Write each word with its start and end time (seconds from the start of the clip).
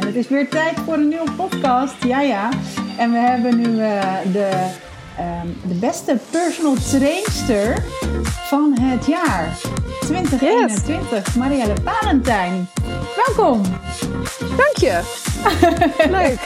En 0.00 0.06
het 0.06 0.14
is 0.14 0.28
weer 0.28 0.48
tijd 0.48 0.78
voor 0.84 0.94
een 0.94 1.08
nieuwe 1.08 1.30
podcast. 1.30 2.04
Ja, 2.04 2.20
ja. 2.20 2.48
En 2.98 3.10
we 3.10 3.18
hebben 3.18 3.56
nu 3.56 3.68
uh, 3.68 4.02
de, 4.32 4.50
um, 5.18 5.56
de 5.68 5.74
beste 5.74 6.18
personal 6.30 6.74
trainster 6.74 7.84
van 8.24 8.78
het 8.80 9.06
jaar 9.06 9.56
2021, 10.00 11.10
yes. 11.10 11.34
Marielle 11.34 11.74
Valentijn. 11.84 12.68
Welkom. 13.26 13.62
Dank 14.38 14.76
je. 14.76 15.00
Leuk. 16.18 16.40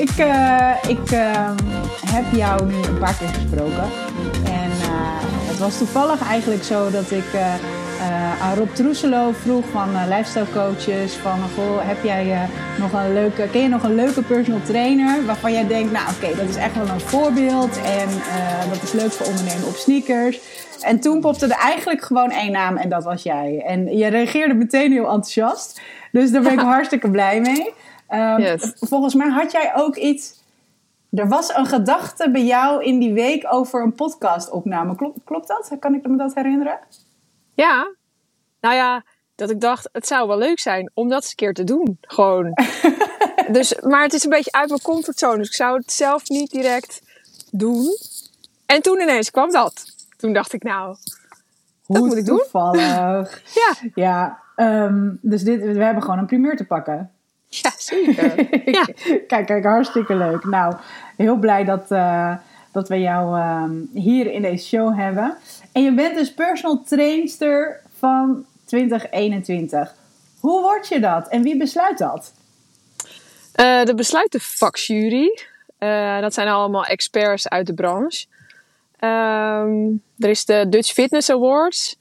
ik 0.00 0.18
uh, 0.18 0.72
ik 0.88 1.10
uh, 1.10 1.50
heb 2.06 2.24
jou 2.32 2.64
nu 2.66 2.74
een 2.74 2.98
paar 2.98 3.14
keer 3.14 3.28
gesproken. 3.28 3.88
En 4.44 4.70
uh, 4.70 5.18
het 5.22 5.58
was 5.58 5.78
toevallig 5.78 6.28
eigenlijk 6.28 6.64
zo 6.64 6.90
dat 6.90 7.10
ik 7.10 7.24
uh, 8.00 8.42
aan 8.42 8.54
Rob 8.54 8.68
Troeselo 8.68 9.32
vroeg 9.32 9.64
van 9.66 9.90
uh, 9.90 10.02
lifestyle 10.08 10.46
coaches 10.52 11.14
van 11.14 11.38
goh, 11.54 11.78
heb 11.80 12.02
jij 12.02 12.26
uh, 12.26 12.42
nog 12.78 12.92
een 12.92 13.12
leuke, 13.12 13.48
ken 13.50 13.62
je 13.62 13.68
nog 13.68 13.82
een 13.82 13.94
leuke 13.94 14.22
personal 14.22 14.60
trainer 14.62 15.24
waarvan 15.26 15.52
jij 15.52 15.66
denkt, 15.66 15.92
nou 15.92 16.04
oké, 16.08 16.24
okay, 16.24 16.36
dat 16.36 16.48
is 16.48 16.56
echt 16.56 16.74
wel 16.74 16.88
een 16.88 17.00
voorbeeld 17.00 17.80
en 17.82 18.08
dat 18.70 18.82
is 18.82 18.92
leuk 18.92 19.12
voor 19.12 19.26
ondernemen 19.26 19.66
op 19.66 19.74
sneakers. 19.74 20.40
En 20.80 21.00
toen 21.00 21.20
popte 21.20 21.46
er 21.46 21.58
eigenlijk 21.58 22.02
gewoon 22.02 22.30
één 22.30 22.52
naam 22.52 22.76
en 22.76 22.88
dat 22.88 23.04
was 23.04 23.22
jij. 23.22 23.62
En 23.66 23.96
je 23.96 24.06
reageerde 24.06 24.54
meteen 24.54 24.92
heel 24.92 25.04
enthousiast, 25.04 25.80
dus 26.12 26.30
daar 26.30 26.42
ben 26.42 26.52
ik 26.52 26.60
hartstikke 26.74 27.10
blij 27.10 27.40
mee. 27.40 27.72
Yes. 28.38 28.72
Volgens 28.80 29.14
mij 29.14 29.28
had 29.28 29.52
jij 29.52 29.72
ook 29.74 29.96
iets. 29.96 30.38
Er 31.10 31.28
was 31.28 31.54
een 31.54 31.66
gedachte 31.66 32.30
bij 32.30 32.44
jou 32.44 32.84
in 32.84 32.98
die 32.98 33.12
week 33.12 33.46
over 33.48 33.82
een 33.82 33.94
podcastopname. 33.94 34.96
Klopt, 34.96 35.18
klopt 35.24 35.48
dat? 35.48 35.70
Kan 35.78 35.94
ik 35.94 36.06
me 36.06 36.16
dat 36.16 36.34
herinneren? 36.34 36.78
Ja, 37.60 37.94
nou 38.60 38.74
ja, 38.74 39.04
dat 39.34 39.50
ik 39.50 39.60
dacht, 39.60 39.88
het 39.92 40.06
zou 40.06 40.28
wel 40.28 40.38
leuk 40.38 40.58
zijn 40.58 40.90
om 40.94 41.08
dat 41.08 41.22
eens 41.22 41.30
een 41.30 41.36
keer 41.36 41.54
te 41.54 41.64
doen. 41.64 41.98
Gewoon. 42.00 42.52
dus, 43.56 43.80
maar 43.80 44.02
het 44.02 44.12
is 44.12 44.24
een 44.24 44.30
beetje 44.30 44.52
uit 44.52 44.68
mijn 44.68 44.80
comfortzone, 44.80 45.36
dus 45.36 45.48
ik 45.48 45.54
zou 45.54 45.76
het 45.76 45.92
zelf 45.92 46.28
niet 46.28 46.50
direct 46.50 47.02
doen. 47.50 47.96
En 48.66 48.82
toen 48.82 49.00
ineens 49.00 49.30
kwam 49.30 49.50
dat. 49.50 49.84
Toen 50.16 50.32
dacht 50.32 50.52
ik, 50.52 50.62
nou, 50.62 50.96
Hoe 51.84 51.96
dat 51.96 52.06
moet 52.06 52.16
ik 52.16 52.24
toevallig. 52.24 53.42
doen. 53.42 53.42
ja. 53.62 53.74
Ja, 53.94 54.38
um, 54.56 55.18
dus 55.22 55.42
dit, 55.42 55.60
we 55.60 55.84
hebben 55.84 56.02
gewoon 56.02 56.18
een 56.18 56.26
primeur 56.26 56.56
te 56.56 56.64
pakken. 56.64 57.10
Ja, 57.48 57.72
zeker. 57.76 58.24
ja. 58.78 58.84
kijk, 59.26 59.46
kijk, 59.46 59.64
hartstikke 59.64 60.14
leuk. 60.14 60.44
Nou, 60.44 60.74
heel 61.16 61.36
blij 61.36 61.64
dat, 61.64 61.90
uh, 61.90 62.34
dat 62.72 62.88
we 62.88 63.00
jou 63.00 63.38
uh, 63.38 63.64
hier 64.02 64.32
in 64.32 64.42
deze 64.42 64.66
show 64.66 64.96
hebben. 64.98 65.36
En 65.72 65.82
je 65.82 65.94
bent 65.94 66.14
dus 66.14 66.34
personal 66.34 66.82
trainster 66.82 67.80
van 67.98 68.44
2021. 68.64 69.94
Hoe 70.40 70.62
word 70.62 70.88
je 70.88 71.00
dat 71.00 71.28
en 71.28 71.42
wie 71.42 71.56
besluit 71.56 71.98
dat? 71.98 72.32
Uh, 73.56 73.84
de 73.84 73.94
besluit 73.94 74.32
de 74.32 74.40
vakjury. 74.40 75.38
Uh, 75.78 76.20
dat 76.20 76.34
zijn 76.34 76.48
allemaal 76.48 76.84
experts 76.84 77.48
uit 77.48 77.66
de 77.66 77.74
branche. 77.74 78.26
Um, 79.00 80.02
er 80.18 80.28
is 80.28 80.44
de 80.44 80.66
Dutch 80.68 80.92
Fitness 80.92 81.30
Awards. 81.30 81.96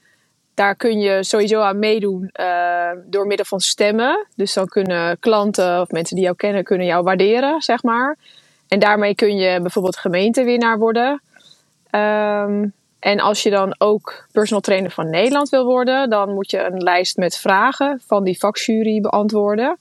Daar 0.53 0.75
kun 0.75 0.99
je 0.99 1.23
sowieso 1.23 1.61
aan 1.61 1.79
meedoen 1.79 2.29
uh, 2.39 2.89
door 3.05 3.27
middel 3.27 3.45
van 3.45 3.59
stemmen. 3.59 4.27
Dus 4.35 4.53
dan 4.53 4.67
kunnen 4.67 5.19
klanten 5.19 5.81
of 5.81 5.91
mensen 5.91 6.15
die 6.15 6.25
jou 6.25 6.35
kennen, 6.35 6.63
kunnen 6.63 6.87
jou 6.87 7.03
waarderen, 7.03 7.61
zeg 7.61 7.83
maar. 7.83 8.17
En 8.69 8.79
daarmee 8.79 9.15
kun 9.15 9.35
je 9.35 9.61
bijvoorbeeld 9.61 9.97
gemeentewinnaar 9.97 10.77
worden. 10.77 11.21
Um, 11.91 12.73
en 12.99 13.19
als 13.19 13.43
je 13.43 13.49
dan 13.49 13.75
ook 13.77 14.27
personal 14.31 14.61
trainer 14.61 14.91
van 14.91 15.09
Nederland 15.09 15.49
wil 15.49 15.65
worden, 15.65 16.09
dan 16.09 16.33
moet 16.33 16.51
je 16.51 16.63
een 16.63 16.77
lijst 16.77 17.17
met 17.17 17.37
vragen 17.37 18.01
van 18.05 18.23
die 18.23 18.39
vakjury 18.39 19.01
beantwoorden. 19.01 19.77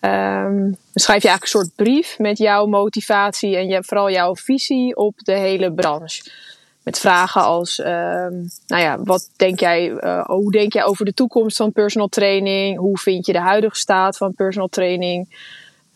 Um, 0.00 0.64
dan 0.64 1.02
schrijf 1.02 1.22
je 1.22 1.28
eigenlijk 1.28 1.42
een 1.42 1.48
soort 1.48 1.74
brief 1.74 2.18
met 2.18 2.38
jouw 2.38 2.66
motivatie 2.66 3.56
en 3.56 3.68
je, 3.68 3.84
vooral 3.84 4.10
jouw 4.10 4.36
visie 4.36 4.96
op 4.96 5.14
de 5.16 5.32
hele 5.32 5.72
branche. 5.72 6.30
Met 6.82 6.98
vragen 6.98 7.42
als, 7.42 7.78
um, 7.78 8.48
nou 8.66 8.82
ja, 8.82 9.02
wat 9.02 9.30
denk 9.36 9.60
jij, 9.60 9.90
uh, 9.90 10.24
hoe 10.24 10.50
denk 10.50 10.72
jij 10.72 10.84
over 10.84 11.04
de 11.04 11.14
toekomst 11.14 11.56
van 11.56 11.72
personal 11.72 12.08
training? 12.08 12.78
Hoe 12.78 12.98
vind 12.98 13.26
je 13.26 13.32
de 13.32 13.40
huidige 13.40 13.76
staat 13.76 14.16
van 14.16 14.34
personal 14.34 14.68
training? 14.68 15.28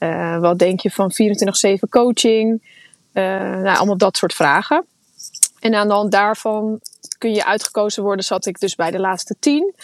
Uh, 0.00 0.38
wat 0.38 0.58
denk 0.58 0.80
je 0.80 0.90
van 0.90 1.12
24-7 1.76 1.88
coaching? 1.88 2.62
Uh, 3.12 3.24
nou, 3.34 3.76
allemaal 3.76 3.96
dat 3.96 4.16
soort 4.16 4.34
vragen. 4.34 4.84
En 5.60 5.74
aan 5.74 5.88
de 5.88 5.94
hand 5.94 6.12
daarvan 6.12 6.80
kun 7.18 7.32
je 7.32 7.44
uitgekozen 7.44 8.02
worden, 8.02 8.24
zat 8.24 8.46
ik 8.46 8.58
dus 8.58 8.74
bij 8.74 8.90
de 8.90 9.00
laatste 9.00 9.36
tien. 9.38 9.74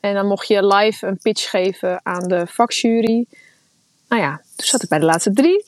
En 0.00 0.14
dan 0.14 0.26
mocht 0.26 0.48
je 0.48 0.66
live 0.66 1.06
een 1.06 1.18
pitch 1.22 1.50
geven 1.50 2.00
aan 2.02 2.28
de 2.28 2.46
vakjury. 2.46 3.26
Nou 4.08 4.22
ja, 4.22 4.36
toen 4.36 4.66
zat 4.66 4.82
ik 4.82 4.88
bij 4.88 4.98
de 4.98 5.04
laatste 5.04 5.32
drie. 5.32 5.64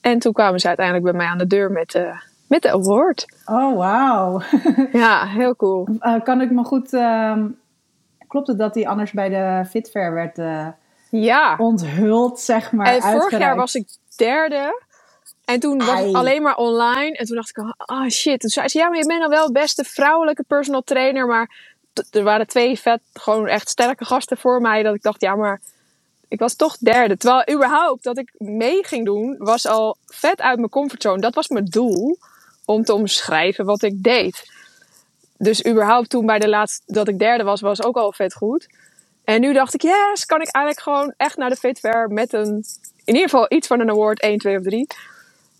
En 0.00 0.18
toen 0.18 0.32
kwamen 0.32 0.60
ze 0.60 0.66
uiteindelijk 0.66 1.06
bij 1.06 1.16
mij 1.16 1.26
aan 1.26 1.38
de 1.38 1.46
deur 1.46 1.70
met, 1.70 1.94
uh, 1.94 2.20
met 2.46 2.62
de 2.62 2.70
award. 2.70 3.26
Oh, 3.44 3.76
wauw. 3.76 4.42
ja, 5.02 5.26
heel 5.26 5.56
cool. 5.56 5.88
Uh, 6.00 6.20
kan 6.22 6.40
ik 6.40 6.50
me 6.50 6.64
goed... 6.64 6.92
Uh, 6.92 7.44
klopt 8.28 8.46
het 8.46 8.58
dat 8.58 8.74
die 8.74 8.88
anders 8.88 9.12
bij 9.12 9.28
de 9.28 9.64
Fitfair 9.68 10.12
werd 10.12 10.38
ja. 11.10 11.56
onthuld, 11.58 12.40
zeg 12.40 12.72
maar, 12.72 12.86
En 12.86 13.02
vorig 13.02 13.38
jaar 13.38 13.56
was 13.56 13.74
ik 13.74 13.88
derde. 14.16 14.84
En 15.44 15.60
toen 15.60 15.78
was 15.78 16.00
het 16.00 16.14
alleen 16.14 16.42
maar 16.42 16.56
online. 16.56 17.16
En 17.16 17.26
toen 17.26 17.36
dacht 17.36 17.48
ik, 17.48 17.58
ah 17.76 18.00
oh 18.00 18.08
shit. 18.08 18.40
Toen 18.40 18.50
zei 18.50 18.68
ze, 18.68 18.78
ja, 18.78 18.88
maar 18.88 18.98
je 18.98 19.06
bent 19.06 19.20
dan 19.20 19.30
wel 19.30 19.46
de 19.46 19.52
beste 19.52 19.84
vrouwelijke 19.84 20.42
personal 20.42 20.82
trainer. 20.82 21.26
Maar 21.26 21.74
er 22.10 22.22
waren 22.22 22.46
twee 22.46 22.80
vet, 22.80 23.00
gewoon 23.12 23.46
echt 23.46 23.68
sterke 23.68 24.04
gasten 24.04 24.36
voor 24.36 24.60
mij. 24.60 24.82
Dat 24.82 24.94
ik 24.94 25.02
dacht, 25.02 25.20
ja, 25.20 25.34
maar 25.34 25.60
ik 26.28 26.38
was 26.38 26.54
toch 26.54 26.76
derde. 26.76 27.16
Terwijl 27.16 27.54
überhaupt 27.54 28.04
dat 28.04 28.18
ik 28.18 28.32
mee 28.38 28.84
ging 28.84 29.04
doen, 29.04 29.36
was 29.38 29.66
al 29.66 29.96
vet 30.06 30.40
uit 30.40 30.58
mijn 30.58 30.70
comfortzone. 30.70 31.20
Dat 31.20 31.34
was 31.34 31.48
mijn 31.48 31.64
doel, 31.64 32.18
om 32.66 32.84
te 32.84 32.94
omschrijven 32.94 33.64
wat 33.64 33.82
ik 33.82 34.02
deed. 34.02 34.50
Dus 35.38 35.66
überhaupt 35.66 36.10
toen 36.10 36.26
bij 36.26 36.38
de 36.38 36.48
laatste, 36.48 36.82
dat 36.86 37.08
ik 37.08 37.18
derde 37.18 37.44
was, 37.44 37.60
was 37.60 37.82
ook 37.82 37.96
al 37.96 38.12
vet 38.12 38.34
goed. 38.34 38.68
En 39.26 39.40
nu 39.40 39.52
dacht 39.52 39.74
ik, 39.74 39.82
yes, 39.82 40.26
kan 40.26 40.40
ik 40.40 40.48
eigenlijk 40.50 40.84
gewoon 40.84 41.14
echt 41.16 41.36
naar 41.36 41.50
de 41.50 41.56
Fitfair 41.56 42.08
met 42.08 42.32
een, 42.32 42.64
in 43.04 43.14
ieder 43.14 43.30
geval 43.30 43.46
iets 43.48 43.66
van 43.66 43.80
een 43.80 43.90
award, 43.90 44.20
1, 44.20 44.38
2 44.38 44.56
of 44.56 44.62
3. 44.62 44.86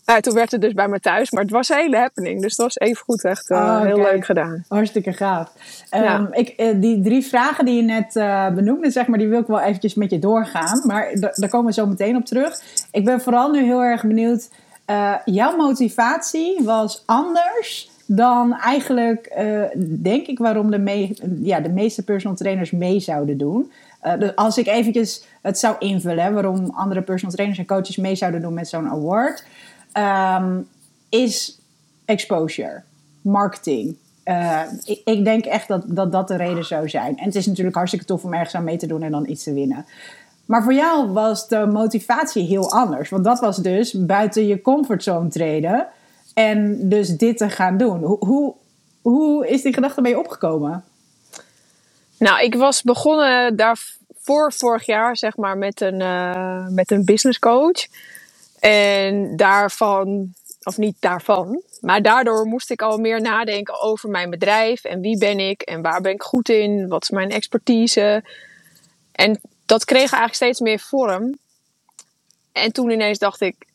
Nou, 0.05 0.21
toen 0.21 0.33
werd 0.33 0.51
het 0.51 0.61
dus 0.61 0.73
bij 0.73 0.87
me 0.87 0.99
thuis, 0.99 1.31
maar 1.31 1.41
het 1.41 1.51
was 1.51 1.69
een 1.69 1.77
hele 1.77 1.97
happening. 1.97 2.41
Dus 2.41 2.51
het 2.51 2.61
was 2.61 2.77
even 2.77 3.03
goed 3.03 3.23
echt 3.23 3.49
uh, 3.49 3.57
oh, 3.57 3.81
heel 3.81 3.97
leuk 3.97 4.25
gedaan. 4.25 4.65
Hartstikke 4.67 5.13
gaaf. 5.13 5.51
Ja. 5.89 6.19
Um, 6.19 6.27
ik, 6.31 6.53
uh, 6.57 6.81
die 6.81 7.01
drie 7.01 7.25
vragen 7.25 7.65
die 7.65 7.75
je 7.75 7.81
net 7.81 8.15
uh, 8.15 8.49
benoemde, 8.49 8.91
zeg 8.91 9.07
maar, 9.07 9.19
die 9.19 9.27
wil 9.27 9.39
ik 9.39 9.47
wel 9.47 9.59
eventjes 9.59 9.93
met 9.93 10.11
je 10.11 10.19
doorgaan. 10.19 10.81
Maar 10.85 11.09
daar 11.19 11.49
komen 11.49 11.65
we 11.65 11.73
zo 11.73 11.85
meteen 11.85 12.15
op 12.15 12.25
terug. 12.25 12.61
Ik 12.91 13.05
ben 13.05 13.21
vooral 13.21 13.51
nu 13.51 13.63
heel 13.63 13.83
erg 13.83 14.01
benieuwd. 14.01 14.49
jouw 15.25 15.55
motivatie 15.55 16.63
was 16.63 17.03
anders 17.05 17.89
dan 18.07 18.53
eigenlijk, 18.53 19.41
denk 20.01 20.27
ik, 20.27 20.39
waarom 20.39 20.71
de, 20.71 20.77
mee, 20.77 21.13
ja, 21.41 21.59
de 21.59 21.69
meeste 21.69 22.03
personal 22.03 22.35
trainers 22.35 22.71
mee 22.71 22.99
zouden 22.99 23.37
doen. 23.37 23.71
dus 24.19 24.35
als 24.35 24.57
ik 24.57 24.67
eventjes 24.67 25.23
het 25.41 25.59
zou 25.59 25.75
invullen, 25.79 26.23
hè, 26.23 26.31
waarom 26.31 26.69
andere 26.69 27.01
personal 27.01 27.33
trainers 27.33 27.59
en 27.59 27.65
coaches 27.65 27.97
mee 27.97 28.15
zouden 28.15 28.41
doen 28.41 28.53
met 28.53 28.67
zo'n 28.67 28.89
award 28.89 29.45
um, 29.93 30.67
is 31.09 31.59
exposure, 32.05 32.81
marketing. 33.21 33.95
Uh, 34.25 34.61
ik, 34.83 35.01
ik, 35.05 35.23
denk 35.23 35.45
echt 35.45 35.67
dat, 35.67 35.83
dat 35.85 36.11
dat 36.11 36.27
de 36.27 36.35
reden 36.35 36.65
zou 36.65 36.89
zijn. 36.89 37.17
En 37.17 37.25
het 37.25 37.35
is 37.35 37.45
natuurlijk 37.45 37.75
hartstikke 37.75 38.05
tof 38.05 38.23
om 38.23 38.33
ergens 38.33 38.55
aan 38.55 38.63
mee 38.63 38.77
te 38.77 38.87
doen 38.87 39.01
en 39.01 39.11
dan 39.11 39.29
iets 39.29 39.43
te 39.43 39.53
winnen. 39.53 39.85
Maar 40.45 40.63
voor 40.63 40.73
jou 40.73 41.11
was 41.11 41.47
de 41.47 41.65
motivatie 41.65 42.45
heel 42.45 42.71
anders. 42.71 43.09
Want 43.09 43.23
dat 43.23 43.39
was 43.39 43.57
dus 43.57 44.05
buiten 44.05 44.47
je 44.47 44.61
comfortzone 44.61 45.29
treden. 45.29 45.87
En 46.37 46.89
dus 46.89 47.09
dit 47.09 47.37
te 47.37 47.49
gaan 47.49 47.77
doen. 47.77 48.03
Hoe, 48.03 48.25
hoe, 48.25 48.55
hoe 49.01 49.47
is 49.47 49.61
die 49.61 49.73
gedachte 49.73 50.01
bij 50.01 50.11
je 50.11 50.19
opgekomen? 50.19 50.83
Nou, 52.19 52.43
ik 52.43 52.55
was 52.55 52.81
begonnen 52.81 53.55
daarvoor 53.55 54.53
vorig 54.53 54.85
jaar, 54.85 55.17
zeg 55.17 55.37
maar, 55.37 55.57
met 55.57 55.81
een, 55.81 55.99
uh, 55.99 56.67
met 56.67 56.91
een 56.91 57.05
business 57.05 57.39
coach. 57.39 57.87
En 58.59 59.35
daarvan, 59.35 60.33
of 60.63 60.77
niet 60.77 60.95
daarvan, 60.99 61.61
maar 61.81 62.01
daardoor 62.01 62.45
moest 62.45 62.71
ik 62.71 62.81
al 62.81 62.97
meer 62.97 63.21
nadenken 63.21 63.81
over 63.81 64.09
mijn 64.09 64.29
bedrijf 64.29 64.83
en 64.83 65.01
wie 65.01 65.17
ben 65.17 65.39
ik 65.39 65.61
en 65.61 65.81
waar 65.81 66.01
ben 66.01 66.11
ik 66.11 66.23
goed 66.23 66.49
in, 66.49 66.87
wat 66.87 67.03
is 67.03 67.09
mijn 67.09 67.31
expertise. 67.31 68.23
En 69.11 69.39
dat 69.65 69.85
kreeg 69.85 70.11
eigenlijk 70.11 70.33
steeds 70.33 70.59
meer 70.59 70.79
vorm. 70.79 71.37
En 72.51 72.71
toen 72.71 72.89
ineens 72.89 73.19
dacht 73.19 73.41
ik, 73.41 73.66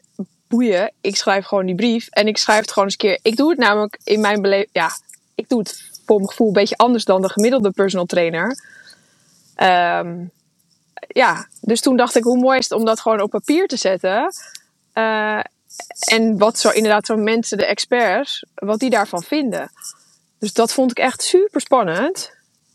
ik 1.01 1.17
schrijf 1.17 1.47
gewoon 1.47 1.67
die 1.67 1.75
brief 1.75 2.09
en 2.09 2.27
ik 2.27 2.39
schrijf 2.39 2.61
het 2.61 2.73
gewoon 2.73 2.85
eens 2.85 2.97
een 3.01 3.09
keer. 3.09 3.19
Ik 3.23 3.37
doe 3.37 3.51
het 3.51 3.59
namelijk 3.59 3.99
in 4.05 4.21
mijn 4.21 4.43
beleving, 4.43 4.71
ja, 4.73 4.91
ik 5.35 5.49
doe 5.49 5.59
het 5.59 5.91
voor 6.07 6.17
mijn 6.17 6.29
gevoel 6.29 6.47
een 6.47 6.53
beetje 6.53 6.77
anders 6.77 7.05
dan 7.05 7.23
de 7.23 7.29
gemiddelde 7.29 7.71
personal 7.71 8.07
trainer. 8.07 8.57
Um, 9.57 10.31
ja, 11.09 11.47
dus 11.61 11.81
toen 11.81 11.97
dacht 11.97 12.17
ik, 12.17 12.23
hoe 12.23 12.39
mooi 12.39 12.59
is 12.59 12.69
het 12.69 12.79
om 12.79 12.85
dat 12.85 13.01
gewoon 13.01 13.21
op 13.21 13.31
papier 13.31 13.67
te 13.67 13.77
zetten. 13.77 14.33
Uh, 14.95 15.41
en 16.05 16.39
wat 16.39 16.59
zo 16.59 16.71
inderdaad 16.71 17.07
zo 17.07 17.17
mensen, 17.17 17.59
de 17.59 17.67
experts, 17.67 18.45
wat 18.55 18.79
die 18.79 18.91
daarvan 18.91 19.23
vinden. 19.23 19.71
Dus 20.39 20.53
dat 20.53 20.73
vond 20.73 20.91
ik 20.91 20.99
echt 20.99 21.23
super 21.23 21.61
spannend. 21.61 22.33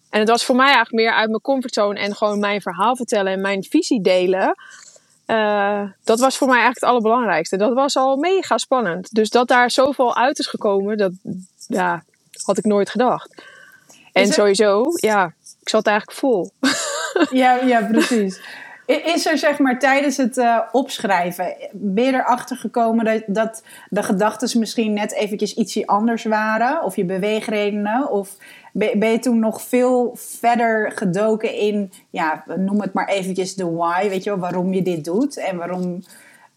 En 0.09 0.19
het 0.19 0.29
was 0.29 0.45
voor 0.45 0.55
mij 0.55 0.65
eigenlijk 0.65 0.95
meer 0.95 1.13
uit 1.13 1.29
mijn 1.29 1.41
comfortzone 1.41 1.99
en 1.99 2.15
gewoon 2.15 2.39
mijn 2.39 2.61
verhaal 2.61 2.95
vertellen 2.95 3.31
en 3.31 3.41
mijn 3.41 3.63
visie 3.63 4.01
delen. 4.01 4.55
Uh, 5.27 5.81
dat 6.03 6.19
was 6.19 6.37
voor 6.37 6.47
mij 6.47 6.55
eigenlijk 6.55 6.85
het 6.85 6.89
allerbelangrijkste. 6.89 7.57
Dat 7.57 7.73
was 7.73 7.95
al 7.95 8.15
mega 8.15 8.57
spannend. 8.57 9.13
Dus 9.13 9.29
dat 9.29 9.47
daar 9.47 9.71
zoveel 9.71 10.15
uit 10.15 10.39
is 10.39 10.47
gekomen, 10.47 10.97
dat 10.97 11.11
ja, 11.67 12.03
had 12.43 12.57
ik 12.57 12.65
nooit 12.65 12.89
gedacht. 12.89 13.43
En 14.13 14.27
sowieso, 14.27 14.83
ja, 14.95 15.33
ik 15.61 15.69
zat 15.69 15.87
eigenlijk 15.87 16.17
vol. 16.17 16.51
Ja, 17.29 17.55
ja 17.55 17.81
precies. 17.81 18.41
Is 18.85 19.25
er 19.25 19.37
zeg 19.37 19.59
maar 19.59 19.79
tijdens 19.79 20.17
het 20.17 20.37
uh, 20.37 20.59
opschrijven, 20.71 21.55
ben 21.71 22.03
je 22.03 22.13
erachter 22.13 22.57
gekomen 22.57 23.05
dat, 23.05 23.23
dat 23.25 23.63
de 23.89 24.03
gedachten 24.03 24.59
misschien 24.59 24.93
net 24.93 25.13
eventjes 25.13 25.53
ietsje 25.53 25.87
anders 25.87 26.23
waren? 26.23 26.83
Of 26.83 26.95
je 26.95 27.05
beweegredenen? 27.05 28.09
Of 28.09 28.29
ben, 28.77 29.11
je 29.11 29.19
toen 29.19 29.39
nog 29.39 29.61
veel 29.61 30.11
verder 30.15 30.91
gedoken 30.91 31.53
in, 31.53 31.91
ja, 32.09 32.43
noem 32.55 32.81
het 32.81 32.93
maar 32.93 33.07
eventjes 33.07 33.55
de 33.55 33.71
why, 33.71 34.09
weet 34.09 34.23
je 34.23 34.29
wel, 34.29 34.39
waarom 34.39 34.73
je 34.73 34.81
dit 34.81 35.05
doet 35.05 35.37
en 35.37 35.57
waarom, 35.57 36.03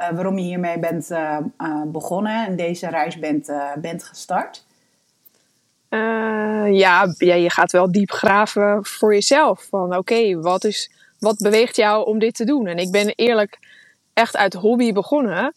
uh, 0.00 0.10
waarom 0.10 0.38
je 0.38 0.44
hiermee 0.44 0.78
bent 0.78 1.10
uh, 1.10 1.38
begonnen 1.86 2.46
en 2.46 2.56
deze 2.56 2.88
reis 2.88 3.18
bent, 3.18 3.52
bent 3.80 4.04
gestart? 4.04 4.64
ja, 6.72 7.14
ja, 7.18 7.34
je 7.34 7.50
gaat 7.50 7.72
wel 7.72 7.92
diep 7.92 8.10
graven 8.10 8.84
voor 8.84 9.14
jezelf. 9.14 9.66
Van 9.70 9.96
oké, 9.96 10.40
wat 10.40 10.64
is 10.64 10.90
wat 11.20 11.36
beweegt 11.38 11.76
jou 11.76 12.06
om 12.06 12.18
dit 12.18 12.34
te 12.34 12.44
doen? 12.44 12.66
En 12.66 12.76
ik 12.76 12.90
ben 12.90 13.12
eerlijk 13.16 13.58
echt 14.12 14.36
uit 14.36 14.54
hobby 14.54 14.92
begonnen. 14.92 15.54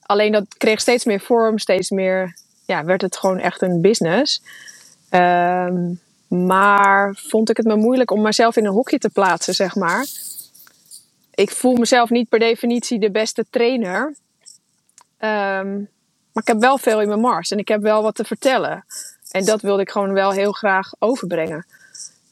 Alleen 0.00 0.32
dat 0.32 0.44
kreeg 0.56 0.80
steeds 0.80 1.04
meer 1.04 1.20
vorm, 1.20 1.58
steeds 1.58 1.90
meer, 1.90 2.36
ja, 2.66 2.84
werd 2.84 3.02
het 3.02 3.16
gewoon 3.16 3.38
echt 3.38 3.62
een 3.62 3.80
business. 3.80 4.42
Um, 5.10 6.00
maar 6.28 7.14
vond 7.14 7.50
ik 7.50 7.56
het 7.56 7.66
me 7.66 7.76
moeilijk 7.76 8.10
om 8.10 8.22
mezelf 8.22 8.56
in 8.56 8.64
een 8.64 8.72
hokje 8.72 8.98
te 8.98 9.10
plaatsen, 9.10 9.54
zeg 9.54 9.74
maar. 9.74 10.06
Ik 11.34 11.50
voel 11.50 11.76
mezelf 11.76 12.10
niet 12.10 12.28
per 12.28 12.38
definitie 12.38 12.98
de 12.98 13.10
beste 13.10 13.46
trainer. 13.50 14.14
Um, 15.18 15.88
maar 16.32 16.42
ik 16.42 16.46
heb 16.46 16.60
wel 16.60 16.78
veel 16.78 17.00
in 17.00 17.08
mijn 17.08 17.20
mars 17.20 17.50
en 17.50 17.58
ik 17.58 17.68
heb 17.68 17.82
wel 17.82 18.02
wat 18.02 18.14
te 18.14 18.24
vertellen. 18.24 18.84
En 19.30 19.44
dat 19.44 19.60
wilde 19.60 19.82
ik 19.82 19.90
gewoon 19.90 20.12
wel 20.12 20.30
heel 20.30 20.52
graag 20.52 20.92
overbrengen. 20.98 21.66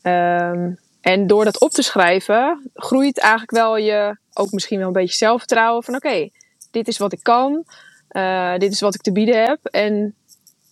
Um, 0.03 0.79
en 1.01 1.27
door 1.27 1.45
dat 1.45 1.61
op 1.61 1.71
te 1.71 1.83
schrijven, 1.83 2.71
groeit 2.75 3.19
eigenlijk 3.19 3.51
wel 3.51 3.77
je 3.77 4.17
ook 4.33 4.53
misschien 4.53 4.79
wel 4.79 4.87
een 4.87 4.93
beetje 4.93 5.17
zelfvertrouwen 5.17 5.83
van 5.85 5.95
oké, 5.95 6.29
dit 6.71 6.89
is 6.89 6.99
wat 6.99 7.13
ik 7.13 7.23
kan, 7.23 7.65
uh, 8.13 8.57
dit 8.57 8.73
is 8.73 8.81
wat 8.81 8.95
ik 8.95 9.01
te 9.01 9.13
bieden 9.13 9.45
heb. 9.45 9.59
En 9.65 10.15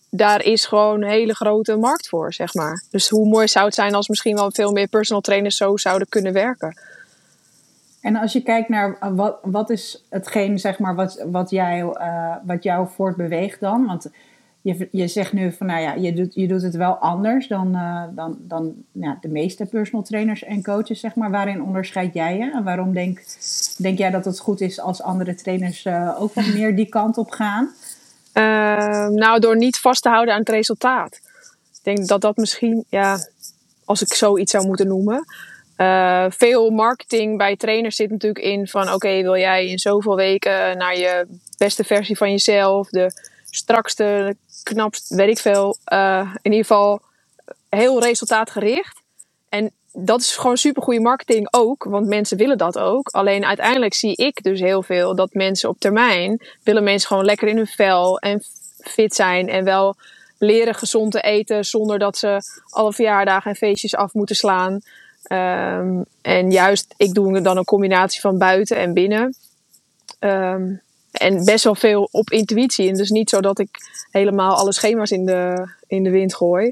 daar 0.09 0.43
is 0.43 0.65
gewoon 0.65 1.01
een 1.01 1.09
hele 1.09 1.35
grote 1.35 1.75
markt 1.75 2.07
voor, 2.07 2.33
zeg 2.33 2.53
maar. 2.53 2.83
Dus 2.89 3.09
hoe 3.09 3.27
mooi 3.27 3.47
zou 3.47 3.65
het 3.65 3.75
zijn 3.75 3.93
als 3.93 4.07
misschien 4.07 4.35
wel 4.35 4.51
veel 4.51 4.71
meer 4.71 4.87
personal 4.87 5.21
trainers 5.21 5.57
zo 5.57 5.77
zouden 5.77 6.09
kunnen 6.09 6.33
werken. 6.33 6.79
En 8.01 8.15
als 8.15 8.33
je 8.33 8.41
kijkt 8.41 8.69
naar 8.69 8.97
wat, 9.15 9.37
wat 9.41 9.69
is 9.69 10.03
hetgeen, 10.09 10.59
zeg 10.59 10.79
maar, 10.79 10.95
wat, 10.95 11.25
wat, 11.31 11.49
jij, 11.49 11.81
uh, 11.81 12.35
wat 12.43 12.63
jou 12.63 12.87
voortbeweegt 12.95 13.59
dan? 13.59 13.85
Want 13.85 14.09
je, 14.61 14.87
je 14.91 15.07
zegt 15.07 15.33
nu 15.33 15.51
van, 15.51 15.67
nou 15.67 15.81
ja, 15.81 15.93
je 15.93 16.13
doet, 16.13 16.33
je 16.33 16.47
doet 16.47 16.61
het 16.61 16.75
wel 16.75 16.95
anders 16.95 17.47
dan, 17.47 17.75
uh, 17.75 18.03
dan, 18.11 18.37
dan 18.39 18.73
ja, 18.91 19.17
de 19.21 19.27
meeste 19.27 19.65
personal 19.65 20.03
trainers 20.03 20.43
en 20.43 20.63
coaches, 20.63 20.99
zeg 20.99 21.15
maar. 21.15 21.31
Waarin 21.31 21.63
onderscheid 21.63 22.13
jij 22.13 22.37
je? 22.37 22.51
En 22.51 22.63
waarom 22.63 22.93
denk, 22.93 23.21
denk 23.77 23.97
jij 23.97 24.09
dat 24.09 24.25
het 24.25 24.39
goed 24.39 24.61
is 24.61 24.79
als 24.79 25.01
andere 25.01 25.35
trainers 25.35 25.85
uh, 25.85 26.21
ook 26.21 26.33
wat 26.33 26.53
meer 26.53 26.75
die 26.75 26.89
kant 26.89 27.17
op 27.17 27.29
gaan? 27.29 27.69
Uh, 28.37 29.07
nou, 29.07 29.39
door 29.39 29.57
niet 29.57 29.79
vast 29.79 30.01
te 30.01 30.09
houden 30.09 30.33
aan 30.33 30.39
het 30.39 30.49
resultaat. 30.49 31.15
Ik 31.73 31.83
denk 31.83 32.07
dat 32.07 32.21
dat 32.21 32.37
misschien, 32.37 32.85
ja, 32.89 33.19
als 33.85 34.01
ik 34.01 34.13
zoiets 34.13 34.51
zou 34.51 34.65
moeten 34.65 34.87
noemen. 34.87 35.25
Uh, 35.77 36.25
veel 36.29 36.69
marketing 36.69 37.37
bij 37.37 37.55
trainers 37.55 37.95
zit 37.95 38.09
natuurlijk 38.09 38.45
in 38.45 38.67
van 38.67 38.93
oké, 38.93 39.21
wil 39.21 39.37
jij 39.37 39.67
in 39.67 39.79
zoveel 39.79 40.15
weken 40.15 40.77
naar 40.77 40.97
je 40.97 41.27
beste 41.57 41.83
versie 41.83 42.17
van 42.17 42.31
jezelf, 42.31 42.89
de 42.89 43.11
strakste, 43.49 44.35
knapst, 44.63 45.09
weet 45.09 45.29
ik 45.29 45.39
veel. 45.39 45.77
Uh, 45.93 46.35
in 46.41 46.51
ieder 46.51 46.65
geval 46.65 47.01
heel 47.69 48.01
resultaatgericht. 48.01 49.01
En 49.49 49.71
dat 49.99 50.19
is 50.19 50.35
gewoon 50.35 50.57
super 50.57 50.83
goede 50.83 50.99
marketing 50.99 51.47
ook, 51.51 51.83
want 51.83 52.07
mensen 52.07 52.37
willen 52.37 52.57
dat 52.57 52.77
ook. 52.77 53.09
Alleen 53.09 53.45
uiteindelijk 53.45 53.93
zie 53.93 54.15
ik 54.15 54.43
dus 54.43 54.59
heel 54.59 54.83
veel 54.83 55.15
dat 55.15 55.33
mensen 55.33 55.69
op 55.69 55.79
termijn 55.79 56.41
willen 56.63 56.83
mensen 56.83 57.07
gewoon 57.07 57.25
lekker 57.25 57.47
in 57.47 57.55
hun 57.55 57.67
vel 57.67 58.19
en 58.19 58.43
fit 58.79 59.15
zijn 59.15 59.49
en 59.49 59.63
wel 59.63 59.95
leren 60.37 60.75
gezond 60.75 61.11
te 61.11 61.21
eten 61.21 61.65
zonder 61.65 61.99
dat 61.99 62.17
ze 62.17 62.39
alle 62.69 62.93
verjaardagen 62.93 63.51
en 63.51 63.57
feestjes 63.57 63.95
af 63.95 64.13
moeten 64.13 64.35
slaan. 64.35 64.79
Um, 65.31 66.05
en 66.21 66.51
juist, 66.51 66.93
ik 66.97 67.13
doe 67.13 67.41
dan 67.41 67.57
een 67.57 67.65
combinatie 67.65 68.21
van 68.21 68.37
buiten 68.37 68.77
en 68.77 68.93
binnen. 68.93 69.35
Um, 70.19 70.81
en 71.11 71.45
best 71.45 71.63
wel 71.63 71.75
veel 71.75 72.07
op 72.11 72.29
intuïtie. 72.29 72.89
En 72.89 72.95
dus 72.95 73.09
niet 73.09 73.29
zo 73.29 73.41
dat 73.41 73.59
ik 73.59 73.69
helemaal 74.11 74.55
alle 74.55 74.73
schema's 74.73 75.11
in 75.11 75.25
de, 75.25 75.69
in 75.87 76.03
de 76.03 76.09
wind 76.09 76.35
gooi. 76.35 76.69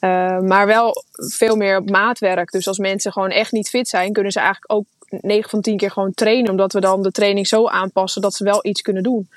Uh, 0.00 0.38
maar 0.38 0.66
wel 0.66 1.04
veel 1.12 1.56
meer 1.56 1.76
op 1.76 1.90
maatwerk. 1.90 2.50
Dus 2.50 2.68
als 2.68 2.78
mensen 2.78 3.12
gewoon 3.12 3.30
echt 3.30 3.52
niet 3.52 3.68
fit 3.68 3.88
zijn, 3.88 4.12
kunnen 4.12 4.32
ze 4.32 4.38
eigenlijk 4.38 4.72
ook 4.72 4.84
9 5.20 5.50
van 5.50 5.60
10 5.60 5.76
keer 5.76 5.90
gewoon 5.90 6.14
trainen. 6.14 6.50
Omdat 6.50 6.72
we 6.72 6.80
dan 6.80 7.02
de 7.02 7.10
training 7.10 7.46
zo 7.46 7.66
aanpassen 7.66 8.22
dat 8.22 8.34
ze 8.34 8.44
wel 8.44 8.58
iets 8.62 8.82
kunnen 8.82 9.02
doen. 9.02 9.28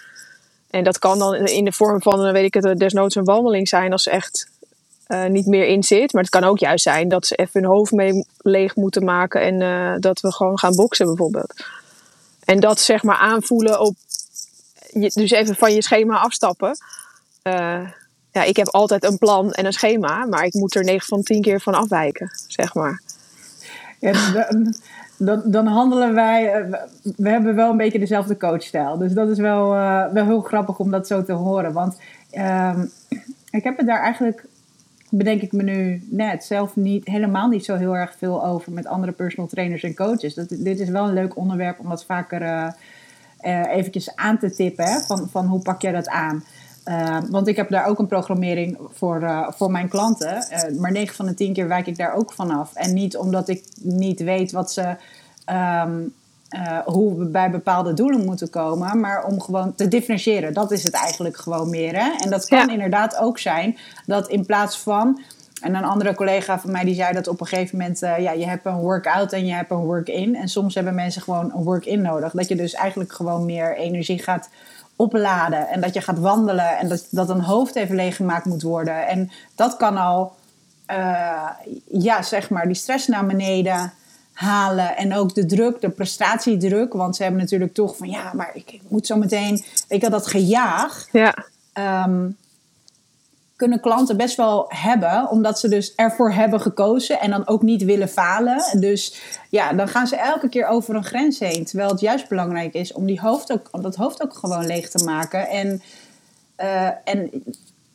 En 0.70 0.84
dat 0.84 1.00
kan 1.00 1.20
dan 1.20 1.36
in 1.36 1.66
de 1.66 1.72
vorm 1.72 2.02
van, 2.02 2.32
weet 2.32 2.56
ik 2.56 2.64
het, 2.64 2.80
desnoods 2.80 3.16
een 3.16 3.24
wandeling 3.24 3.68
zijn 3.68 3.92
als 3.92 4.04
ze 4.04 4.10
echt 4.10 4.52
niet 5.28 5.46
meer 5.46 5.66
in 5.66 5.84
zit. 5.84 6.14
Maar 6.14 6.22
het 6.22 6.32
kan 6.32 6.44
ook 6.44 6.60
juist 6.60 6.84
zijn 6.84 7.08
dat 7.08 7.26
ze 7.26 7.36
even 7.36 7.62
hun 7.62 7.72
hoofd 7.72 7.92
mee 7.92 8.26
leeg 8.38 8.76
moeten 8.76 9.04
maken 9.04 9.42
en 9.42 10.00
dat 10.02 10.22
we 10.22 10.32
gewoon 10.32 10.60
gaan 10.60 10.76
boksen 10.76 11.06
bijvoorbeeld. 11.06 11.66
En 12.46 12.60
dat 12.60 12.80
zeg 12.80 13.04
maar 13.04 13.18
aanvoelen 13.18 13.80
op 13.80 13.96
dus 14.94 15.32
even 15.32 15.56
van 15.56 15.74
je 15.74 15.82
schema 15.82 16.18
afstappen. 16.18 16.78
Uh, 17.44 17.90
ja, 18.34 18.44
ik 18.44 18.56
heb 18.56 18.68
altijd 18.68 19.04
een 19.04 19.18
plan 19.18 19.52
en 19.52 19.66
een 19.66 19.74
schema, 19.74 20.26
maar 20.26 20.46
ik 20.46 20.54
moet 20.54 20.76
er 20.76 20.84
9 20.84 21.08
van 21.08 21.24
10 21.24 21.42
keer 21.42 21.62
van 21.62 21.74
afwijken, 21.74 22.30
zeg 22.48 22.74
maar. 22.74 23.02
Ja, 24.00 24.14
dan, 25.18 25.42
dan, 25.46 25.68
handelen 25.68 26.14
wij, 26.14 26.54
eh, 26.54 26.80
we 27.16 27.30
hebben 27.30 27.56
wel 27.56 27.72
een 27.72 27.78
beetje 27.78 28.00
dezelfde 28.00 28.38
coachstijl. 28.38 28.98
Dus 28.98 29.14
dat 29.14 29.30
is 29.30 29.40
wel, 29.40 29.74
uh, 29.76 30.06
wel 30.12 30.26
heel 30.26 30.42
grappig 30.42 30.80
om 30.80 30.92
dat 30.92 31.08
zo 31.08 31.24
te 31.24 31.32
horen. 31.32 31.74
Want 31.74 32.00
uh, 32.32 32.80
ik 33.50 33.64
heb 33.64 33.78
het 33.78 33.88
daar 33.88 34.02
eigenlijk, 34.02 34.46
bedenk 35.10 35.42
ik 35.42 35.52
me 35.52 35.64
nu 35.64 36.04
net, 36.10 36.44
zelf 36.44 36.76
niet, 36.76 37.08
helemaal 37.08 37.48
niet 37.48 37.66
zo 37.66 37.76
heel 37.76 37.96
erg 37.96 38.16
veel 38.18 38.46
over 38.46 38.72
met 38.72 38.88
andere 38.88 39.12
personal 39.12 39.50
trainers 39.50 39.84
en 39.84 39.96
coaches. 39.96 40.34
Dat, 40.34 40.50
dit 40.50 40.80
is 40.80 40.90
wel 40.90 41.08
een 41.08 41.14
leuk 41.14 41.38
onderwerp 41.38 41.80
om 41.80 41.90
dat 41.90 42.06
vaker 42.06 42.42
uh, 42.42 42.72
eventjes 43.70 44.16
aan 44.16 44.38
te 44.40 44.52
tippen. 44.52 44.86
Hè, 44.86 45.00
van, 45.00 45.30
van 45.32 45.46
hoe 45.46 45.62
pak 45.62 45.82
jij 45.82 45.92
dat 45.92 46.08
aan? 46.08 46.44
Uh, 46.86 47.18
want 47.30 47.48
ik 47.48 47.56
heb 47.56 47.70
daar 47.70 47.86
ook 47.86 48.00
een 48.00 48.08
programmering 48.08 48.78
voor, 48.94 49.22
uh, 49.22 49.48
voor 49.52 49.72
mijn 49.72 49.88
klanten. 49.88 50.46
Uh, 50.52 50.80
maar 50.80 50.92
9 50.92 51.16
van 51.16 51.26
de 51.26 51.34
10 51.34 51.54
keer 51.54 51.68
wijk 51.68 51.88
ik 51.88 51.98
daar 51.98 52.14
ook 52.14 52.34
vanaf. 52.34 52.74
En 52.74 52.94
niet 52.94 53.18
omdat 53.18 53.50
ik 53.50 53.64
niet 53.82 54.20
weet 54.20 54.52
wat 54.52 54.72
ze, 54.72 54.96
um, 55.52 56.14
hoe 56.86 57.18
we 57.18 57.26
bij 57.26 57.52
bepaalde 57.52 57.94
doelen 57.94 58.26
moeten 58.26 58.50
komen. 58.50 59.00
Maar 59.00 59.26
om 59.26 59.42
gewoon 59.42 59.76
te 59.76 59.88
differentiëren. 59.88 60.54
Dat 60.54 60.72
is 60.72 60.84
het 60.84 60.94
eigenlijk 60.94 61.38
gewoon 61.38 61.70
meer. 61.70 61.96
Hè? 61.96 62.12
En 62.24 62.30
dat 62.30 62.46
kan 62.46 62.70
inderdaad 62.70 63.18
ook 63.18 63.40
zijn 63.40 63.78
dat 64.06 64.28
in 64.28 64.46
plaats 64.46 64.80
van 64.80 65.20
en 65.64 65.76
een 65.76 65.84
andere 65.84 66.16
collega 66.16 66.60
van 66.60 66.72
mij 66.72 66.84
die 66.84 66.96
zei 66.96 67.14
dat 67.14 67.28
op 67.28 67.42
een 67.42 67.48
gegeven 67.48 67.78
moment, 67.78 68.04
uh, 68.04 68.20
ja, 68.20 68.32
je 68.32 68.48
hebt 68.48 68.66
een 68.66 68.78
workout 68.78 69.34
en 69.34 69.46
je 69.46 69.54
hebt 69.54 69.72
een 69.72 69.78
work-in. 69.78 70.36
En 70.36 70.48
soms 70.48 70.76
hebben 70.76 70.96
mensen 70.96 71.22
gewoon 71.22 71.52
een 71.56 71.64
work-in 71.64 72.02
nodig. 72.02 72.32
Dat 72.32 72.48
je 72.48 72.56
dus 72.56 72.74
eigenlijk 72.74 73.14
gewoon 73.14 73.46
meer 73.46 73.78
energie 73.78 74.20
gaat 74.20 74.50
opladen 74.96 75.68
en 75.68 75.82
dat 75.82 75.94
je 75.94 76.02
gaat 76.02 76.20
wandelen 76.20 76.78
en 76.78 76.88
dat, 76.88 77.08
dat 77.10 77.30
een 77.30 77.42
hoofd 77.42 77.76
even 77.76 77.96
leeggemaakt 77.96 78.46
moet 78.46 78.62
worden. 78.62 79.08
En 79.08 79.32
dat 79.56 79.78
kan 79.78 79.98
al, 79.98 80.36
uh, 80.92 81.50
ja, 81.88 82.22
zeg 82.22 82.50
maar, 82.50 82.66
die 82.66 82.76
stress 82.76 83.08
naar 83.08 83.26
beneden 83.26 83.94
halen. 84.34 84.98
En 84.98 85.16
ook 85.16 85.36
de 85.36 85.46
druk, 85.46 85.82
de 85.82 85.90
prestatiedruk. 85.90 86.94
Want 86.94 87.16
ze 87.16 87.24
hebben 87.24 87.42
natuurlijk 87.42 87.74
toch 87.74 87.98
van, 87.98 88.10
ja, 88.10 88.32
maar 88.34 88.52
ik 88.54 88.80
moet 88.88 89.08
zo 89.08 89.16
meteen, 89.16 89.64
ik 89.88 90.02
had 90.02 90.12
dat 90.12 90.28
gejaag. 90.28 91.08
Ja. 91.12 91.36
Um, 92.06 92.38
kunnen 93.64 93.82
klanten 93.82 94.18
best 94.18 94.36
wel 94.36 94.66
hebben, 94.68 95.30
omdat 95.30 95.60
ze 95.60 95.68
dus 95.68 95.96
ervoor 95.96 96.32
hebben 96.32 96.62
gekozen 96.62 97.20
en 97.20 97.30
dan 97.30 97.48
ook 97.48 97.62
niet 97.62 97.84
willen 97.84 98.10
falen. 98.10 98.80
Dus 98.80 99.22
ja, 99.50 99.74
dan 99.74 99.88
gaan 99.88 100.08
ze 100.08 100.16
elke 100.16 100.50
keer 100.50 100.68
over 100.68 100.96
een 100.96 101.04
grens 101.04 101.40
heen. 101.40 101.66
Terwijl 101.66 101.90
het 101.90 102.00
juist 102.00 102.28
belangrijk 102.28 102.74
is 102.74 102.94
om, 102.94 103.06
die 103.06 103.22
hoofd 103.22 103.52
ook, 103.52 103.68
om 103.72 103.82
dat 103.82 103.96
hoofd 103.96 104.24
ook 104.24 104.34
gewoon 104.34 104.66
leeg 104.66 104.90
te 104.90 105.04
maken. 105.04 105.48
En, 105.48 105.82
uh, 106.60 106.88
en 107.04 107.30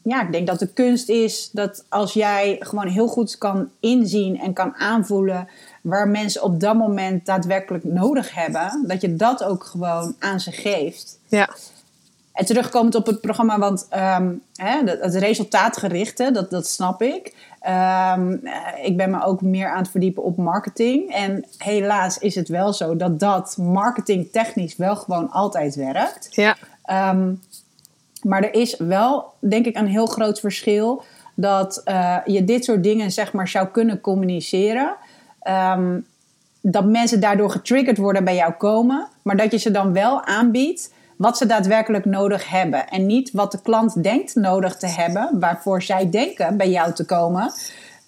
ja, 0.03 0.23
ik 0.23 0.33
denk 0.33 0.47
dat 0.47 0.59
de 0.59 0.73
kunst 0.73 1.09
is 1.09 1.51
dat 1.53 1.85
als 1.89 2.13
jij 2.13 2.57
gewoon 2.61 2.89
heel 2.89 3.09
goed 3.09 3.39
kan 3.39 3.71
inzien 3.81 4.41
en 4.41 4.53
kan 4.53 4.75
aanvoelen 4.75 5.49
waar 5.81 6.09
mensen 6.09 6.43
op 6.43 6.61
dat 6.61 6.75
moment 6.75 7.27
daadwerkelijk 7.27 7.85
nodig 7.85 8.35
hebben, 8.35 8.85
dat 8.87 9.01
je 9.01 9.17
dat 9.17 9.45
ook 9.45 9.65
gewoon 9.65 10.15
aan 10.19 10.41
ze 10.41 10.53
geeft. 10.53 11.19
Ja. 11.27 11.49
En 12.39 12.45
terugkomend 12.45 12.95
op 12.95 13.07
het 13.07 13.21
programma, 13.21 13.59
want 13.59 13.87
ehm, 13.91 14.33
hè, 14.55 14.79
het 14.85 15.15
resultaatgerichte, 15.15 16.31
dat, 16.33 16.51
dat 16.51 16.67
snap 16.67 17.03
ik. 17.03 17.35
Ehm, 17.61 18.33
eh, 18.33 18.85
ik 18.85 18.97
ben 18.97 19.11
me 19.11 19.25
ook 19.25 19.41
meer 19.43 19.69
aan 19.69 19.79
het 19.79 19.91
verdiepen 19.91 20.23
op 20.23 20.37
marketing. 20.37 21.13
En 21.13 21.45
helaas 21.57 22.19
is 22.19 22.35
het 22.35 22.49
wel 22.49 22.73
zo 22.73 22.97
dat 22.97 23.21
dat 23.21 23.57
marketingtechnisch 23.57 24.77
wel 24.77 24.97
gewoon 24.97 25.31
altijd 25.31 25.75
werkt. 25.75 26.29
Ja. 26.31 26.57
Ehm, 26.83 27.33
maar 28.23 28.43
er 28.43 28.55
is 28.55 28.77
wel, 28.77 29.33
denk 29.39 29.67
ik, 29.67 29.77
een 29.77 29.89
heel 29.89 30.07
groot 30.07 30.41
verschil 30.41 31.03
dat 31.35 31.83
uh, 31.85 32.17
je 32.25 32.45
dit 32.45 32.65
soort 32.65 32.83
dingen 32.83 33.11
zeg 33.11 33.33
maar 33.33 33.49
zou 33.49 33.67
kunnen 33.67 34.01
communiceren. 34.01 34.97
Um, 35.49 36.07
dat 36.61 36.85
mensen 36.85 37.21
daardoor 37.21 37.51
getriggerd 37.51 37.99
worden 37.99 38.25
bij 38.25 38.35
jou 38.35 38.53
komen, 38.53 39.09
maar 39.23 39.37
dat 39.37 39.51
je 39.51 39.59
ze 39.59 39.71
dan 39.71 39.93
wel 39.93 40.25
aanbiedt 40.25 40.97
wat 41.19 41.39
ze 41.39 41.47
daadwerkelijk 41.47 42.05
nodig 42.05 42.49
hebben. 42.49 42.89
En 42.89 43.07
niet 43.07 43.31
wat 43.33 43.53
de 43.53 43.63
klant 43.63 44.03
denkt 44.03 44.35
nodig 44.35 44.77
te 44.77 44.87
hebben, 44.87 45.31
waarvoor 45.41 45.83
zij 45.83 46.11
denken 46.11 46.57
bij 46.57 46.71
jou 46.71 46.93
te 46.93 47.05
komen. 47.05 47.53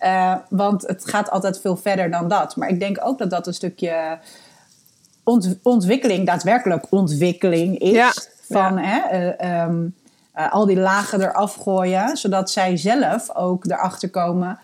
Uh, 0.01 0.35
want 0.49 0.87
het 0.87 1.09
gaat 1.09 1.31
altijd 1.31 1.61
veel 1.61 1.77
verder 1.77 2.11
dan 2.11 2.29
dat. 2.29 2.57
Maar 2.57 2.69
ik 2.69 2.81
denk 2.81 2.99
ook 3.03 3.19
dat 3.19 3.31
dat 3.31 3.47
een 3.47 3.55
stukje 3.55 4.19
ont 5.25 5.59
ontwikkeling, 5.63 6.27
daadwerkelijk 6.27 6.87
ontwikkeling 6.91 7.79
is. 7.79 7.91
Ja. 7.91 8.13
Van 8.49 8.79
Hè, 8.79 9.35
uh, 9.41 9.63
um, 9.63 9.95
uh, 10.37 10.53
al 10.53 10.67
die 10.67 10.79
lagen 10.79 11.21
eraf 11.21 11.55
gooien, 11.55 12.17
zodat 12.17 12.51
zij 12.51 12.77
zelf 12.77 13.35
ook 13.35 13.65
erachter 13.65 14.11
komen 14.11 14.59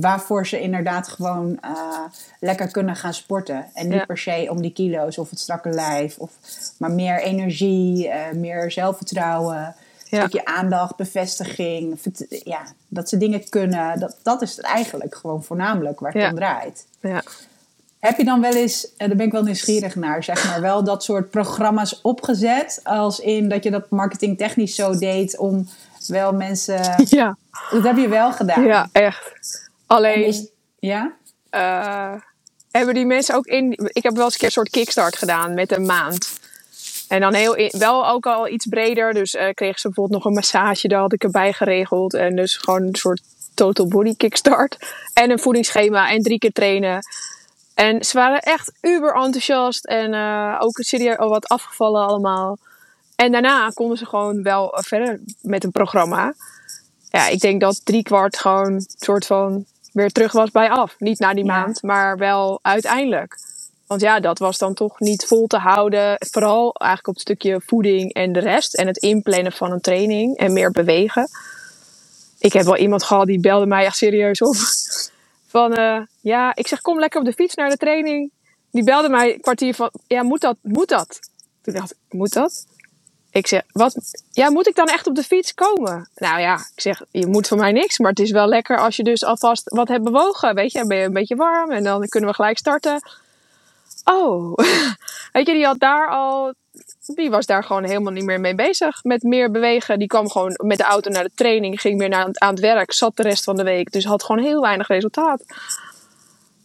waarvoor 0.00 0.46
ze 0.46 0.60
inderdaad 0.60 1.08
gewoon 1.08 1.58
uh, 1.64 2.00
lekker 2.40 2.70
kunnen 2.70 2.96
gaan 2.96 3.14
sporten. 3.14 3.66
En 3.74 3.88
niet 3.88 4.06
per 4.06 4.18
se 4.18 4.46
om 4.50 4.62
die 4.62 4.72
kilo's 4.72 5.18
of 5.18 5.30
het 5.30 5.40
strakke 5.40 5.68
lijf, 5.68 6.18
of, 6.18 6.30
maar 6.76 6.90
meer 6.90 7.20
energie, 7.20 8.06
uh, 8.06 8.14
meer 8.34 8.70
zelfvertrouwen. 8.70 9.74
Ja. 10.04 10.18
Stukje 10.18 10.44
aandacht, 10.44 10.96
bevestiging. 10.96 11.98
Ja, 12.28 12.60
dat 12.88 13.08
ze 13.08 13.16
dingen 13.16 13.48
kunnen. 13.48 14.00
Dat, 14.00 14.16
dat 14.22 14.42
is 14.42 14.56
het 14.56 14.64
eigenlijk 14.64 15.14
gewoon 15.14 15.42
voornamelijk 15.42 16.00
waar 16.00 16.12
het 16.12 16.22
ja. 16.22 16.28
om 16.28 16.34
draait. 16.34 16.86
Ja. 17.00 17.22
Heb 17.98 18.16
je 18.16 18.24
dan 18.24 18.40
wel 18.40 18.54
eens, 18.54 18.88
daar 18.96 19.08
ben 19.08 19.26
ik 19.26 19.32
wel 19.32 19.42
nieuwsgierig 19.42 19.94
naar, 19.94 20.24
zeg 20.24 20.46
maar, 20.46 20.60
wel 20.60 20.84
dat 20.84 21.04
soort 21.04 21.30
programma's 21.30 22.00
opgezet? 22.02 22.80
Als 22.84 23.20
in 23.20 23.48
dat 23.48 23.64
je 23.64 23.70
dat 23.70 23.90
marketingtechnisch 23.90 24.74
zo 24.74 24.98
deed 24.98 25.38
om 25.38 25.68
wel 26.06 26.32
mensen. 26.32 27.04
Ja. 27.04 27.36
Dat 27.70 27.82
heb 27.82 27.96
je 27.96 28.08
wel 28.08 28.32
gedaan. 28.32 28.64
Ja, 28.64 28.88
echt. 28.92 29.67
Alleen. 29.88 30.24
Is, 30.24 30.50
ja? 30.78 31.16
Uh, 31.50 32.20
hebben 32.70 32.94
die 32.94 33.06
mensen 33.06 33.34
ook 33.34 33.46
in. 33.46 33.90
Ik 33.92 34.02
heb 34.02 34.14
wel 34.14 34.24
eens 34.24 34.32
een 34.32 34.38
keer 34.38 34.48
een 34.48 34.54
soort 34.54 34.70
kickstart 34.70 35.16
gedaan 35.16 35.54
met 35.54 35.72
een 35.72 35.86
maand. 35.86 36.38
En 37.08 37.20
dan 37.20 37.34
heel 37.34 37.54
in, 37.54 37.70
wel 37.78 38.08
ook 38.08 38.26
al 38.26 38.48
iets 38.48 38.66
breder. 38.66 39.14
Dus 39.14 39.34
uh, 39.34 39.48
kregen 39.54 39.80
ze 39.80 39.86
bijvoorbeeld 39.86 40.18
nog 40.18 40.24
een 40.24 40.36
massage, 40.36 40.88
daar 40.88 41.00
had 41.00 41.12
ik 41.12 41.22
erbij 41.22 41.52
geregeld. 41.52 42.14
En 42.14 42.36
dus 42.36 42.56
gewoon 42.56 42.82
een 42.82 42.94
soort 42.94 43.20
total 43.54 43.88
body 43.88 44.16
kickstart. 44.16 44.76
En 45.14 45.30
een 45.30 45.38
voedingsschema 45.38 46.10
en 46.10 46.22
drie 46.22 46.38
keer 46.38 46.52
trainen. 46.52 47.00
En 47.74 48.04
ze 48.04 48.18
waren 48.18 48.40
echt 48.40 48.72
uber 48.80 49.14
enthousiast 49.14 49.84
en 49.84 50.12
uh, 50.12 50.56
ook 50.58 50.78
serieus 50.80 51.18
al 51.18 51.28
wat 51.28 51.48
afgevallen 51.48 52.06
allemaal. 52.06 52.58
En 53.16 53.32
daarna 53.32 53.70
konden 53.74 53.98
ze 53.98 54.06
gewoon 54.06 54.42
wel 54.42 54.78
verder 54.84 55.20
met 55.40 55.64
een 55.64 55.72
programma. 55.72 56.34
Ja, 57.10 57.28
ik 57.28 57.40
denk 57.40 57.60
dat 57.60 57.84
drie 57.84 58.02
kwart 58.02 58.38
gewoon 58.38 58.72
een 58.72 58.86
soort 58.96 59.26
van 59.26 59.64
weer 59.98 60.12
terug 60.12 60.32
was 60.32 60.50
bij 60.50 60.70
af. 60.70 60.94
Niet 60.98 61.18
na 61.18 61.34
die 61.34 61.44
ja. 61.44 61.58
maand, 61.58 61.82
maar 61.82 62.18
wel 62.18 62.58
uiteindelijk. 62.62 63.38
Want 63.86 64.00
ja, 64.00 64.20
dat 64.20 64.38
was 64.38 64.58
dan 64.58 64.74
toch 64.74 65.00
niet 65.00 65.24
vol 65.24 65.46
te 65.46 65.56
houden. 65.56 66.16
Vooral 66.18 66.72
eigenlijk 66.74 67.08
op 67.08 67.14
het 67.14 67.22
stukje 67.22 67.60
voeding 67.66 68.12
en 68.12 68.32
de 68.32 68.40
rest. 68.40 68.74
En 68.74 68.86
het 68.86 68.96
inplannen 68.96 69.52
van 69.52 69.72
een 69.72 69.80
training 69.80 70.36
en 70.36 70.52
meer 70.52 70.70
bewegen. 70.70 71.28
Ik 72.38 72.52
heb 72.52 72.64
wel 72.64 72.76
iemand 72.76 73.02
gehad 73.02 73.26
die 73.26 73.40
belde 73.40 73.66
mij 73.66 73.84
echt 73.84 73.96
serieus 73.96 74.40
op. 74.40 74.54
Van 75.46 75.78
uh, 75.78 76.00
ja, 76.20 76.54
ik 76.54 76.66
zeg 76.66 76.80
kom 76.80 76.98
lekker 76.98 77.20
op 77.20 77.26
de 77.26 77.32
fiets 77.32 77.54
naar 77.54 77.70
de 77.70 77.76
training. 77.76 78.30
Die 78.70 78.84
belde 78.84 79.08
mij 79.08 79.34
een 79.34 79.40
kwartier 79.40 79.74
van 79.74 79.90
ja, 80.06 80.22
moet 80.22 80.40
dat? 80.40 80.56
Moet 80.62 80.88
dat? 80.88 81.18
Toen 81.62 81.74
dacht 81.74 81.90
ik, 81.90 81.98
moet 82.08 82.32
dat? 82.32 82.66
Ik 83.38 83.46
zeg, 83.46 83.62
wat? 83.72 83.96
Ja, 84.32 84.50
moet 84.50 84.68
ik 84.68 84.74
dan 84.74 84.86
echt 84.88 85.06
op 85.06 85.14
de 85.14 85.22
fiets 85.22 85.54
komen? 85.54 86.08
Nou 86.16 86.40
ja, 86.40 86.54
ik 86.54 86.80
zeg, 86.80 87.02
je 87.10 87.26
moet 87.26 87.48
voor 87.48 87.58
mij 87.58 87.72
niks. 87.72 87.98
Maar 87.98 88.10
het 88.10 88.20
is 88.20 88.30
wel 88.30 88.46
lekker 88.46 88.78
als 88.78 88.96
je 88.96 89.02
dus 89.02 89.24
alvast 89.24 89.62
wat 89.64 89.88
hebt 89.88 90.04
bewogen. 90.04 90.54
Weet 90.54 90.72
je, 90.72 90.78
dan 90.78 90.88
ben 90.88 90.98
je 90.98 91.04
een 91.04 91.12
beetje 91.12 91.36
warm 91.36 91.70
en 91.70 91.84
dan 91.84 92.08
kunnen 92.08 92.30
we 92.30 92.36
gelijk 92.36 92.58
starten. 92.58 93.00
Oh, 94.04 94.54
weet 95.32 95.46
je, 95.46 95.52
die 95.52 95.64
had 95.64 95.78
daar 95.78 96.08
al... 96.08 96.52
Die 97.06 97.30
was 97.30 97.46
daar 97.46 97.64
gewoon 97.64 97.84
helemaal 97.84 98.12
niet 98.12 98.24
meer 98.24 98.40
mee 98.40 98.54
bezig. 98.54 99.04
Met 99.04 99.22
meer 99.22 99.50
bewegen. 99.50 99.98
Die 99.98 100.08
kwam 100.08 100.30
gewoon 100.30 100.60
met 100.62 100.78
de 100.78 100.84
auto 100.84 101.10
naar 101.10 101.24
de 101.24 101.30
training. 101.34 101.80
Ging 101.80 101.98
weer 101.98 102.08
naar, 102.08 102.28
aan 102.32 102.50
het 102.50 102.60
werk. 102.60 102.92
Zat 102.92 103.16
de 103.16 103.22
rest 103.22 103.44
van 103.44 103.56
de 103.56 103.62
week. 103.62 103.92
Dus 103.92 104.04
had 104.04 104.22
gewoon 104.22 104.42
heel 104.42 104.60
weinig 104.60 104.88
resultaat. 104.88 105.40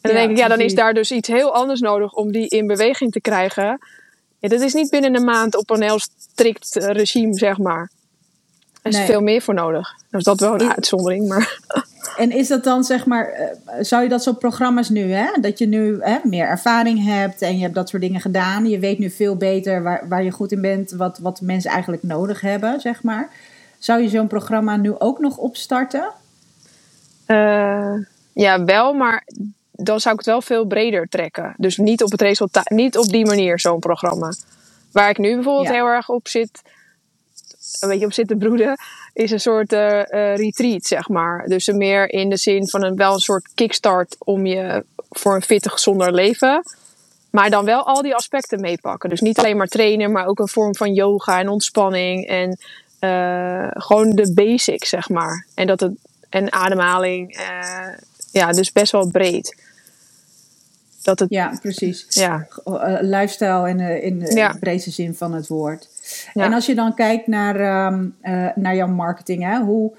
En 0.01 0.09
dan 0.09 0.11
ja, 0.11 0.17
denk 0.17 0.29
ik, 0.29 0.37
ja, 0.37 0.47
dan 0.47 0.59
is 0.59 0.75
daar 0.75 0.93
dus 0.93 1.11
iets 1.11 1.27
heel 1.27 1.53
anders 1.53 1.79
nodig 1.79 2.13
om 2.13 2.31
die 2.31 2.47
in 2.47 2.67
beweging 2.67 3.11
te 3.11 3.21
krijgen. 3.21 3.79
Ja, 4.43 4.49
dat 4.49 4.61
is 4.61 4.73
niet 4.73 4.89
binnen 4.89 5.15
een 5.15 5.23
maand 5.23 5.55
op 5.55 5.69
een 5.69 5.81
heel 5.81 5.99
strikt 5.99 6.75
regime, 6.75 7.37
zeg 7.37 7.57
maar. 7.57 7.91
Er 8.81 8.91
is 8.91 8.97
nee. 8.97 9.05
veel 9.05 9.21
meer 9.21 9.41
voor 9.41 9.53
nodig. 9.53 9.95
Dus 10.09 10.23
dat 10.23 10.39
wel 10.39 10.53
een 10.53 10.73
uitzondering, 10.73 11.27
maar... 11.27 11.59
En 12.17 12.31
is 12.31 12.47
dat 12.47 12.63
dan, 12.63 12.83
zeg 12.83 13.05
maar, 13.05 13.55
zou 13.79 14.03
je 14.03 14.09
dat 14.09 14.23
soort 14.23 14.39
programma's 14.39 14.89
nu, 14.89 15.11
hè? 15.11 15.41
Dat 15.41 15.57
je 15.57 15.65
nu 15.65 15.97
hè, 16.01 16.17
meer 16.23 16.47
ervaring 16.47 17.05
hebt 17.05 17.41
en 17.41 17.55
je 17.55 17.61
hebt 17.61 17.75
dat 17.75 17.89
soort 17.89 18.01
dingen 18.01 18.21
gedaan. 18.21 18.69
Je 18.69 18.79
weet 18.79 18.99
nu 18.99 19.09
veel 19.09 19.35
beter 19.35 19.83
waar, 19.83 20.07
waar 20.07 20.23
je 20.23 20.31
goed 20.31 20.51
in 20.51 20.61
bent, 20.61 20.91
wat, 20.91 21.17
wat 21.17 21.41
mensen 21.41 21.71
eigenlijk 21.71 22.03
nodig 22.03 22.41
hebben, 22.41 22.81
zeg 22.81 23.03
maar. 23.03 23.29
Zou 23.77 24.01
je 24.01 24.09
zo'n 24.09 24.27
programma 24.27 24.75
nu 24.75 24.99
ook 24.99 25.19
nog 25.19 25.37
opstarten? 25.37 26.11
Uh, 27.27 27.93
ja, 28.33 28.63
wel, 28.63 28.93
maar 28.93 29.27
dan 29.75 29.99
zou 29.99 30.13
ik 30.13 30.19
het 30.19 30.29
wel 30.29 30.41
veel 30.41 30.65
breder 30.65 31.07
trekken. 31.09 31.53
Dus 31.57 31.77
niet 31.77 32.03
op 32.03 32.11
het 32.11 32.21
resultaat, 32.21 32.69
niet 32.69 32.97
op 32.97 33.07
die 33.07 33.25
manier 33.25 33.59
zo'n 33.59 33.79
programma. 33.79 34.33
Waar 34.91 35.09
ik 35.09 35.17
nu 35.17 35.33
bijvoorbeeld 35.33 35.67
ja. 35.67 35.73
heel 35.73 35.85
erg 35.85 36.09
op 36.09 36.27
zit, 36.27 36.61
een 37.79 37.89
beetje 37.89 38.05
op 38.05 38.13
zit 38.13 38.27
te 38.27 38.35
broeden, 38.35 38.77
is 39.13 39.31
een 39.31 39.39
soort 39.39 39.73
uh, 39.73 39.97
uh, 39.97 40.35
retreat, 40.35 40.85
zeg 40.85 41.09
maar. 41.09 41.45
Dus 41.47 41.67
meer 41.67 42.09
in 42.09 42.29
de 42.29 42.37
zin 42.37 42.67
van 42.67 42.83
een, 42.83 42.95
wel 42.95 43.13
een 43.13 43.19
soort 43.19 43.49
kickstart 43.55 44.15
om 44.19 44.45
je 44.45 44.85
voor 45.09 45.35
een 45.35 45.41
fitte, 45.41 45.69
gezonder 45.69 46.13
leven. 46.13 46.63
Maar 47.29 47.49
dan 47.49 47.65
wel 47.65 47.85
al 47.85 48.01
die 48.01 48.15
aspecten 48.15 48.59
meepakken. 48.59 49.09
Dus 49.09 49.21
niet 49.21 49.37
alleen 49.37 49.57
maar 49.57 49.67
trainen, 49.67 50.11
maar 50.11 50.25
ook 50.25 50.39
een 50.39 50.47
vorm 50.47 50.75
van 50.75 50.93
yoga 50.93 51.39
en 51.39 51.49
ontspanning. 51.49 52.27
En 52.27 52.57
uh, 52.99 53.67
gewoon 53.71 54.09
de 54.09 54.33
basics, 54.33 54.89
zeg 54.89 55.09
maar. 55.09 55.45
En, 55.55 55.67
dat 55.67 55.79
het, 55.79 55.93
en 56.29 56.51
ademhaling. 56.51 57.37
Ja, 58.33 58.51
dus 58.51 58.71
best 58.71 58.91
wel 58.91 59.11
breed. 59.11 59.61
Dat 61.01 61.19
het, 61.19 61.29
ja, 61.29 61.57
precies. 61.61 62.05
Ja. 62.09 62.47
Uh, 62.65 62.97
lifestyle 63.01 63.69
in, 63.69 63.77
de, 63.77 64.01
in 64.01 64.19
de 64.19 64.55
breedste 64.59 64.91
zin 64.91 65.15
van 65.15 65.33
het 65.33 65.47
woord. 65.47 65.89
Ja. 66.33 66.43
En 66.43 66.53
als 66.53 66.65
je 66.65 66.75
dan 66.75 66.95
kijkt 66.95 67.27
naar, 67.27 67.85
um, 67.91 68.15
uh, 68.23 68.47
naar 68.55 68.75
jouw 68.75 68.87
marketing, 68.87 69.43
hè, 69.43 69.59
hoe, 69.59 69.97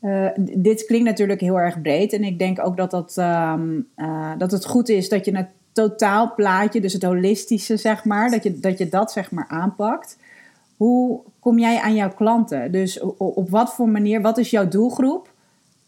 uh, 0.00 0.28
dit 0.50 0.84
klinkt 0.84 1.06
natuurlijk 1.06 1.40
heel 1.40 1.60
erg 1.60 1.82
breed. 1.82 2.12
En 2.12 2.24
ik 2.24 2.38
denk 2.38 2.66
ook 2.66 2.76
dat, 2.76 2.90
dat, 2.90 3.16
um, 3.16 3.88
dat 4.38 4.50
het 4.50 4.66
goed 4.66 4.88
is 4.88 5.08
dat 5.08 5.24
je 5.24 5.34
een 5.34 5.48
totaalplaatje, 5.72 6.80
dus 6.80 6.92
het 6.92 7.02
holistische, 7.02 7.76
zeg 7.76 8.04
maar, 8.04 8.30
dat 8.30 8.42
je 8.42 8.60
dat, 8.60 8.78
je 8.78 8.88
dat 8.88 9.12
zeg 9.12 9.30
maar 9.30 9.46
aanpakt. 9.48 10.16
Hoe 10.76 11.20
kom 11.40 11.58
jij 11.58 11.80
aan 11.80 11.94
jouw 11.94 12.14
klanten? 12.14 12.72
Dus 12.72 13.00
op, 13.00 13.20
op 13.20 13.50
wat 13.50 13.74
voor 13.74 13.88
manier, 13.88 14.20
wat 14.20 14.38
is 14.38 14.50
jouw 14.50 14.68
doelgroep? 14.68 15.32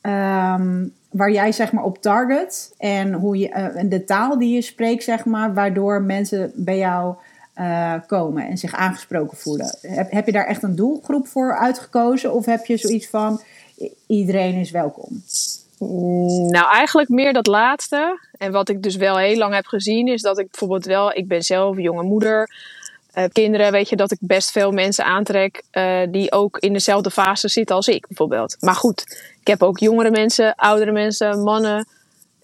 Um, 0.03 0.93
waar 1.11 1.31
jij 1.31 1.53
zeg 1.53 1.73
maar 1.73 1.85
op 1.85 2.03
target 2.03 2.75
en 2.79 3.13
hoe 3.13 3.39
je, 3.39 3.49
uh, 3.49 3.91
de 3.91 4.05
taal 4.05 4.39
die 4.39 4.55
je 4.55 4.63
spreekt, 4.63 5.05
zeg 5.05 5.25
maar, 5.25 5.55
waardoor 5.55 6.03
mensen 6.03 6.53
bij 6.55 6.79
jou 6.79 7.15
uh, 7.59 7.95
komen 8.07 8.47
en 8.47 8.59
zich 8.59 8.75
aangesproken 8.75 9.37
voelen. 9.37 9.79
Heb, 9.81 10.11
heb 10.11 10.27
je 10.27 10.33
daar 10.33 10.47
echt 10.47 10.63
een 10.63 10.77
doelgroep 10.77 11.27
voor 11.27 11.57
uitgekozen 11.57 12.35
of 12.35 12.47
heb 12.47 12.67
je 12.67 12.77
zoiets 12.77 13.09
van 13.09 13.41
iedereen 14.07 14.55
is 14.55 14.71
welkom? 14.71 15.23
Nou, 16.49 16.73
eigenlijk 16.73 17.09
meer 17.09 17.33
dat 17.33 17.47
laatste. 17.47 18.21
En 18.39 18.53
wat 18.53 18.69
ik 18.69 18.83
dus 18.83 18.97
wel 18.97 19.19
heel 19.19 19.37
lang 19.37 19.55
heb 19.55 19.67
gezien, 19.67 20.09
is 20.09 20.23
dat 20.23 20.39
ik 20.39 20.51
bijvoorbeeld 20.51 20.85
wel, 20.85 21.13
ik 21.13 21.29
ben 21.29 21.43
zelf 21.43 21.79
jonge 21.79 22.03
moeder. 22.03 22.51
Uh, 23.19 23.25
kinderen, 23.33 23.73
weet 23.73 23.89
je, 23.89 23.97
dat 23.97 24.11
ik 24.11 24.19
best 24.21 24.51
veel 24.51 24.71
mensen 24.71 25.05
aantrek 25.05 25.63
uh, 25.73 26.01
die 26.11 26.33
ook 26.33 26.59
in 26.59 26.73
dezelfde 26.73 27.11
fase 27.11 27.49
zitten 27.49 27.77
als 27.77 27.89
ik, 27.89 28.07
bijvoorbeeld. 28.07 28.57
Maar 28.61 28.75
goed, 28.75 29.21
ik 29.41 29.47
heb 29.47 29.63
ook 29.63 29.79
jongere 29.79 30.11
mensen, 30.11 30.55
oudere 30.55 30.93
mensen, 30.93 31.43
mannen. 31.43 31.87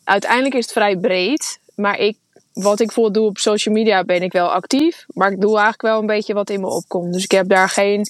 Uiteindelijk 0.05 0.55
is 0.55 0.65
het 0.65 0.73
vrij 0.73 0.97
breed. 0.97 1.59
Maar 1.75 1.99
ik, 1.99 2.17
wat 2.53 2.81
ik 2.81 2.87
bijvoorbeeld 2.87 3.15
doe 3.15 3.27
op 3.27 3.39
social 3.39 3.75
media, 3.75 4.05
ben 4.05 4.23
ik 4.23 4.33
wel 4.33 4.53
actief. 4.53 5.05
Maar 5.09 5.33
ik 5.33 5.41
doe 5.41 5.51
eigenlijk 5.51 5.83
wel 5.83 6.01
een 6.01 6.07
beetje 6.07 6.35
wat 6.35 6.51
in 6.51 6.61
me 6.61 6.67
opkomt. 6.67 7.13
Dus 7.13 7.25
ik 7.25 7.31
heb 7.31 7.49
daar 7.49 7.69
geen 7.69 8.07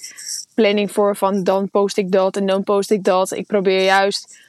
planning 0.55 0.91
voor 0.91 1.15
van 1.15 1.43
dan 1.43 1.69
post 1.69 1.97
ik 1.97 2.11
dat 2.11 2.37
en 2.37 2.45
dan 2.45 2.63
post 2.63 2.91
ik 2.91 3.03
dat. 3.03 3.31
Ik 3.31 3.47
probeer 3.47 3.83
juist 3.83 4.39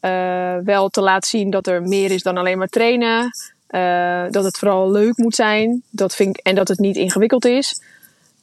uh, 0.00 0.56
wel 0.64 0.88
te 0.88 1.00
laten 1.00 1.28
zien 1.28 1.50
dat 1.50 1.66
er 1.66 1.82
meer 1.82 2.10
is 2.10 2.22
dan 2.22 2.36
alleen 2.36 2.58
maar 2.58 2.68
trainen. 2.68 3.30
Uh, 3.72 4.24
dat 4.30 4.44
het 4.44 4.58
vooral 4.58 4.90
leuk 4.90 5.16
moet 5.16 5.34
zijn. 5.34 5.82
Dat 5.90 6.14
vind 6.14 6.38
ik, 6.38 6.44
en 6.44 6.54
dat 6.54 6.68
het 6.68 6.78
niet 6.78 6.96
ingewikkeld 6.96 7.44
is. 7.44 7.80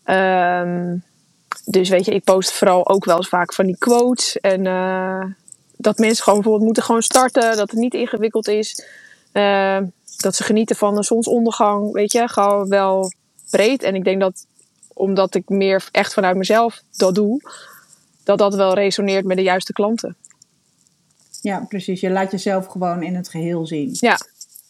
Um, 0.06 1.04
dus 1.66 1.90
weet 1.90 2.06
je, 2.06 2.14
ik 2.14 2.24
post 2.24 2.52
vooral 2.52 2.90
ook 2.90 3.06
wel 3.06 3.18
eens 3.18 3.30
vaak 3.30 3.54
van 3.54 3.66
die 3.66 3.78
quotes. 3.78 4.40
En 4.40 4.66
uh, 4.66 5.26
dat 5.78 5.98
mensen 5.98 6.24
gewoon 6.24 6.40
bijvoorbeeld 6.40 6.66
moeten 6.66 6.84
gewoon 6.84 7.02
starten. 7.02 7.58
Dat 7.58 7.72
het 7.72 7.80
niet 7.80 7.94
ingewikkeld 7.94 8.48
is. 8.48 8.86
Uh, 9.34 9.78
dat 10.18 10.36
ze 10.36 10.44
genieten 10.44 10.76
van 10.76 10.96
de 10.96 11.04
zonsondergang. 11.04 11.92
Weet 11.92 12.12
je, 12.12 12.28
gewoon 12.28 12.68
wel 12.68 13.12
breed. 13.50 13.84
En 13.84 13.96
ik 13.96 14.04
denk 14.04 14.20
dat 14.20 14.46
omdat 14.94 15.36
ik 15.36 15.50
meer 15.50 15.88
echt 15.92 16.14
vanuit 16.14 16.38
mezelf 16.38 16.82
dat 16.92 17.16
doe, 17.16 17.42
dat 18.24 18.38
dat 18.38 18.56
wel 18.56 18.74
resoneert 18.74 19.26
met 19.26 19.38
de 19.38 19.44
juiste 19.44 19.74
klanten. 19.74 20.16
Ja, 21.42 21.66
precies. 21.68 22.02
Je 22.02 22.10
laat 22.10 22.32
jezelf 22.32 22.66
gewoon 22.66 23.04
in 23.04 23.16
het 23.16 23.30
geheel 23.30 23.68
zien. 23.68 23.90
Ja. 23.92 24.18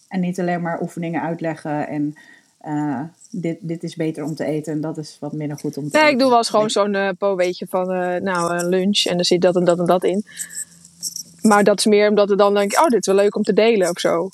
En 0.10 0.20
niet 0.20 0.40
alleen 0.40 0.62
maar 0.62 0.82
oefeningen 0.82 1.22
uitleggen 1.22 1.88
en 1.88 2.16
uh, 2.66 3.02
dit, 3.30 3.58
dit 3.62 3.84
is 3.84 3.96
beter 3.96 4.24
om 4.24 4.36
te 4.36 4.46
eten 4.46 4.74
en 4.74 4.82
dat 4.82 4.98
is 4.98 5.18
wat 5.20 5.34
minder 5.34 5.58
goed 5.58 5.78
om 5.78 5.90
te 5.90 5.98
nee, 5.98 6.02
eten. 6.02 6.14
ik 6.14 6.20
doe 6.20 6.30
wel 6.30 6.38
eens 6.38 6.50
gewoon 6.50 6.70
zo'n 6.70 6.94
uh, 6.94 7.10
po 7.18 7.36
beetje 7.36 7.66
van, 7.70 7.94
uh, 7.94 8.16
nou, 8.16 8.54
een 8.54 8.70
lunch 8.70 9.04
en 9.06 9.18
er 9.18 9.26
zit 9.26 9.42
dat 9.42 9.56
en 9.56 9.64
dat 9.64 9.80
en 9.80 9.86
dat 9.86 10.04
in. 10.04 10.26
Maar 11.42 11.64
dat 11.64 11.80
is 11.80 11.86
meer 11.86 12.10
omdat 12.10 12.32
ik 12.32 12.38
dan 12.38 12.54
denk, 12.54 12.80
oh, 12.80 12.88
dit 12.88 13.00
is 13.00 13.06
wel 13.06 13.16
leuk 13.16 13.36
om 13.36 13.44
te 13.44 13.54
delen 13.54 13.90
of 13.90 14.00
zo. 14.00 14.30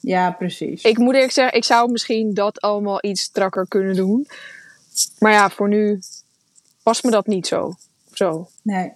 Ja, 0.00 0.30
precies. 0.30 0.82
Ik 0.82 0.98
moet 0.98 1.14
eerlijk 1.14 1.32
zeggen, 1.32 1.56
ik 1.56 1.64
zou 1.64 1.90
misschien 1.90 2.34
dat 2.34 2.60
allemaal 2.60 2.98
iets 3.04 3.22
strakker 3.22 3.66
kunnen 3.68 3.96
doen. 3.96 4.26
Maar 5.18 5.32
ja, 5.32 5.50
voor 5.50 5.68
nu 5.68 6.00
past 6.82 7.04
me 7.04 7.10
dat 7.10 7.26
niet 7.26 7.46
zo. 7.46 7.74
zo. 8.12 8.48
Nee. 8.62 8.92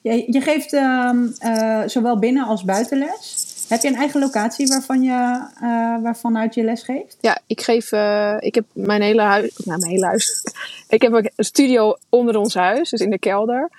Je, 0.00 0.32
je 0.32 0.40
geeft 0.40 0.72
uh, 0.72 1.82
zowel 1.86 2.18
binnen 2.18 2.46
als 2.46 2.64
buitenles. 2.64 3.47
Heb 3.68 3.82
je 3.82 3.88
een 3.88 3.94
eigen 3.94 4.20
locatie 4.20 4.66
waarvan 4.66 5.02
je, 5.02 5.46
uh, 5.62 6.02
waarvan 6.02 6.38
uit 6.38 6.54
je 6.54 6.64
les 6.64 6.82
geeft? 6.82 7.16
Ja, 7.20 7.38
ik 7.46 7.60
geef. 7.60 7.92
Uh, 7.92 8.36
ik 8.38 8.54
heb 8.54 8.64
mijn 8.72 9.02
hele 9.02 9.22
huis. 9.22 9.56
Nou, 9.64 9.78
mijn 9.78 9.92
hele 9.92 10.06
huis. 10.06 10.42
ik 10.88 11.02
heb 11.02 11.12
een 11.12 11.30
studio 11.36 11.96
onder 12.08 12.36
ons 12.36 12.54
huis, 12.54 12.90
dus 12.90 13.00
in 13.00 13.10
de 13.10 13.18
kelder. 13.18 13.70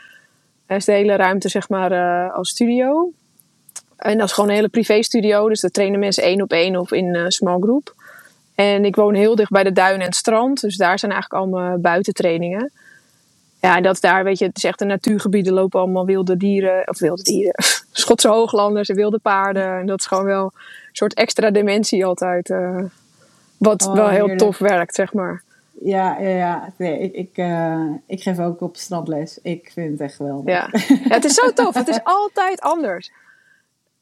Dat 0.68 0.78
is 0.78 0.86
de 0.86 0.92
hele 0.92 1.16
ruimte, 1.16 1.50
zeg 1.50 1.70
maar, 1.70 1.92
uh, 1.92 2.36
als 2.36 2.50
studio. 2.50 3.12
En 3.96 4.18
dat 4.18 4.28
is 4.28 4.34
gewoon 4.34 4.50
een 4.50 4.56
hele 4.56 4.70
privé 4.70 5.04
studio. 5.04 5.50
Dus 5.50 5.62
daar 5.62 5.72
trainen 5.72 6.00
mensen 6.00 6.24
één 6.24 6.42
op 6.42 6.52
één 6.52 6.76
of 6.76 6.92
in 6.92 7.32
small 7.32 7.60
group. 7.60 7.96
En 8.56 8.86
ik 8.86 8.96
woon 8.96 9.14
heel 9.14 9.36
dicht 9.36 9.52
bij 9.52 9.64
de 9.64 9.72
duin 9.72 10.00
en 10.00 10.06
het 10.06 10.16
strand. 10.16 10.62
Dus 10.62 10.78
daar 10.78 11.00
zijn 11.00 11.12
eigenlijk 11.12 11.42
allemaal 11.44 11.78
buitentrainingen. 11.78 12.72
Ja, 13.62 13.76
en 13.76 13.84
dat 13.84 14.02
daar, 14.02 14.24
weet 14.24 14.40
je, 14.40 14.46
het 14.46 14.58
is 14.58 14.64
echt 14.64 14.82
een 14.82 14.88
natuurgebied. 14.88 15.48
Er 15.48 15.54
lopen 15.54 15.80
allemaal 15.80 16.06
wilde 16.06 16.38
dieren, 16.38 16.88
of 16.88 17.00
wilde 17.00 17.24
dieren, 17.24 17.64
Schotse 17.92 18.28
hooglanders 18.28 18.90
en 18.90 18.96
wilde 18.96 19.20
paarden. 19.20 19.80
En 19.80 19.86
dat 19.86 20.00
is 20.00 20.06
gewoon 20.06 20.26
wel 20.26 20.44
een 20.44 20.52
soort 20.92 21.14
extra 21.14 21.52
dimensie 21.52 22.06
altijd. 22.06 22.50
Uh, 22.50 22.84
wat 23.58 23.88
oh, 23.88 23.94
wel 23.94 24.08
heel 24.08 24.18
heerlijk. 24.18 24.40
tof 24.40 24.58
werkt, 24.58 24.96
zeg 24.96 25.14
maar. 25.14 25.44
Ja, 25.82 26.20
ja, 26.20 26.30
ja. 26.30 26.74
Nee, 26.76 27.00
ik, 27.00 27.14
ik, 27.14 27.38
uh, 27.38 27.86
ik 28.08 28.22
geef 28.22 28.40
ook 28.40 28.62
op 28.62 28.78
strandles. 28.78 29.40
Ik 29.42 29.72
vind 29.74 29.92
het 29.92 30.02
echt 30.02 30.16
geweldig. 30.16 30.54
Ja. 30.54 30.70
ja, 30.88 30.96
het 31.16 31.26
is 31.26 31.34
zo 31.34 31.54
tof. 31.54 31.74
Het 31.74 31.88
is 31.88 32.00
altijd 32.04 32.62
anders. 32.62 33.12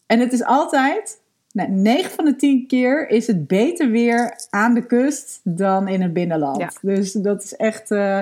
En 0.05 0.19
het 0.19 0.33
is 0.33 0.43
altijd, 0.43 1.19
nou, 1.51 1.69
9 1.69 2.11
van 2.11 2.25
de 2.25 2.35
10 2.35 2.67
keer 2.67 3.09
is 3.09 3.27
het 3.27 3.47
beter 3.47 3.89
weer 3.89 4.39
aan 4.49 4.73
de 4.73 4.85
kust 4.85 5.39
dan 5.43 5.87
in 5.87 6.01
het 6.01 6.13
binnenland. 6.13 6.57
Ja. 6.57 6.71
Dus 6.81 7.11
dat 7.11 7.43
is 7.43 7.55
echt 7.55 7.91
uh, 7.91 8.19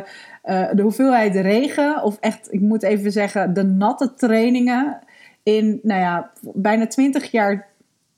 uh, 0.49 0.69
de 0.73 0.81
hoeveelheid 0.81 1.35
regen, 1.35 2.03
of 2.03 2.17
echt, 2.19 2.53
ik 2.53 2.61
moet 2.61 2.83
even 2.83 3.11
zeggen, 3.11 3.53
de 3.53 3.63
natte 3.63 4.13
trainingen 4.13 4.99
in, 5.43 5.79
nou 5.83 5.99
ja, 5.99 6.31
bijna 6.41 6.87
20 6.87 7.31
jaar 7.31 7.67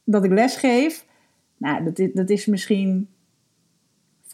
dat 0.03 0.23
ik 0.23 0.31
les 0.31 0.55
geef. 0.55 1.05
Nou, 1.57 1.83
dat 1.83 1.99
is, 1.99 2.09
dat 2.13 2.29
is 2.29 2.45
misschien 2.45 3.07
5% 4.25 4.29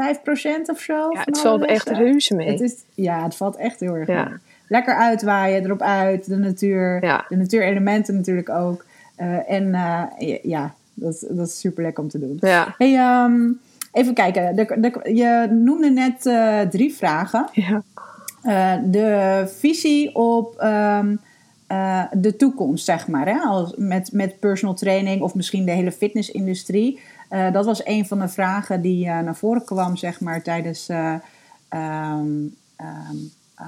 of 0.65 0.79
zo. 0.79 1.09
Ja, 1.11 1.21
het 1.23 1.39
valt 1.39 1.65
echt 1.65 1.89
reuze 1.89 2.35
mee. 2.35 2.49
Het 2.49 2.61
is, 2.61 2.83
ja, 2.93 3.23
het 3.23 3.35
valt 3.35 3.55
echt 3.55 3.79
heel 3.79 3.95
erg 3.95 4.07
ja. 4.07 4.23
mee. 4.23 4.37
Lekker 4.67 4.95
uitwaaien, 4.95 5.63
erop 5.63 5.81
uit, 5.81 6.25
de 6.25 6.37
natuur, 6.37 7.03
ja. 7.03 7.25
de 7.29 7.35
natuurelementen 7.35 8.15
natuurlijk 8.15 8.49
ook. 8.49 8.85
Uh, 9.17 9.49
en 9.51 9.67
uh, 9.67 10.37
ja, 10.43 10.73
dat, 10.93 11.25
dat 11.29 11.47
is 11.47 11.59
super 11.59 11.83
lekker 11.83 12.03
om 12.03 12.09
te 12.09 12.19
doen. 12.19 12.37
Ja. 12.39 12.75
Hey, 12.77 13.23
um, 13.23 13.59
even 13.93 14.13
kijken. 14.13 14.55
De, 14.55 14.65
de, 14.79 15.13
je 15.13 15.47
noemde 15.51 15.89
net 15.89 16.25
uh, 16.25 16.61
drie 16.61 16.93
vragen. 16.93 17.49
Ja. 17.51 17.83
de 18.77 19.43
visie 19.57 20.15
op 20.15 20.61
um, 20.63 21.19
de 22.11 22.35
toekomst, 22.37 22.85
zeg 22.85 23.07
maar. 23.07 23.27
Hè? 23.27 23.39
Als, 23.39 23.73
met, 23.77 24.11
met 24.11 24.39
personal 24.39 24.75
training 24.75 25.21
of 25.21 25.35
misschien 25.35 25.65
de 25.65 25.71
hele 25.71 25.91
fitnessindustrie. 25.91 26.99
dat 27.51 27.65
was 27.65 27.85
een 27.85 28.07
van 28.07 28.19
de 28.19 28.27
vragen 28.27 28.81
die 28.81 29.05
naar 29.05 29.35
voren 29.35 29.65
kwam, 29.65 29.95
zeg 29.95 30.19
maar, 30.19 30.43
tijdens... 30.43 30.89
Um, 31.69 32.55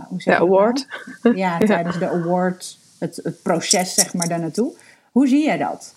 hoe 0.08 0.22
zeg 0.22 0.38
de 0.38 0.44
award. 0.44 0.88
Nou? 1.22 1.38
Ja, 1.44 1.58
tijdens 1.58 2.00
de 2.00 2.10
award, 2.10 2.78
het, 3.00 3.20
het 3.24 3.42
proces, 3.42 3.94
zeg 3.94 4.14
maar, 4.14 4.28
daar 4.28 4.40
naartoe. 4.40 4.74
Hoe 5.12 5.28
zie 5.28 5.44
jij 5.44 5.58
dat? 5.58 5.96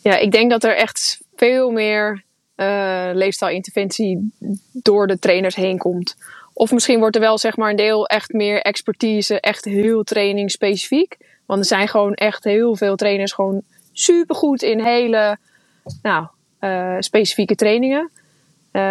Ja, 0.00 0.16
ik 0.16 0.32
denk 0.32 0.50
dat 0.50 0.64
er 0.64 0.76
echt 0.76 1.20
veel 1.36 1.70
meer 1.70 2.24
uh, 2.56 3.10
leefstijlinterventie 3.12 4.32
door 4.72 5.06
de 5.06 5.18
trainers 5.18 5.54
heen 5.54 5.78
komt. 5.78 6.16
Of 6.52 6.72
misschien 6.72 6.98
wordt 6.98 7.14
er 7.14 7.22
wel 7.22 7.38
zeg 7.38 7.56
maar 7.56 7.70
een 7.70 7.76
deel 7.76 8.06
echt 8.06 8.32
meer 8.32 8.60
expertise, 8.60 9.40
echt 9.40 9.64
heel 9.64 10.02
training 10.02 10.50
specifiek. 10.50 11.16
Want 11.46 11.60
er 11.60 11.66
zijn 11.66 11.88
gewoon 11.88 12.14
echt 12.14 12.44
heel 12.44 12.76
veel 12.76 12.96
trainers 12.96 13.32
gewoon 13.32 13.62
supergoed 13.92 14.62
in 14.62 14.80
hele 14.80 15.38
nou, 16.02 16.26
uh, 16.60 16.96
specifieke 16.98 17.54
trainingen. 17.54 18.10
Uh, 18.72 18.82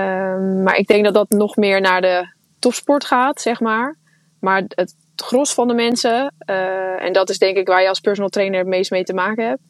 maar 0.63 0.77
ik 0.77 0.87
denk 0.87 1.03
dat 1.03 1.13
dat 1.13 1.29
nog 1.29 1.55
meer 1.55 1.81
naar 1.81 2.01
de 2.01 2.27
topsport 2.59 3.05
gaat, 3.05 3.41
zeg 3.41 3.59
maar. 3.59 3.95
Maar 4.39 4.63
het 4.67 4.95
gros 5.15 5.53
van 5.53 5.67
de 5.67 5.73
mensen, 5.73 6.33
uh, 6.49 7.03
en 7.03 7.13
dat 7.13 7.29
is 7.29 7.37
denk 7.37 7.57
ik 7.57 7.67
waar 7.67 7.81
je 7.81 7.89
als 7.89 7.99
personal 7.99 8.29
trainer 8.29 8.59
het 8.59 8.67
meest 8.67 8.91
mee 8.91 9.03
te 9.03 9.13
maken 9.13 9.47
hebt, 9.47 9.61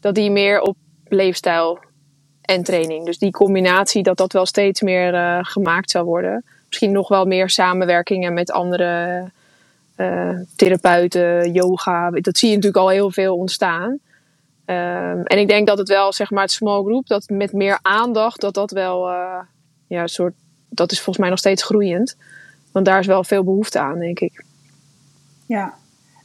dat 0.00 0.14
die 0.14 0.30
meer 0.30 0.60
op 0.60 0.76
leefstijl 1.04 1.78
en 2.48 2.62
training. 2.62 3.04
Dus 3.04 3.18
die 3.18 3.30
combinatie, 3.30 4.02
dat 4.02 4.16
dat 4.16 4.32
wel 4.32 4.46
steeds 4.46 4.80
meer 4.80 5.14
uh, 5.14 5.38
gemaakt 5.42 5.90
zou 5.90 6.04
worden. 6.04 6.44
Misschien 6.66 6.92
nog 6.92 7.08
wel 7.08 7.24
meer 7.24 7.50
samenwerkingen 7.50 8.34
met 8.34 8.50
andere 8.50 9.24
uh, 9.96 10.30
therapeuten, 10.56 11.52
yoga. 11.52 12.10
Dat 12.10 12.38
zie 12.38 12.48
je 12.48 12.54
natuurlijk 12.54 12.82
al 12.82 12.90
heel 12.90 13.10
veel 13.10 13.36
ontstaan. 13.36 13.90
Um, 13.90 15.22
en 15.22 15.38
ik 15.38 15.48
denk 15.48 15.66
dat 15.66 15.78
het 15.78 15.88
wel, 15.88 16.12
zeg 16.12 16.30
maar, 16.30 16.42
het 16.42 16.52
small 16.52 16.82
group, 16.82 17.06
dat 17.06 17.28
met 17.28 17.52
meer 17.52 17.78
aandacht, 17.82 18.40
dat 18.40 18.54
dat 18.54 18.70
wel, 18.70 19.10
uh, 19.10 19.38
ja, 19.86 20.06
soort, 20.06 20.34
dat 20.68 20.92
is 20.92 20.96
volgens 20.96 21.18
mij 21.18 21.28
nog 21.28 21.38
steeds 21.38 21.62
groeiend. 21.62 22.16
Want 22.72 22.86
daar 22.86 22.98
is 22.98 23.06
wel 23.06 23.24
veel 23.24 23.44
behoefte 23.44 23.78
aan, 23.78 23.98
denk 23.98 24.20
ik. 24.20 24.44
Ja, 25.46 25.74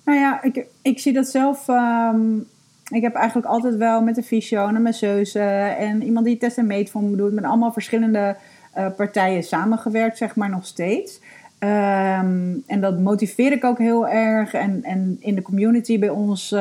nou 0.05 0.19
ja, 0.19 0.43
ik, 0.43 0.65
ik 0.81 0.99
zie 0.99 1.13
dat 1.13 1.27
zelf. 1.27 1.67
Um, 1.67 2.47
ik 2.91 3.01
heb 3.01 3.15
eigenlijk 3.15 3.47
altijd 3.47 3.75
wel 3.75 4.01
met 4.01 4.15
de 4.15 4.23
fysio 4.23 4.67
en 4.67 4.75
een 4.75 4.81
masseuse 4.81 5.39
en 5.77 6.03
iemand 6.03 6.25
die 6.25 6.37
test 6.37 6.57
en 6.57 6.67
meet 6.67 6.89
voor 6.89 7.03
me 7.03 7.15
doet, 7.15 7.33
met 7.33 7.43
allemaal 7.43 7.71
verschillende 7.71 8.35
uh, 8.77 8.85
partijen 8.95 9.43
samengewerkt, 9.43 10.17
zeg 10.17 10.35
maar 10.35 10.49
nog 10.49 10.65
steeds. 10.65 11.19
Um, 11.59 12.63
en 12.67 12.81
dat 12.81 12.99
motiveer 12.99 13.51
ik 13.51 13.63
ook 13.63 13.77
heel 13.77 14.07
erg. 14.07 14.53
En, 14.53 14.83
en 14.83 15.17
in 15.19 15.35
de 15.35 15.41
community 15.41 15.99
bij 15.99 16.09
ons, 16.09 16.51
uh, 16.51 16.59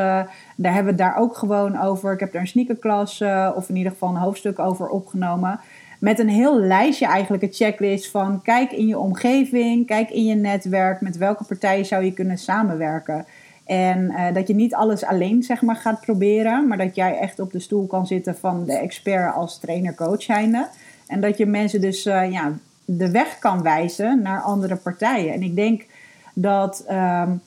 daar 0.57 0.75
hebben 0.75 0.97
we 0.97 1.03
het 1.03 1.13
daar 1.13 1.17
ook 1.17 1.37
gewoon 1.37 1.81
over. 1.81 2.13
Ik 2.13 2.21
heb 2.21 2.33
daar 2.33 2.41
een 2.41 2.49
sneakerklas, 2.49 3.21
uh, 3.21 3.51
of 3.55 3.69
in 3.69 3.77
ieder 3.77 3.93
geval 3.93 4.09
een 4.09 4.17
hoofdstuk 4.17 4.59
over 4.59 4.89
opgenomen. 4.89 5.61
Met 5.99 6.19
een 6.19 6.29
heel 6.29 6.61
lijstje 6.61 7.07
eigenlijk, 7.07 7.43
een 7.43 7.53
checklist 7.53 8.11
van 8.11 8.43
kijk 8.43 8.73
in 8.73 8.87
je 8.87 8.99
omgeving, 8.99 9.87
kijk 9.87 10.11
in 10.11 10.25
je 10.25 10.35
netwerk, 10.35 11.01
met 11.01 11.17
welke 11.17 11.45
partijen 11.45 11.87
zou 11.87 12.05
je 12.05 12.13
kunnen 12.13 12.39
samenwerken. 12.39 13.25
En 13.65 14.11
uh, 14.11 14.35
dat 14.35 14.49
je 14.49 14.55
niet 14.55 14.75
alles 14.75 15.05
alleen 15.05 15.43
zeg 15.43 15.63
maar, 15.63 15.77
gaat 15.77 16.01
proberen, 16.01 16.69
maar 16.69 16.79
dat 16.79 16.95
jij 16.95 17.19
echt 17.19 17.41
op 17.41 17.53
de 17.53 17.59
stoel 17.59 17.87
kan 17.87 18.07
zitten 18.07 18.37
van 18.37 18.65
de 18.65 18.73
expert 18.73 19.35
als 19.35 19.59
trainer-coach 19.59 20.23
zijnde. 20.23 20.69
En 21.07 21.21
dat 21.21 21.39
je 21.39 21.47
mensen 21.47 21.81
dus 21.81 22.07
uh, 22.07 22.33
ja, 22.33 22.53
de 22.85 23.11
weg 23.11 23.39
kan 23.39 23.63
wijzen 23.63 24.23
naar 24.23 24.43
andere 24.43 24.77
partijen. 24.77 25.33
En 25.33 25.43
ik 25.43 25.57
denk 25.57 25.87
dat 26.35 26.85
um, 26.91 27.41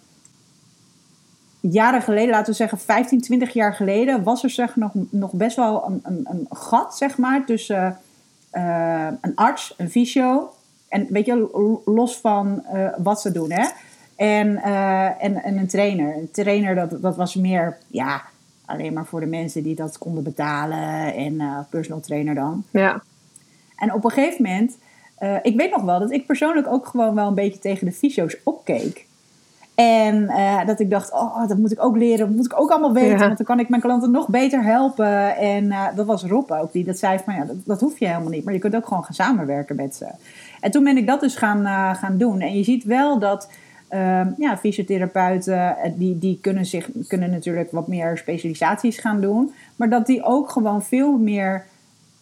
jaren 1.59 2.01
geleden, 2.01 2.29
laten 2.29 2.51
we 2.51 2.57
zeggen 2.57 2.79
15, 2.79 3.21
20 3.21 3.53
jaar 3.53 3.73
geleden, 3.73 4.23
was 4.23 4.43
er 4.43 4.49
zeg, 4.49 4.75
nog, 4.75 4.91
nog 5.09 5.31
best 5.31 5.55
wel 5.55 5.85
een, 5.85 5.99
een, 6.03 6.25
een 6.29 6.47
gat 6.49 6.97
zeg 6.97 7.17
maar, 7.17 7.45
tussen 7.45 7.97
uh, 8.53 9.07
een 9.21 9.35
arts, 9.35 9.73
een 9.77 9.89
fysio. 9.89 10.53
En 10.87 11.07
weet 11.09 11.25
je, 11.25 11.81
los 11.85 12.17
van 12.17 12.63
wat 12.97 13.21
ze 13.21 13.31
doen, 13.31 13.51
hè. 13.51 13.65
En, 14.15 14.47
uh, 14.47 15.23
en, 15.23 15.43
en 15.43 15.57
een 15.57 15.67
trainer. 15.67 16.15
Een 16.15 16.31
trainer, 16.31 16.75
dat, 16.75 17.01
dat 17.01 17.15
was 17.15 17.35
meer, 17.35 17.77
ja, 17.87 18.21
alleen 18.65 18.93
maar 18.93 19.05
voor 19.05 19.19
de 19.19 19.25
mensen 19.25 19.63
die 19.63 19.75
dat 19.75 19.97
konden 19.97 20.23
betalen. 20.23 21.13
En 21.15 21.65
personal 21.69 21.99
trainer 21.99 22.35
dan. 22.35 22.63
Ja. 22.71 23.01
En 23.75 23.93
op 23.93 24.03
een 24.03 24.11
gegeven 24.11 24.43
moment, 24.43 24.77
ik 25.41 25.55
weet 25.55 25.71
nog 25.71 25.81
wel 25.81 25.99
dat 25.99 26.11
ik 26.11 26.25
persoonlijk 26.25 26.67
ook 26.67 26.87
gewoon 26.87 27.15
wel 27.15 27.27
een 27.27 27.33
beetje 27.33 27.59
tegen 27.59 27.85
de 27.85 27.91
fysio's 27.91 28.37
opkeek. 28.43 29.05
En 29.75 30.15
uh, 30.15 30.65
dat 30.65 30.79
ik 30.79 30.89
dacht, 30.89 31.11
oh, 31.11 31.47
dat 31.47 31.57
moet 31.57 31.71
ik 31.71 31.83
ook 31.83 31.97
leren, 31.97 32.27
dat 32.27 32.35
moet 32.35 32.45
ik 32.45 32.59
ook 32.59 32.69
allemaal 32.69 32.93
weten. 32.93 33.09
Ja. 33.09 33.25
Want 33.25 33.37
dan 33.37 33.45
kan 33.45 33.59
ik 33.59 33.69
mijn 33.69 33.81
klanten 33.81 34.11
nog 34.11 34.27
beter 34.27 34.63
helpen. 34.63 35.37
En 35.37 35.63
uh, 35.65 35.85
dat 35.95 36.05
was 36.05 36.23
Rob 36.23 36.51
ook, 36.51 36.71
die 36.71 36.83
dat 36.83 36.97
zei 36.97 37.19
van, 37.25 37.33
ja, 37.35 37.43
dat, 37.43 37.55
dat, 37.65 37.81
hoef 37.81 37.99
je 37.99 38.07
helemaal 38.07 38.29
niet. 38.29 38.43
Maar 38.43 38.53
je 38.53 38.59
kunt 38.59 38.75
ook 38.75 38.87
gewoon 38.87 39.03
gaan 39.03 39.13
samenwerken 39.13 39.75
met 39.75 39.95
ze. 39.95 40.07
En 40.61 40.71
toen 40.71 40.83
ben 40.83 40.97
ik 40.97 41.07
dat 41.07 41.19
dus 41.19 41.35
gaan, 41.35 41.61
uh, 41.61 41.95
gaan 41.95 42.17
doen. 42.17 42.39
En 42.39 42.57
je 42.57 42.63
ziet 42.63 42.83
wel 42.83 43.19
dat 43.19 43.49
ja, 44.37 44.57
fysiotherapeuten, 44.59 45.77
eh, 45.77 45.91
die, 45.95 46.17
die 46.19 46.39
kunnen, 46.41 46.65
zich, 46.65 46.89
kunnen 47.07 47.31
natuurlijk 47.31 47.71
wat 47.71 47.87
meer 47.87 48.17
specialisaties 48.17 48.97
gaan 48.97 49.21
doen. 49.21 49.53
Maar 49.75 49.89
dat 49.89 50.05
die 50.05 50.23
ook 50.23 50.49
gewoon 50.49 50.83
veel 50.83 51.17
meer 51.17 51.65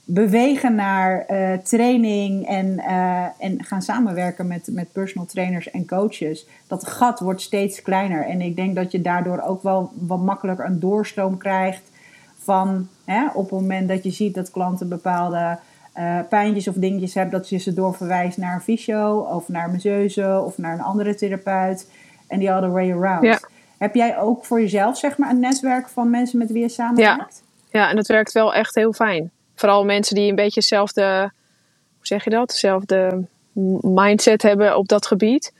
bewegen 0.06 0.76
naar 0.76 1.26
uh, 1.30 1.54
training 1.54 2.47
en, 2.47 2.65
uh, 2.65 3.26
en 3.39 3.63
gaan 3.63 3.82
samenwerken 3.82 4.47
met, 4.47 4.69
met 4.71 4.91
personal 4.91 5.26
trainers 5.26 5.71
en 5.71 5.88
coaches. 5.88 6.47
Dat 6.67 6.88
gat 6.88 7.19
wordt 7.19 7.41
steeds 7.41 7.82
kleiner. 7.82 8.26
En 8.26 8.41
ik 8.41 8.56
denk 8.56 8.76
dat 8.76 8.91
je 8.91 9.02
daardoor 9.02 9.41
ook 9.41 9.63
wel 9.63 9.91
wat 9.93 10.19
makkelijker 10.19 10.65
een 10.65 10.80
doorstroom 10.80 11.38
krijgt 11.38 11.91
van 12.38 12.88
hè, 13.06 13.28
op 13.34 13.49
het 13.49 13.60
moment 13.60 13.88
dat 13.88 14.04
je 14.04 14.12
ziet 14.12 14.34
dat 14.34 14.52
klanten 14.52 14.89
bepaalde 14.89 15.58
uh, 15.97 16.19
pijntjes 16.29 16.67
of 16.67 16.75
dingetjes 16.75 17.13
hebben, 17.13 17.39
dat 17.39 17.49
je 17.49 17.58
ze 17.58 17.73
doorverwijst 17.73 18.38
naar 18.38 18.53
een 18.53 18.62
fysio 18.62 19.19
of 19.19 19.47
naar 19.47 19.65
een 19.65 19.71
masseuse 19.71 20.41
of 20.45 20.58
naar 20.58 20.73
een 20.73 20.82
andere 20.82 21.15
therapeut. 21.15 21.91
En 22.27 22.39
die 22.39 22.53
other 22.56 22.71
way 22.71 22.91
around. 22.91 23.23
Ja. 23.23 23.39
Heb 23.77 23.95
jij 23.95 24.17
ook 24.17 24.45
voor 24.45 24.62
jezelf 24.62 24.97
zeg 24.97 25.17
maar 25.17 25.29
een 25.29 25.39
netwerk 25.39 25.89
van 25.89 26.10
mensen 26.10 26.38
met 26.38 26.51
wie 26.51 26.62
je 26.62 26.69
samenwerkt? 26.69 27.43
Ja. 27.71 27.79
ja, 27.79 27.89
en 27.89 27.95
dat 27.95 28.08
werkt 28.08 28.32
wel 28.32 28.53
echt 28.53 28.75
heel 28.75 28.93
fijn. 28.93 29.32
Vooral 29.56 29.86
mensen 29.86 30.15
die 30.15 30.29
een 30.29 30.36
beetje 30.36 30.60
hetzelfde, 30.60 31.32
hoe 31.97 32.08
zeg 32.08 32.23
je 32.23 32.29
dat, 32.29 32.49
dezelfde 32.49 33.25
mindset 33.82 34.41
hebben 34.41 34.77
op 34.77 34.88
dat 34.88 35.06
gebied. 35.06 35.53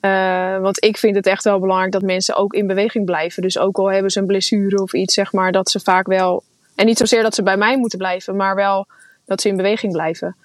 Uh, 0.00 0.58
want 0.58 0.84
ik 0.84 0.96
vind 0.96 1.16
het 1.16 1.26
echt 1.26 1.44
wel 1.44 1.58
belangrijk 1.58 1.92
dat 1.92 2.02
mensen 2.02 2.36
ook 2.36 2.54
in 2.54 2.66
beweging 2.66 3.04
blijven. 3.04 3.42
Dus 3.42 3.58
ook 3.58 3.78
al 3.78 3.92
hebben 3.92 4.10
ze 4.10 4.20
een 4.20 4.26
blessure 4.26 4.82
of 4.82 4.92
iets, 4.92 5.14
zeg 5.14 5.32
maar, 5.32 5.52
dat 5.52 5.70
ze 5.70 5.80
vaak 5.80 6.06
wel. 6.06 6.42
En 6.74 6.86
niet 6.86 6.98
zozeer 6.98 7.22
dat 7.22 7.34
ze 7.34 7.42
bij 7.42 7.56
mij 7.56 7.78
moeten 7.78 7.98
blijven, 7.98 8.36
maar 8.36 8.54
wel 8.54 8.86
dat 9.24 9.40
ze 9.40 9.48
in 9.48 9.56
beweging 9.56 9.92
blijven. 9.92 10.36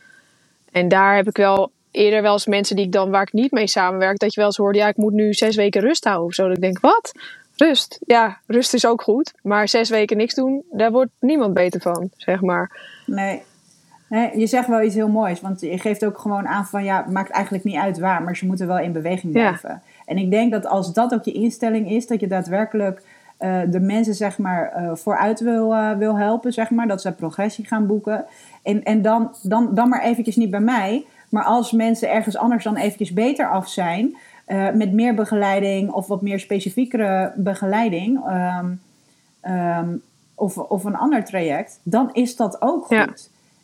En 0.72 0.88
daar 0.88 1.16
heb 1.16 1.28
ik 1.28 1.38
wel 1.38 1.72
eerder 1.92 2.22
wel 2.22 2.34
eens 2.34 2.46
mensen 2.46 2.76
die 2.76 2.86
ik 2.86 2.92
dan, 2.92 3.10
waar 3.10 3.22
ik 3.22 3.34
niet 3.34 3.52
mee 3.52 3.68
samenwerk, 3.68 4.20
dat 4.20 4.34
je 4.34 4.40
wel 4.40 4.50
eens 4.50 4.58
hoort, 4.58 4.76
ja, 4.76 4.88
ik 4.88 4.98
moet 4.98 5.14
nu 5.14 5.34
zes 5.34 5.56
weken 5.56 5.82
rust 5.82 6.04
houden 6.04 6.28
of 6.28 6.34
zo. 6.34 6.48
Dat 6.48 6.56
ik 6.56 6.62
denk, 6.62 6.80
wat? 6.80 7.12
Rust? 7.56 8.00
Ja, 8.06 8.38
rust 8.48 8.74
is 8.74 8.86
ook 8.86 9.02
goed. 9.02 9.34
Maar 9.42 9.68
zes 9.68 9.90
weken 9.90 10.18
niks 10.18 10.34
doen, 10.34 10.64
daar 10.72 10.92
wordt 10.92 11.12
niemand 11.20 11.54
beter 11.54 11.82
van, 11.82 12.10
zeg 12.18 12.42
maar. 12.42 12.80
Nee. 13.06 13.42
Nee, 14.10 14.40
je 14.40 14.48
zegt 14.48 14.68
wel 14.68 14.82
iets 14.82 14.96
heel 14.96 15.08
moois, 15.08 15.42
want 15.42 15.62
je 15.62 15.78
geeft 15.78 16.06
ook 16.06 16.18
gewoon 16.18 16.48
aan 16.48 16.66
van 16.66 16.84
ja, 16.84 16.98
het 16.98 17.14
maakt 17.14 17.30
eigenlijk 17.30 17.64
niet 17.64 17.76
uit 17.76 18.00
waar, 18.00 18.24
maar 18.24 18.38
ze 18.38 18.46
moeten 18.46 18.68
wel 18.68 18.80
in 18.80 18.92
beweging 18.92 19.34
blijven. 19.34 19.70
Ja. 19.70 19.82
En 20.06 20.18
ik 20.18 20.32
denk 20.32 20.52
dat 20.52 20.66
als 20.66 20.94
dat 20.94 21.14
ook 21.14 21.24
je 21.24 21.32
instelling 21.32 21.92
is, 21.92 22.08
dat 22.08 22.20
je 22.20 22.28
daadwerkelijk 22.28 23.02
uh, 23.40 23.62
de 23.68 23.80
mensen 23.80 24.14
zeg 24.14 24.38
maar 24.38 24.74
uh, 24.78 24.96
vooruit 24.96 25.40
wil, 25.40 25.74
uh, 25.74 25.98
wil 25.98 26.18
helpen, 26.18 26.54
zeg 26.54 26.70
maar, 26.70 26.88
dat 26.88 27.02
ze 27.02 27.12
progressie 27.12 27.66
gaan 27.66 27.88
boeken. 27.88 28.26
En, 28.70 28.84
en 28.84 29.02
dan, 29.02 29.36
dan, 29.42 29.76
dan 29.76 29.90
maar 29.90 30.04
eventjes 30.04 30.36
niet 30.36 30.50
bij 30.50 30.60
mij, 30.60 31.06
maar 31.30 31.44
als 31.44 31.72
mensen 31.72 32.12
ergens 32.12 32.38
anders 32.38 32.64
dan 32.64 32.76
eventjes 32.76 33.14
beter 33.14 33.50
af 33.50 33.70
zijn, 33.70 34.18
met 34.74 34.94
meer 34.94 35.14
begeleiding 35.14 35.92
of 35.92 36.08
wat 36.08 36.22
meer 36.22 36.40
specifiekere 36.40 37.34
begeleiding. 37.36 38.20
Um, 38.28 38.82
um, 39.52 40.02
of, 40.40 40.58
of 40.58 40.84
een 40.84 40.96
ander 40.96 41.26
traject, 41.26 41.80
dan 41.84 42.10
is 42.14 42.36
dat 42.36 42.62
ook 42.62 42.86
goed. 42.86 42.98
Ja. 42.98 43.08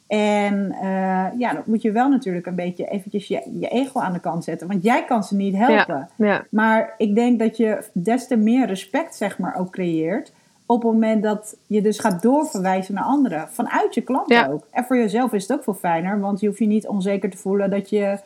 En 0.08 0.76
uh, 0.84 1.28
ja, 1.38 1.54
dan 1.54 1.64
moet 1.66 1.82
je 1.82 1.92
wel 1.92 2.10
natuurlijk 2.10 2.46
een 2.46 2.56
beetje 2.56 2.86
eventjes 2.86 3.28
je, 3.28 3.42
je, 3.60 3.68
ego 3.68 4.00
aan 4.00 4.14
de 4.14 4.20
kant 4.20 4.44
zetten. 4.44 4.68
Want 4.68 4.84
jij 4.84 5.06
kan 5.06 5.24
ze 5.24 5.36
niet 5.36 5.56
helpen. 5.56 6.10
Ja, 6.16 6.26
ja. 6.26 6.46
Maar 6.50 6.94
ik 6.98 7.16
denk 7.16 7.40
dat 7.40 7.58
je 7.58 7.84
des 7.94 8.28
te 8.28 8.36
meer 8.36 8.68
respect 8.68 9.16
zeg 9.16 9.38
maar 9.38 9.56
ook 9.56 9.72
creëert. 9.72 10.32
Op 10.66 10.84
het 10.84 10.92
moment 10.92 11.24
dat 11.24 11.58
je 11.68 11.82
dus 11.82 12.00
gaat 12.00 12.22
doorverwijzen 12.22 12.94
naar 12.94 13.04
anderen. 13.04 13.50
Vanuit 13.50 13.94
je 13.94 14.02
klant 14.02 14.30
ja. 14.30 14.48
ook. 14.48 14.68
En 14.72 14.84
voor 14.84 14.98
jezelf 14.98 15.34
is 15.34 15.42
het 15.48 15.58
ook 15.58 15.64
veel 15.64 15.74
fijner. 15.74 16.20
Want 16.20 16.40
je 16.40 16.48
hoeft 16.48 16.60
je 16.60 16.66
niet 16.66 16.88
onzeker 16.88 17.30
te 17.30 17.38
voelen 17.38 17.70
dat 17.70 17.90
je 17.90 18.20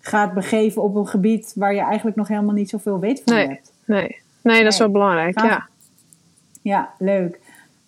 gaat 0.00 0.34
begeven 0.34 0.82
op 0.82 0.94
een 0.94 1.08
gebied 1.08 1.52
waar 1.54 1.74
je 1.74 1.80
eigenlijk 1.80 2.16
nog 2.16 2.28
helemaal 2.28 2.54
niet 2.54 2.70
zoveel 2.70 2.98
weet 2.98 3.22
van 3.24 3.34
nee, 3.34 3.48
hebt. 3.48 3.72
Nee, 3.84 4.20
nee, 4.42 4.62
dat 4.62 4.72
is 4.72 4.78
wel 4.78 4.90
belangrijk. 4.90 5.40
Ja. 5.40 5.68
ja, 6.62 6.90
leuk. 6.98 7.38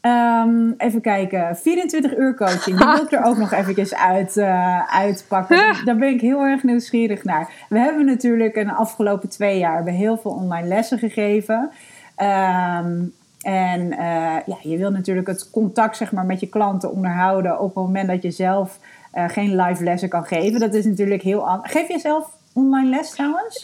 Um, 0.00 0.74
even 0.78 1.00
kijken, 1.00 1.56
24 1.56 2.16
uur 2.16 2.34
coaching. 2.34 2.78
Die 2.78 2.86
wil 2.86 3.04
ik 3.04 3.12
er 3.12 3.24
ook 3.24 3.36
nog 3.36 3.52
eventjes 3.52 3.94
uit, 3.94 4.36
uh, 4.36 4.94
uitpakken. 4.94 5.74
Daar 5.84 5.96
ben 5.96 6.08
ik 6.08 6.20
heel 6.20 6.40
erg 6.40 6.62
nieuwsgierig 6.62 7.24
naar. 7.24 7.50
We 7.68 7.78
hebben 7.78 8.06
natuurlijk 8.06 8.54
in 8.54 8.66
de 8.66 8.72
afgelopen 8.72 9.28
twee 9.28 9.58
jaar 9.58 9.84
heel 9.86 10.16
veel 10.16 10.30
online 10.30 10.68
lessen 10.68 10.98
gegeven. 10.98 11.70
Um, 12.18 13.14
en 13.46 13.92
uh, 13.92 13.98
ja, 14.46 14.56
je 14.62 14.76
wil 14.76 14.90
natuurlijk 14.90 15.26
het 15.26 15.50
contact 15.50 15.96
zeg 15.96 16.12
maar, 16.12 16.24
met 16.24 16.40
je 16.40 16.48
klanten 16.48 16.90
onderhouden 16.90 17.60
op 17.60 17.74
het 17.74 17.84
moment 17.84 18.08
dat 18.08 18.22
je 18.22 18.30
zelf 18.30 18.78
uh, 19.14 19.28
geen 19.28 19.56
live 19.56 19.84
lessen 19.84 20.08
kan 20.08 20.24
geven. 20.24 20.60
Dat 20.60 20.74
is 20.74 20.84
natuurlijk 20.84 21.22
heel 21.22 21.48
anders. 21.48 21.72
Geef 21.72 21.88
je 21.88 21.98
zelf 21.98 22.30
online 22.52 22.88
les 22.88 23.10
trouwens? 23.10 23.58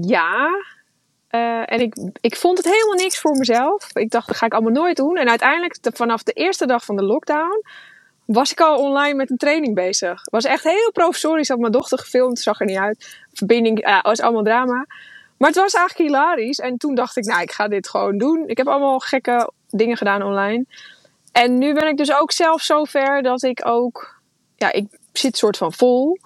ja, 0.00 0.48
uh, 1.30 1.72
en 1.72 1.80
ik, 1.80 1.96
ik 2.20 2.36
vond 2.36 2.58
het 2.58 2.66
helemaal 2.66 2.94
niks 2.94 3.20
voor 3.20 3.36
mezelf. 3.36 3.88
Ik 3.92 4.10
dacht, 4.10 4.26
dat 4.26 4.36
ga 4.36 4.46
ik 4.46 4.52
allemaal 4.52 4.72
nooit 4.72 4.96
doen. 4.96 5.16
En 5.16 5.28
uiteindelijk, 5.28 5.76
vanaf 5.82 6.22
de 6.22 6.32
eerste 6.32 6.66
dag 6.66 6.84
van 6.84 6.96
de 6.96 7.04
lockdown, 7.04 7.62
was 8.24 8.52
ik 8.52 8.60
al 8.60 8.78
online 8.78 9.14
met 9.14 9.30
een 9.30 9.36
training 9.36 9.74
bezig. 9.74 10.22
Was 10.30 10.44
echt 10.44 10.64
heel 10.64 10.92
professorisch. 10.92 11.48
Had 11.48 11.58
mijn 11.58 11.72
dochter 11.72 11.98
gefilmd, 11.98 12.38
zag 12.38 12.60
er 12.60 12.66
niet 12.66 12.78
uit. 12.78 13.18
Verbinding, 13.32 14.00
was 14.02 14.20
allemaal 14.20 14.42
drama. 14.42 14.86
Maar 15.42 15.50
het 15.50 15.60
was 15.60 15.74
eigenlijk 15.74 16.08
hilarisch. 16.08 16.58
En 16.58 16.76
toen 16.76 16.94
dacht 16.94 17.16
ik, 17.16 17.24
nou, 17.24 17.42
ik 17.42 17.52
ga 17.52 17.68
dit 17.68 17.88
gewoon 17.88 18.18
doen. 18.18 18.44
Ik 18.46 18.56
heb 18.56 18.68
allemaal 18.68 18.98
gekke 18.98 19.52
dingen 19.70 19.96
gedaan 19.96 20.22
online. 20.22 20.64
En 21.32 21.58
nu 21.58 21.74
ben 21.74 21.88
ik 21.88 21.96
dus 21.96 22.14
ook 22.14 22.32
zelf 22.32 22.62
zo 22.62 22.84
ver 22.84 23.22
dat 23.22 23.42
ik 23.42 23.60
ook... 23.64 24.20
Ja, 24.56 24.72
ik 24.72 24.86
zit 25.12 25.36
soort 25.36 25.56
van 25.56 25.72
vol. 25.72 26.18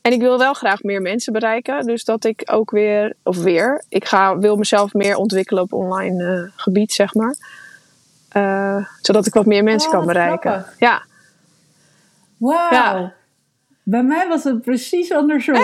En 0.00 0.12
ik 0.12 0.20
wil 0.20 0.38
wel 0.38 0.54
graag 0.54 0.82
meer 0.82 1.02
mensen 1.02 1.32
bereiken. 1.32 1.86
Dus 1.86 2.04
dat 2.04 2.24
ik 2.24 2.42
ook 2.44 2.70
weer, 2.70 3.14
of 3.22 3.36
weer, 3.36 3.84
ik 3.88 4.04
ga, 4.04 4.38
wil 4.38 4.56
mezelf 4.56 4.94
meer 4.94 5.16
ontwikkelen 5.16 5.62
op 5.62 5.72
online 5.72 6.22
uh, 6.22 6.52
gebied, 6.56 6.92
zeg 6.92 7.14
maar. 7.14 7.36
Uh, 8.36 8.86
zodat 9.00 9.26
ik 9.26 9.34
wat 9.34 9.46
meer 9.46 9.62
mensen 9.62 9.90
oh, 9.90 9.96
kan 9.96 10.06
bereiken. 10.06 10.50
Grappig. 10.50 10.78
Ja. 10.78 11.02
Wauw. 12.36 12.70
Ja. 12.70 13.14
Bij 13.88 14.02
mij 14.02 14.28
was 14.28 14.44
het 14.44 14.62
precies 14.62 15.12
andersom. 15.12 15.54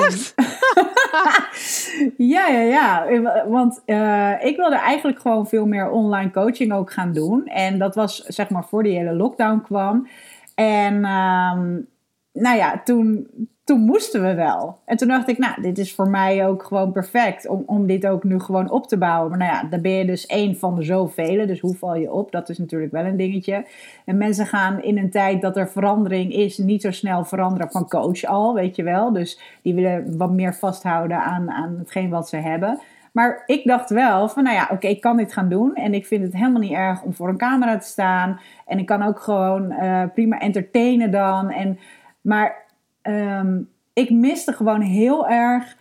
ja, 2.34 2.48
ja, 2.48 2.60
ja. 2.60 3.06
Want 3.48 3.82
uh, 3.86 4.44
ik 4.44 4.56
wilde 4.56 4.76
eigenlijk 4.76 5.20
gewoon 5.20 5.46
veel 5.46 5.66
meer 5.66 5.90
online 5.90 6.30
coaching 6.30 6.72
ook 6.72 6.92
gaan 6.92 7.12
doen. 7.12 7.46
En 7.46 7.78
dat 7.78 7.94
was 7.94 8.16
zeg 8.16 8.50
maar 8.50 8.64
voor 8.64 8.82
die 8.82 8.96
hele 8.96 9.12
lockdown 9.12 9.60
kwam. 9.60 10.08
En 10.54 11.04
um, 11.04 11.88
nou 12.32 12.56
ja, 12.56 12.80
toen, 12.84 13.26
toen 13.64 13.80
moesten 13.80 14.22
we 14.22 14.34
wel. 14.34 14.78
En 14.84 14.96
toen 14.96 15.08
dacht 15.08 15.28
ik, 15.28 15.38
nou, 15.38 15.62
dit 15.62 15.78
is 15.78 15.94
voor 15.94 16.08
mij 16.08 16.46
ook 16.46 16.62
gewoon 16.62 16.92
perfect 16.92 17.48
om, 17.48 17.62
om 17.66 17.86
dit 17.86 18.06
ook 18.06 18.24
nu 18.24 18.40
gewoon 18.40 18.70
op 18.70 18.86
te 18.86 18.98
bouwen. 18.98 19.30
Maar 19.30 19.38
nou 19.38 19.52
ja, 19.52 19.64
dan 19.64 19.80
ben 19.80 19.92
je 19.92 20.04
dus 20.04 20.26
één 20.26 20.56
van 20.56 20.76
de 20.76 20.82
zoveel. 20.82 21.46
Dus 21.46 21.60
hoe 21.60 21.76
val 21.76 21.96
je 21.96 22.12
op? 22.12 22.32
Dat 22.32 22.48
is 22.48 22.58
natuurlijk 22.58 22.92
wel 22.92 23.04
een 23.04 23.16
dingetje. 23.16 23.66
En 24.04 24.16
mensen 24.16 24.46
gaan 24.46 24.82
in 24.82 24.98
een 24.98 25.10
tijd 25.10 25.40
dat 25.40 25.56
er 25.56 25.68
verandering 25.68 26.32
is, 26.32 26.58
niet 26.58 26.82
zo 26.82 26.90
snel 26.90 27.24
veranderen 27.24 27.70
van 27.70 27.88
coach 27.88 28.24
al, 28.24 28.54
weet 28.54 28.76
je 28.76 28.82
wel. 28.82 29.12
Dus 29.12 29.40
die 29.62 29.74
willen 29.74 30.16
wat 30.16 30.30
meer 30.30 30.54
vasthouden 30.54 31.22
aan, 31.22 31.50
aan 31.50 31.76
hetgeen 31.78 32.10
wat 32.10 32.28
ze 32.28 32.36
hebben. 32.36 32.80
Maar 33.12 33.42
ik 33.46 33.64
dacht 33.64 33.90
wel 33.90 34.28
van, 34.28 34.42
nou 34.42 34.56
ja, 34.56 34.68
oké, 34.70 34.86
ik 34.86 35.00
kan 35.00 35.16
dit 35.16 35.32
gaan 35.32 35.48
doen. 35.48 35.74
En 35.74 35.94
ik 35.94 36.06
vind 36.06 36.22
het 36.22 36.32
helemaal 36.32 36.60
niet 36.60 36.72
erg 36.72 37.02
om 37.02 37.14
voor 37.14 37.28
een 37.28 37.36
camera 37.36 37.78
te 37.78 37.86
staan. 37.86 38.40
En 38.66 38.78
ik 38.78 38.86
kan 38.86 39.02
ook 39.02 39.20
gewoon 39.20 39.72
uh, 39.72 40.02
prima 40.14 40.38
entertainen 40.38 41.10
dan. 41.10 41.50
En, 41.50 41.78
maar 42.22 42.64
um, 43.02 43.68
ik 43.92 44.10
miste 44.10 44.52
gewoon 44.52 44.80
heel 44.80 45.28
erg 45.28 45.76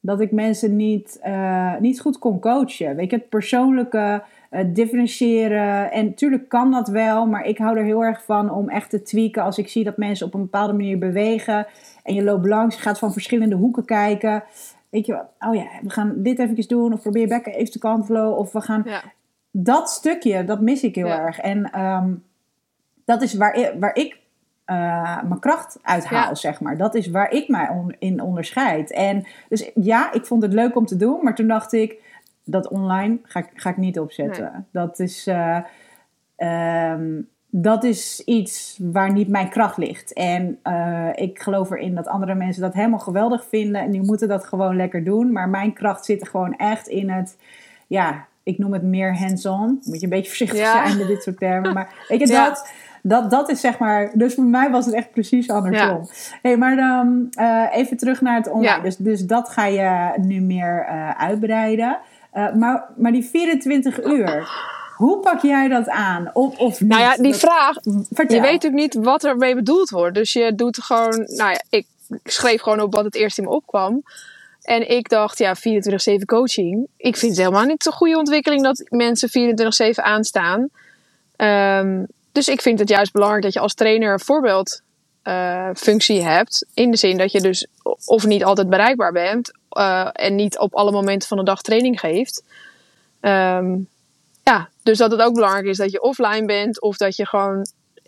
dat 0.00 0.20
ik 0.20 0.32
mensen 0.32 0.76
niet, 0.76 1.20
uh, 1.26 1.76
niet 1.78 2.00
goed 2.00 2.18
kon 2.18 2.40
coachen. 2.40 2.96
Weet 2.96 3.10
je, 3.10 3.16
het 3.16 3.28
persoonlijke 3.28 4.22
uh, 4.50 4.60
differentiëren. 4.66 5.90
En 5.90 6.04
natuurlijk 6.04 6.48
kan 6.48 6.70
dat 6.70 6.88
wel, 6.88 7.26
maar 7.26 7.44
ik 7.44 7.58
hou 7.58 7.78
er 7.78 7.84
heel 7.84 8.04
erg 8.04 8.24
van 8.24 8.50
om 8.50 8.68
echt 8.68 8.90
te 8.90 9.02
tweaken 9.02 9.42
als 9.42 9.58
ik 9.58 9.68
zie 9.68 9.84
dat 9.84 9.96
mensen 9.96 10.26
op 10.26 10.34
een 10.34 10.40
bepaalde 10.40 10.72
manier 10.72 10.98
bewegen. 10.98 11.66
En 12.02 12.14
je 12.14 12.22
loopt 12.22 12.46
langs, 12.46 12.76
je 12.76 12.82
gaat 12.82 12.98
van 12.98 13.12
verschillende 13.12 13.54
hoeken 13.54 13.84
kijken. 13.84 14.44
Weet 14.88 15.06
je, 15.06 15.20
oh 15.38 15.54
ja, 15.54 15.66
we 15.82 15.90
gaan 15.90 16.14
dit 16.16 16.38
even 16.38 16.68
doen. 16.68 16.92
Of 16.92 17.02
probeer 17.02 17.28
bekken 17.28 17.54
even 17.54 17.72
te 17.72 17.78
kantelen. 17.78 18.36
Of 18.36 18.52
we 18.52 18.60
gaan. 18.60 18.82
Ja. 18.84 19.02
Dat 19.50 19.90
stukje, 19.90 20.44
dat 20.44 20.60
mis 20.60 20.82
ik 20.82 20.94
heel 20.94 21.06
ja. 21.06 21.18
erg. 21.18 21.38
En 21.38 21.80
um, 21.80 22.24
dat 23.04 23.22
is 23.22 23.34
waar 23.34 23.54
ik, 23.54 23.72
waar 23.78 23.94
ik 23.94 24.17
uh, 24.70 25.22
mijn 25.22 25.40
kracht 25.40 25.78
uithaal, 25.82 26.28
ja. 26.28 26.34
zeg 26.34 26.60
maar. 26.60 26.76
Dat 26.76 26.94
is 26.94 27.10
waar 27.10 27.30
ik 27.30 27.48
mij 27.48 27.68
on, 27.68 27.94
in 27.98 28.22
onderscheid. 28.22 28.92
En 28.92 29.26
dus 29.48 29.70
ja, 29.74 30.12
ik 30.12 30.26
vond 30.26 30.42
het 30.42 30.52
leuk 30.52 30.76
om 30.76 30.86
te 30.86 30.96
doen, 30.96 31.18
maar 31.22 31.34
toen 31.34 31.46
dacht 31.46 31.72
ik, 31.72 31.94
dat 32.44 32.68
online 32.68 33.18
ga 33.22 33.40
ik, 33.40 33.50
ga 33.54 33.70
ik 33.70 33.76
niet 33.76 33.98
opzetten. 33.98 34.50
Nee. 34.52 34.62
Dat 34.70 34.98
is. 34.98 35.26
Uh, 35.26 35.58
um, 36.36 37.28
dat 37.50 37.84
is 37.84 38.22
iets 38.24 38.78
waar 38.82 39.12
niet 39.12 39.28
mijn 39.28 39.48
kracht 39.48 39.76
ligt. 39.76 40.12
En 40.12 40.58
uh, 40.64 41.08
ik 41.14 41.42
geloof 41.42 41.70
erin 41.70 41.94
dat 41.94 42.06
andere 42.06 42.34
mensen 42.34 42.62
dat 42.62 42.74
helemaal 42.74 42.98
geweldig 42.98 43.46
vinden. 43.48 43.82
En 43.82 43.90
die 43.90 44.02
moeten 44.02 44.28
dat 44.28 44.44
gewoon 44.44 44.76
lekker 44.76 45.04
doen. 45.04 45.32
Maar 45.32 45.48
mijn 45.48 45.72
kracht 45.72 46.04
zit 46.04 46.20
er 46.20 46.26
gewoon 46.26 46.56
echt 46.56 46.88
in 46.88 47.10
het. 47.10 47.36
Ja, 47.86 48.26
ik 48.42 48.58
noem 48.58 48.72
het 48.72 48.82
meer 48.82 49.18
hands-on. 49.18 49.80
Moet 49.84 50.00
je 50.00 50.02
een 50.02 50.08
beetje 50.08 50.28
voorzichtig 50.36 50.58
ja. 50.58 50.86
zijn 50.86 50.98
met 50.98 51.06
dit 51.06 51.22
soort 51.22 51.38
termen. 51.38 51.72
Maar 51.72 52.04
weet 52.08 52.20
je, 52.20 52.26
ja. 52.26 52.48
dat 52.48 52.72
dat, 53.08 53.30
dat 53.30 53.50
is 53.50 53.60
zeg 53.60 53.78
maar. 53.78 54.10
Dus 54.14 54.34
voor 54.34 54.44
mij 54.44 54.70
was 54.70 54.86
het 54.86 54.94
echt 54.94 55.10
precies 55.10 55.50
andersom. 55.50 56.08
Hey, 56.42 56.56
maar 56.56 56.76
dan 56.76 57.28
even 57.72 57.96
terug 57.96 58.20
naar 58.20 58.36
het 58.36 58.50
online. 58.50 58.82
Dus, 58.82 58.96
dus 58.96 59.26
dat 59.26 59.48
ga 59.48 59.66
je 59.66 60.12
nu 60.20 60.40
meer 60.40 60.84
uitbreiden. 61.18 61.98
maar, 62.54 62.84
maar 62.96 63.12
die 63.12 63.24
24 63.24 64.04
uur. 64.04 64.48
Hoe 64.96 65.18
pak 65.20 65.42
jij 65.42 65.68
dat 65.68 65.88
aan? 65.88 66.30
Of, 66.32 66.58
of 66.58 66.80
Nou 66.80 67.00
ja, 67.00 67.16
die 67.16 67.34
vraag. 67.34 67.76
Vertel. 68.12 68.36
Je 68.36 68.42
weet 68.42 68.52
natuurlijk 68.52 68.82
niet 68.82 69.04
wat 69.04 69.24
er 69.24 69.36
mee 69.36 69.54
bedoeld 69.54 69.90
wordt. 69.90 70.14
Dus 70.14 70.32
je 70.32 70.54
doet 70.54 70.82
gewoon. 70.82 71.26
Nou 71.26 71.50
ja, 71.50 71.60
ik 71.68 71.86
schreef 72.24 72.60
gewoon 72.60 72.80
op 72.80 72.94
wat 72.94 73.04
het 73.04 73.14
eerst 73.14 73.38
in 73.38 73.44
me 73.44 73.50
opkwam. 73.50 74.02
En 74.62 74.90
ik 74.90 75.08
dacht, 75.08 75.38
ja, 75.38 75.56
24-7 75.56 75.60
coaching. 76.24 76.86
Ik 76.96 77.16
vind 77.16 77.32
het 77.32 77.40
helemaal 77.40 77.64
niet 77.64 77.82
zo'n 77.82 77.92
goede 77.92 78.18
ontwikkeling 78.18 78.62
dat 78.62 78.84
mensen 78.88 79.56
24-7 79.94 80.02
aanstaan. 80.02 80.68
Um, 81.36 82.06
dus 82.38 82.48
ik 82.48 82.60
vind 82.60 82.78
het 82.78 82.88
juist 82.88 83.12
belangrijk 83.12 83.42
dat 83.42 83.52
je 83.52 83.60
als 83.60 83.74
trainer 83.74 84.12
een 84.12 84.20
voorbeeldfunctie 84.20 86.18
uh, 86.18 86.26
hebt. 86.26 86.66
In 86.74 86.90
de 86.90 86.96
zin 86.96 87.16
dat 87.16 87.32
je 87.32 87.40
dus 87.40 87.66
of 88.04 88.26
niet 88.26 88.44
altijd 88.44 88.70
bereikbaar 88.70 89.12
bent 89.12 89.52
uh, 89.78 90.08
en 90.12 90.34
niet 90.34 90.58
op 90.58 90.74
alle 90.74 90.90
momenten 90.90 91.28
van 91.28 91.36
de 91.36 91.44
dag 91.44 91.62
training 91.62 92.00
geeft. 92.00 92.44
Um, 93.20 93.88
ja, 94.42 94.68
dus 94.82 94.98
dat 94.98 95.10
het 95.10 95.20
ook 95.20 95.34
belangrijk 95.34 95.66
is 95.66 95.76
dat 95.76 95.90
je 95.90 96.02
offline 96.02 96.44
bent 96.44 96.80
of 96.80 96.96
dat 96.96 97.16
je 97.16 97.26
gewoon 97.26 97.66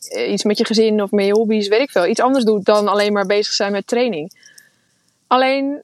eh, 0.08 0.32
iets 0.32 0.44
met 0.44 0.58
je 0.58 0.64
gezin 0.64 1.02
of 1.02 1.10
met 1.10 1.26
je 1.26 1.32
hobby's, 1.32 1.68
weet 1.68 1.80
ik 1.80 1.90
veel, 1.90 2.06
iets 2.06 2.20
anders 2.20 2.44
doet 2.44 2.64
dan 2.64 2.88
alleen 2.88 3.12
maar 3.12 3.26
bezig 3.26 3.52
zijn 3.52 3.72
met 3.72 3.86
training. 3.86 4.32
Alleen, 5.26 5.82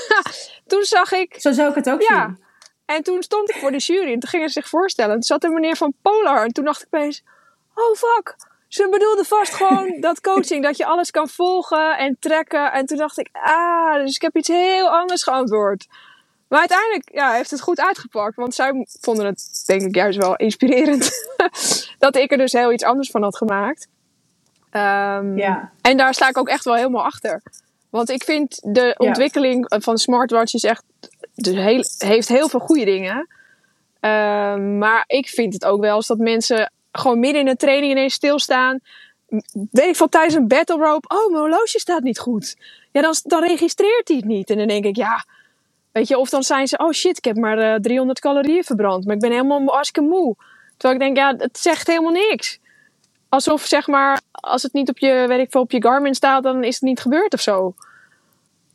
toen 0.66 0.82
zag 0.82 1.12
ik. 1.12 1.36
Zo 1.38 1.52
zou 1.52 1.68
ik 1.68 1.74
het 1.74 1.90
ook 1.90 2.02
ja, 2.02 2.24
zien. 2.26 2.44
En 2.84 3.02
toen 3.02 3.22
stond 3.22 3.50
ik 3.50 3.56
voor 3.56 3.70
de 3.70 3.78
jury 3.78 4.12
en 4.12 4.20
toen 4.20 4.28
gingen 4.28 4.48
ze 4.48 4.60
zich 4.60 4.68
voorstellen. 4.68 5.10
En 5.10 5.16
toen 5.16 5.26
zat 5.26 5.44
een 5.44 5.52
meneer 5.52 5.76
van 5.76 5.94
Polar 6.02 6.44
en 6.44 6.52
toen 6.52 6.64
dacht 6.64 6.82
ik 6.82 6.88
opeens: 6.90 7.22
oh 7.80 7.96
fuck. 7.96 8.36
Ze 8.68 8.88
bedoelde 8.90 9.24
vast 9.24 9.54
gewoon 9.54 9.96
dat 10.00 10.20
coaching, 10.20 10.62
dat 10.62 10.76
je 10.76 10.86
alles 10.86 11.10
kan 11.10 11.28
volgen 11.28 11.98
en 11.98 12.16
trekken. 12.20 12.72
En 12.72 12.86
toen 12.86 12.98
dacht 12.98 13.18
ik, 13.18 13.28
ah, 13.32 13.94
dus 13.94 14.14
ik 14.14 14.22
heb 14.22 14.36
iets 14.36 14.48
heel 14.48 14.88
anders 14.88 15.22
geantwoord. 15.22 15.86
Maar 16.48 16.58
uiteindelijk 16.58 17.08
ja, 17.12 17.32
heeft 17.32 17.50
het 17.50 17.60
goed 17.60 17.80
uitgepakt. 17.80 18.36
Want 18.36 18.54
zij 18.54 18.86
vonden 19.00 19.26
het, 19.26 19.62
denk 19.66 19.82
ik, 19.82 19.94
juist 19.94 20.18
wel 20.18 20.36
inspirerend. 20.36 21.10
dat 21.98 22.16
ik 22.16 22.30
er 22.30 22.38
dus 22.38 22.52
heel 22.52 22.72
iets 22.72 22.84
anders 22.84 23.10
van 23.10 23.22
had 23.22 23.36
gemaakt. 23.36 23.88
Um, 24.72 25.38
ja. 25.38 25.72
En 25.80 25.96
daar 25.96 26.14
sta 26.14 26.28
ik 26.28 26.38
ook 26.38 26.48
echt 26.48 26.64
wel 26.64 26.74
helemaal 26.74 27.04
achter. 27.04 27.42
Want 27.90 28.10
ik 28.10 28.24
vind 28.24 28.60
de 28.62 28.94
ontwikkeling 28.98 29.74
van 29.78 29.98
smartwatches 29.98 30.62
echt. 30.62 30.84
Dus 31.34 31.54
heel, 31.54 31.84
heeft 31.98 32.28
heel 32.28 32.48
veel 32.48 32.60
goede 32.60 32.84
dingen. 32.84 33.16
Um, 34.00 34.78
maar 34.78 35.04
ik 35.06 35.28
vind 35.28 35.52
het 35.52 35.64
ook 35.64 35.80
wel 35.80 35.96
eens 35.96 36.06
dat 36.06 36.18
mensen 36.18 36.72
gewoon 36.92 37.18
midden 37.20 37.40
in 37.40 37.48
een 37.48 37.56
training 37.56 37.92
ineens 37.92 38.14
stilstaan. 38.14 38.80
Weet 39.70 39.88
ik 39.88 39.96
van 39.96 40.08
tijdens 40.08 40.34
een 40.34 40.48
battle 40.48 40.76
rope. 40.76 41.14
Oh, 41.14 41.30
mijn 41.30 41.40
horloge 41.40 41.78
staat 41.78 42.02
niet 42.02 42.18
goed. 42.18 42.56
Ja, 42.92 43.00
dan, 43.00 43.14
dan 43.22 43.44
registreert 43.44 44.08
hij 44.08 44.16
het 44.16 44.26
niet. 44.26 44.50
En 44.50 44.58
dan 44.58 44.66
denk 44.66 44.84
ik, 44.84 44.96
ja 44.96 45.24
Weet 45.92 46.08
je, 46.08 46.18
of 46.18 46.28
dan 46.30 46.42
zijn 46.42 46.68
ze, 46.68 46.78
oh 46.78 46.92
shit, 46.92 47.16
ik 47.16 47.24
heb 47.24 47.36
maar 47.36 47.58
uh, 47.58 47.74
eh, 47.74 47.80
300 47.80 48.20
calorieën 48.20 48.64
verbrand, 48.64 49.04
maar 49.04 49.14
ik 49.14 49.20
ben 49.20 49.30
helemaal 49.30 49.64
hartstikke 49.66 50.08
moe. 50.08 50.36
Terwijl 50.76 51.00
ik 51.00 51.06
denk, 51.06 51.16
ja, 51.16 51.44
het 51.44 51.58
zegt 51.58 51.86
helemaal 51.86 52.12
niks. 52.12 52.58
Alsof, 53.28 53.64
zeg 53.64 53.86
maar, 53.86 54.20
als 54.30 54.62
het 54.62 54.72
niet 54.72 54.88
op 54.88 54.98
je, 54.98 55.24
weet 55.28 55.38
ik 55.38 55.50
veel, 55.50 55.60
op 55.60 55.70
je 55.70 55.82
Garmin 55.82 56.14
staat, 56.14 56.42
dan 56.42 56.64
is 56.64 56.74
het 56.74 56.82
niet 56.82 57.00
gebeurd 57.00 57.34
of 57.34 57.40
zo. 57.40 57.74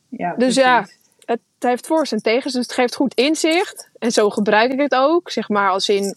Ja, 0.09 0.35
dus 0.37 0.55
ja, 0.55 0.87
het 1.25 1.39
heeft 1.59 1.87
voor 1.87 2.07
en 2.09 2.21
tegens, 2.21 2.53
dus 2.53 2.63
het 2.63 2.73
geeft 2.73 2.95
goed 2.95 3.13
inzicht. 3.13 3.89
En 3.99 4.11
zo 4.11 4.29
gebruik 4.29 4.71
ik 4.71 4.79
het 4.79 4.95
ook, 4.95 5.31
zeg 5.31 5.49
maar, 5.49 5.69
als 5.69 5.89
in... 5.89 6.15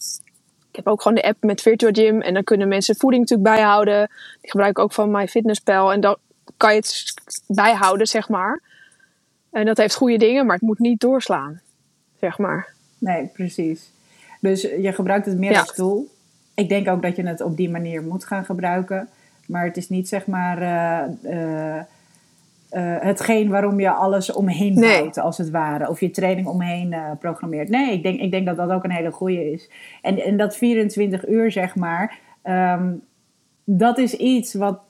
Ik 0.70 0.76
heb 0.76 0.86
ook 0.86 1.02
gewoon 1.02 1.16
de 1.16 1.28
app 1.28 1.42
met 1.42 1.62
Virtual 1.62 1.92
Gym 1.92 2.20
en 2.20 2.34
dan 2.34 2.44
kunnen 2.44 2.68
mensen 2.68 2.96
voeding 2.96 3.22
natuurlijk 3.22 3.56
bijhouden. 3.56 4.10
Die 4.40 4.50
gebruik 4.50 4.70
ik 4.70 4.78
ook 4.78 4.92
van 4.92 5.10
MyFitnessPal 5.10 5.92
en 5.92 6.00
dan 6.00 6.16
kan 6.56 6.74
je 6.74 6.76
het 6.76 7.14
bijhouden, 7.46 8.06
zeg 8.06 8.28
maar. 8.28 8.62
En 9.50 9.66
dat 9.66 9.76
heeft 9.76 9.94
goede 9.94 10.18
dingen, 10.18 10.46
maar 10.46 10.54
het 10.54 10.64
moet 10.64 10.78
niet 10.78 11.00
doorslaan, 11.00 11.60
zeg 12.20 12.38
maar. 12.38 12.72
Nee, 12.98 13.26
precies. 13.26 13.90
Dus 14.40 14.62
je 14.62 14.92
gebruikt 14.92 15.26
het 15.26 15.38
meer 15.38 15.58
als 15.58 15.74
tool. 15.74 16.06
Ik 16.54 16.68
denk 16.68 16.88
ook 16.88 17.02
dat 17.02 17.16
je 17.16 17.26
het 17.26 17.40
op 17.40 17.56
die 17.56 17.70
manier 17.70 18.02
moet 18.02 18.24
gaan 18.24 18.44
gebruiken. 18.44 19.08
Maar 19.46 19.64
het 19.64 19.76
is 19.76 19.88
niet 19.88 20.08
zeg 20.08 20.26
maar 20.26 20.62
uh, 20.62 21.32
uh, 21.32 21.82
uh, 22.72 22.96
hetgeen 22.98 23.48
waarom 23.48 23.80
je 23.80 23.90
alles 23.90 24.32
omheen 24.32 24.74
bouwt, 24.74 25.18
als 25.18 25.38
het 25.38 25.50
ware. 25.50 25.88
Of 25.88 26.00
je 26.00 26.10
training 26.10 26.46
omheen 26.46 26.94
programmeert. 27.18 27.68
Nee, 27.68 27.92
ik 27.92 28.02
denk, 28.02 28.20
ik 28.20 28.30
denk 28.30 28.46
dat 28.46 28.56
dat 28.56 28.70
ook 28.70 28.84
een 28.84 28.90
hele 28.90 29.10
goede 29.10 29.50
is. 29.52 29.70
En, 30.02 30.18
en 30.24 30.36
dat 30.36 30.56
24 30.56 31.28
uur, 31.28 31.52
zeg 31.52 31.76
maar, 31.76 32.18
um, 32.44 33.02
dat 33.64 33.98
is 33.98 34.14
iets 34.14 34.54
wat, 34.54 34.80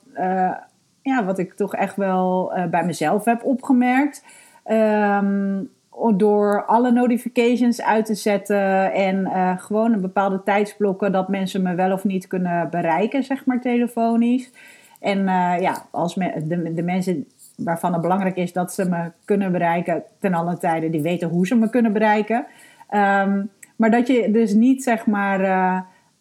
ja, 1.01 1.25
wat 1.25 1.39
ik 1.39 1.53
toch 1.53 1.75
echt 1.75 1.95
wel 1.95 2.53
bij 2.69 2.85
mezelf 2.85 3.25
heb 3.25 3.43
opgemerkt. 3.43 4.23
Um, 4.71 5.69
door 6.15 6.65
alle 6.65 6.91
notifications 6.91 7.81
uit 7.81 8.05
te 8.05 8.15
zetten 8.15 8.93
en 8.93 9.27
gewoon 9.59 9.93
een 9.93 10.01
bepaalde 10.01 10.43
tijdsblokken 10.43 11.11
dat 11.11 11.27
mensen 11.27 11.61
me 11.61 11.75
wel 11.75 11.91
of 11.91 12.03
niet 12.03 12.27
kunnen 12.27 12.69
bereiken, 12.69 13.23
zeg 13.23 13.45
maar 13.45 13.61
telefonisch. 13.61 14.51
En 14.99 15.23
ja, 15.59 15.85
als 15.91 16.15
me, 16.15 16.47
de, 16.47 16.73
de 16.73 16.83
mensen 16.83 17.27
waarvan 17.63 17.93
het 17.93 18.01
belangrijk 18.01 18.35
is 18.35 18.53
dat 18.53 18.73
ze 18.73 18.89
me 18.89 19.11
kunnen 19.25 19.51
bereiken 19.51 20.03
ten 20.19 20.33
alle 20.33 20.57
tijden, 20.57 20.91
die 20.91 21.01
weten 21.01 21.29
hoe 21.29 21.47
ze 21.47 21.55
me 21.55 21.69
kunnen 21.69 21.93
bereiken. 21.93 22.45
Um, 22.91 23.49
maar 23.75 23.91
dat 23.91 24.07
je 24.07 24.31
dus 24.31 24.53
niet 24.53 24.83
zeg 24.83 25.05
maar 25.05 25.41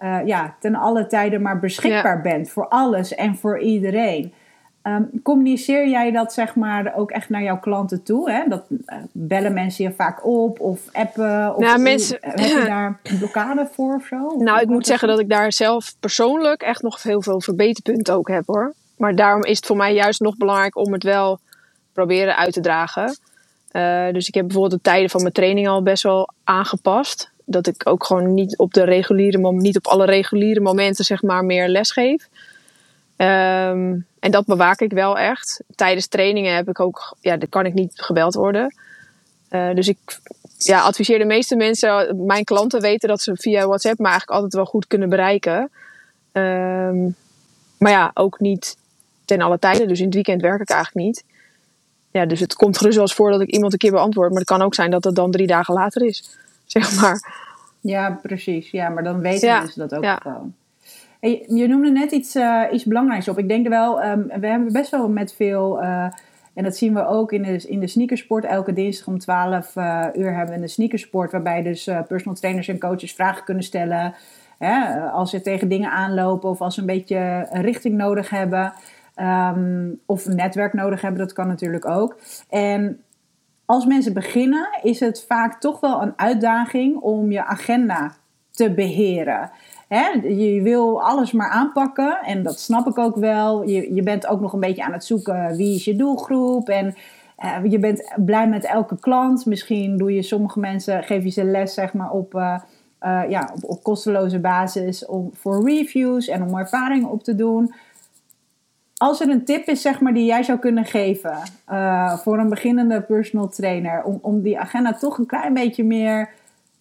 uh, 0.01 0.27
ja, 0.27 0.55
ten 0.61 0.74
alle 0.74 1.07
tijden 1.07 1.42
maar 1.42 1.59
beschikbaar 1.59 2.20
bent 2.20 2.51
voor 2.51 2.68
alles 2.68 3.14
en 3.14 3.37
voor 3.37 3.61
iedereen. 3.61 4.33
Um, 4.83 5.11
communiceer 5.22 5.88
jij 5.88 6.11
dat 6.11 6.33
zeg 6.33 6.55
maar 6.55 6.94
ook 6.96 7.11
echt 7.11 7.29
naar 7.29 7.42
jouw 7.42 7.59
klanten 7.59 8.03
toe? 8.03 8.31
Hè? 8.31 8.44
Dat, 8.48 8.64
uh, 8.70 8.96
bellen 9.12 9.53
mensen 9.53 9.85
je 9.85 9.92
vaak 9.92 10.27
op 10.27 10.61
of 10.61 10.81
appen? 10.92 11.57
Of 11.57 11.62
nou, 11.62 11.81
mensen, 11.81 12.18
heb 12.20 12.38
je 12.38 12.64
daar 12.66 13.01
een 13.03 13.18
blokkade 13.18 13.68
voor 13.72 13.94
of 13.94 14.07
zo? 14.07 14.37
Nou, 14.38 14.61
ik 14.61 14.68
moet 14.68 14.87
zeggen 14.87 15.09
dat 15.09 15.18
ik 15.18 15.29
daar 15.29 15.53
zelf 15.53 15.94
persoonlijk 16.01 16.62
echt 16.62 16.83
nog 16.83 17.03
heel 17.03 17.22
veel 17.22 17.40
verbeterpunten 17.40 18.14
ook 18.14 18.29
heb 18.29 18.46
hoor. 18.46 18.74
Maar 18.98 19.14
daarom 19.14 19.44
is 19.44 19.56
het 19.56 19.66
voor 19.66 19.76
mij 19.76 19.94
juist 19.94 20.20
nog 20.20 20.37
belangrijk 20.37 20.76
om 20.76 20.92
het 20.92 21.02
wel 21.02 21.38
proberen 21.92 22.37
uit 22.37 22.52
te 22.52 22.61
dragen. 22.61 23.18
Uh, 23.72 24.12
dus 24.12 24.28
ik 24.28 24.34
heb 24.34 24.44
bijvoorbeeld 24.44 24.82
de 24.82 24.90
tijden 24.90 25.11
van 25.11 25.20
mijn 25.22 25.32
training 25.32 25.68
al 25.68 25.82
best 25.82 26.02
wel 26.02 26.30
aangepast. 26.44 27.30
Dat 27.44 27.66
ik 27.66 27.87
ook 27.88 28.04
gewoon 28.04 28.34
niet 28.34 28.58
op 28.58 28.74
de 28.74 28.84
reguliere 28.84 29.52
niet 29.52 29.76
op 29.76 29.87
alle 29.87 30.04
reguliere 30.04 30.61
momenten 30.61 31.04
zeg 31.04 31.22
maar 31.22 31.44
meer 31.44 31.68
les 31.68 31.90
geef. 31.90 32.28
Um, 33.16 34.06
en 34.18 34.30
dat 34.30 34.44
bewaak 34.44 34.80
ik 34.80 34.92
wel 34.92 35.18
echt. 35.18 35.62
Tijdens 35.74 36.06
trainingen 36.06 36.54
heb 36.54 36.68
ik 36.68 36.80
ook, 36.80 37.16
ja, 37.20 37.37
dan 37.37 37.48
kan 37.48 37.66
ik 37.66 37.74
niet 37.74 37.92
gebeld 37.94 38.34
worden. 38.34 38.74
Uh, 39.50 39.74
dus 39.74 39.88
ik 39.88 39.98
ja, 40.58 40.80
adviseer 40.80 41.18
de 41.18 41.24
meeste 41.24 41.56
mensen, 41.56 42.24
mijn 42.26 42.44
klanten 42.44 42.80
weten 42.80 43.08
dat 43.08 43.20
ze 43.20 43.37
via 43.37 43.66
WhatsApp 43.66 43.98
me 43.98 44.06
eigenlijk 44.08 44.34
altijd 44.34 44.54
wel 44.54 44.64
goed 44.64 44.87
kunnen 44.87 45.08
bereiken. 45.08 45.70
Um, 46.32 47.16
maar 47.78 47.92
ja, 47.92 48.11
ook 48.14 48.40
niet 48.40 48.76
ten 49.28 49.40
alle 49.40 49.58
tijden. 49.58 49.88
Dus 49.88 49.98
in 49.98 50.04
het 50.04 50.14
weekend 50.14 50.42
werk 50.42 50.60
ik 50.60 50.70
eigenlijk 50.70 51.06
niet. 51.06 51.24
Ja, 52.10 52.26
dus 52.26 52.40
het 52.40 52.54
komt 52.54 52.78
gerust 52.78 52.94
wel 52.94 53.04
eens 53.04 53.14
voor 53.14 53.30
dat 53.30 53.40
ik 53.40 53.50
iemand 53.50 53.72
een 53.72 53.78
keer 53.78 53.90
beantwoord. 53.90 54.28
Maar 54.28 54.38
het 54.38 54.48
kan 54.48 54.62
ook 54.62 54.74
zijn 54.74 54.90
dat 54.90 55.04
het 55.04 55.14
dan 55.14 55.30
drie 55.30 55.46
dagen 55.46 55.74
later 55.74 56.02
is, 56.02 56.38
zeg 56.66 57.00
maar. 57.00 57.46
Ja, 57.80 58.18
precies. 58.22 58.70
Ja, 58.70 58.88
maar 58.88 59.04
dan 59.04 59.20
weten 59.20 59.48
ja. 59.48 59.58
mensen 59.58 59.88
dat 59.88 59.94
ook 59.94 60.04
ja. 60.04 60.16
gewoon. 60.16 60.54
Je 61.20 61.66
noemde 61.68 61.90
net 61.90 62.12
iets, 62.12 62.36
uh, 62.36 62.62
iets 62.72 62.84
belangrijks 62.84 63.28
op. 63.28 63.38
Ik 63.38 63.48
denk 63.48 63.68
wel, 63.68 64.04
um, 64.04 64.26
we 64.40 64.46
hebben 64.46 64.72
best 64.72 64.90
wel 64.90 65.08
met 65.08 65.34
veel, 65.34 65.82
uh, 65.82 66.04
en 66.54 66.64
dat 66.64 66.76
zien 66.76 66.94
we 66.94 67.06
ook 67.06 67.32
in 67.32 67.42
de, 67.42 67.64
in 67.68 67.80
de 67.80 67.86
sneakersport. 67.86 68.44
Elke 68.44 68.72
dinsdag 68.72 69.06
om 69.06 69.18
12 69.18 69.76
uh, 69.76 70.04
eh, 70.04 70.14
uur 70.14 70.34
hebben 70.34 70.56
we 70.56 70.62
een 70.62 70.68
sneakersport, 70.68 71.32
waarbij 71.32 71.62
dus 71.62 71.90
personal 72.08 72.34
trainers 72.34 72.68
en 72.68 72.78
coaches 72.78 73.14
vragen 73.14 73.44
kunnen 73.44 73.62
stellen. 73.62 74.14
Hè, 74.58 75.00
als 75.00 75.30
ze 75.30 75.40
tegen 75.40 75.68
dingen 75.68 75.90
aanlopen 75.90 76.48
of 76.50 76.60
als 76.60 76.74
ze 76.74 76.80
een 76.80 76.86
beetje 76.86 77.46
richting 77.50 77.96
nodig 77.96 78.30
hebben. 78.30 78.72
Um, 79.20 80.00
of 80.07 80.26
een 80.26 80.37
netwerk 80.37 80.72
nodig 80.72 81.00
hebben, 81.00 81.20
dat 81.20 81.33
kan 81.33 81.46
natuurlijk 81.46 81.87
ook. 81.87 82.18
En 82.48 83.02
als 83.64 83.87
mensen 83.87 84.12
beginnen, 84.12 84.68
is 84.83 85.00
het 85.00 85.24
vaak 85.28 85.61
toch 85.61 85.81
wel 85.81 86.02
een 86.02 86.12
uitdaging 86.16 86.96
om 86.96 87.31
je 87.31 87.44
agenda 87.44 88.12
te 88.50 88.70
beheren. 88.70 89.50
Je 90.22 90.61
wil 90.62 91.02
alles 91.02 91.33
maar 91.33 91.50
aanpakken 91.50 92.18
en 92.24 92.42
dat 92.42 92.61
snap 92.61 92.87
ik 92.87 92.98
ook 92.98 93.16
wel. 93.16 93.62
Je, 93.62 93.94
je 93.94 94.02
bent 94.02 94.26
ook 94.26 94.40
nog 94.40 94.52
een 94.52 94.61
beetje 94.61 94.85
aan 94.85 94.92
het 94.92 95.04
zoeken 95.04 95.57
wie 95.57 95.74
is 95.74 95.85
je 95.85 95.96
doelgroep 95.96 96.68
en 96.68 96.94
uh, 97.44 97.70
je 97.70 97.78
bent 97.78 98.12
blij 98.16 98.48
met 98.48 98.64
elke 98.64 98.98
klant. 98.98 99.46
Misschien 99.46 99.96
doe 99.96 100.14
je 100.14 100.22
sommige 100.22 100.59
mensen, 100.59 101.02
geef 101.02 101.24
je 101.24 101.31
ze 101.31 101.44
les 101.44 101.74
zeg 101.74 101.92
maar 101.92 102.11
op, 102.11 102.35
uh, 102.35 102.59
uh, 103.02 103.22
ja, 103.28 103.50
op, 103.54 103.70
op, 103.70 103.83
kosteloze 103.83 104.38
basis 104.38 105.07
om, 105.07 105.31
voor 105.35 105.64
reviews 105.64 106.28
en 106.28 106.42
om 106.42 106.59
ervaringen 106.59 107.11
op 107.11 107.22
te 107.22 107.35
doen. 107.35 107.74
Als 108.98 109.20
er 109.20 109.28
een 109.28 109.44
tip 109.44 109.66
is 109.66 109.82
zeg 109.82 110.00
maar, 110.00 110.14
die 110.14 110.24
jij 110.24 110.42
zou 110.42 110.58
kunnen 110.58 110.84
geven 110.84 111.37
voor 112.18 112.38
een 112.38 112.48
beginnende 112.48 113.00
personal 113.00 113.48
trainer, 113.48 114.02
om, 114.02 114.18
om 114.22 114.42
die 114.42 114.58
agenda 114.58 114.92
toch 114.92 115.18
een 115.18 115.26
klein 115.26 115.54
beetje 115.54 115.84
meer 115.84 116.30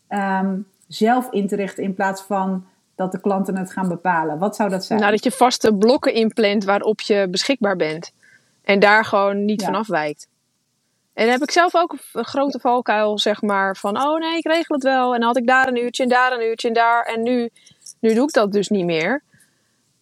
um, 0.10 0.68
zelf 0.88 1.32
in 1.32 1.48
te 1.48 1.56
richten 1.56 1.84
in 1.84 1.94
plaats 1.94 2.22
van 2.22 2.66
dat 2.96 3.12
de 3.12 3.20
klanten 3.20 3.58
het 3.58 3.72
gaan 3.72 3.88
bepalen? 3.88 4.38
Wat 4.38 4.56
zou 4.56 4.70
dat 4.70 4.86
zijn? 4.86 5.00
Nou, 5.00 5.12
dat 5.12 5.24
je 5.24 5.32
vaste 5.32 5.74
blokken 5.74 6.14
inplant 6.14 6.64
waarop 6.64 7.02
je 7.02 7.28
beschikbaar 7.32 7.76
bent. 7.76 8.12
En 8.64 8.80
daar 8.80 9.06
gewoon 9.06 9.46
niet 9.46 9.64
van 9.64 9.76
afwijkt. 9.76 10.28
En 11.14 11.24
dan 11.24 11.34
heb 11.34 11.42
ik 11.42 11.52
zelf 11.52 11.76
ook 11.76 11.98
een 12.14 12.26
grote 12.26 12.60
valkuil, 12.60 13.20
zeg 13.20 13.42
maar, 13.42 13.76
van 13.76 13.98
oh 13.98 14.20
nee, 14.20 14.38
ik 14.38 14.46
regel 14.46 14.76
het 14.76 14.84
wel. 14.84 15.14
En 15.14 15.20
dan 15.20 15.28
had 15.28 15.38
ik 15.38 15.48
daar 15.48 15.68
een 15.68 15.78
uurtje 15.78 16.04
en 16.04 16.10
daar 16.10 16.32
een 16.32 16.46
uurtje 16.46 16.68
en 16.68 16.74
daar. 16.74 17.04
En 17.04 17.24
nu, 17.24 17.50
nu 18.00 18.14
doe 18.14 18.24
ik 18.24 18.34
dat 18.34 18.52
dus 18.52 18.70
niet 18.70 18.86
meer. 18.86 19.24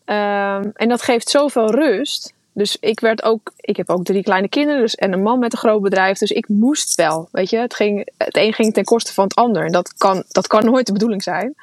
Ehm, 0.05 0.69
en 0.73 0.89
dat 0.89 1.01
geeft 1.01 1.29
zoveel 1.29 1.71
rust. 1.71 2.33
Dus 2.53 2.77
ik 2.79 2.99
werd 2.99 3.23
ook, 3.23 3.51
ik 3.55 3.77
heb 3.77 3.89
ook 3.89 4.03
drie 4.03 4.23
kleine 4.23 4.49
kinderen 4.49 4.81
dus, 4.81 4.95
en 4.95 5.13
een 5.13 5.21
man 5.21 5.39
met 5.39 5.53
een 5.53 5.59
groot 5.59 5.81
bedrijf. 5.81 6.17
Dus 6.17 6.31
ik 6.31 6.47
moest 6.47 6.95
wel, 6.95 7.27
weet 7.31 7.49
je. 7.49 7.57
Het, 7.57 7.73
ging, 7.73 8.09
het 8.17 8.37
een 8.37 8.53
ging 8.53 8.73
ten 8.73 8.83
koste 8.83 9.13
van 9.13 9.23
het 9.23 9.35
ander. 9.35 9.65
En 9.65 9.71
dat 9.71 9.93
kan, 9.93 10.23
dat 10.27 10.47
kan 10.47 10.65
nooit 10.71 10.85
de 10.85 10.93
bedoeling 10.93 11.23
zijn. 11.23 11.55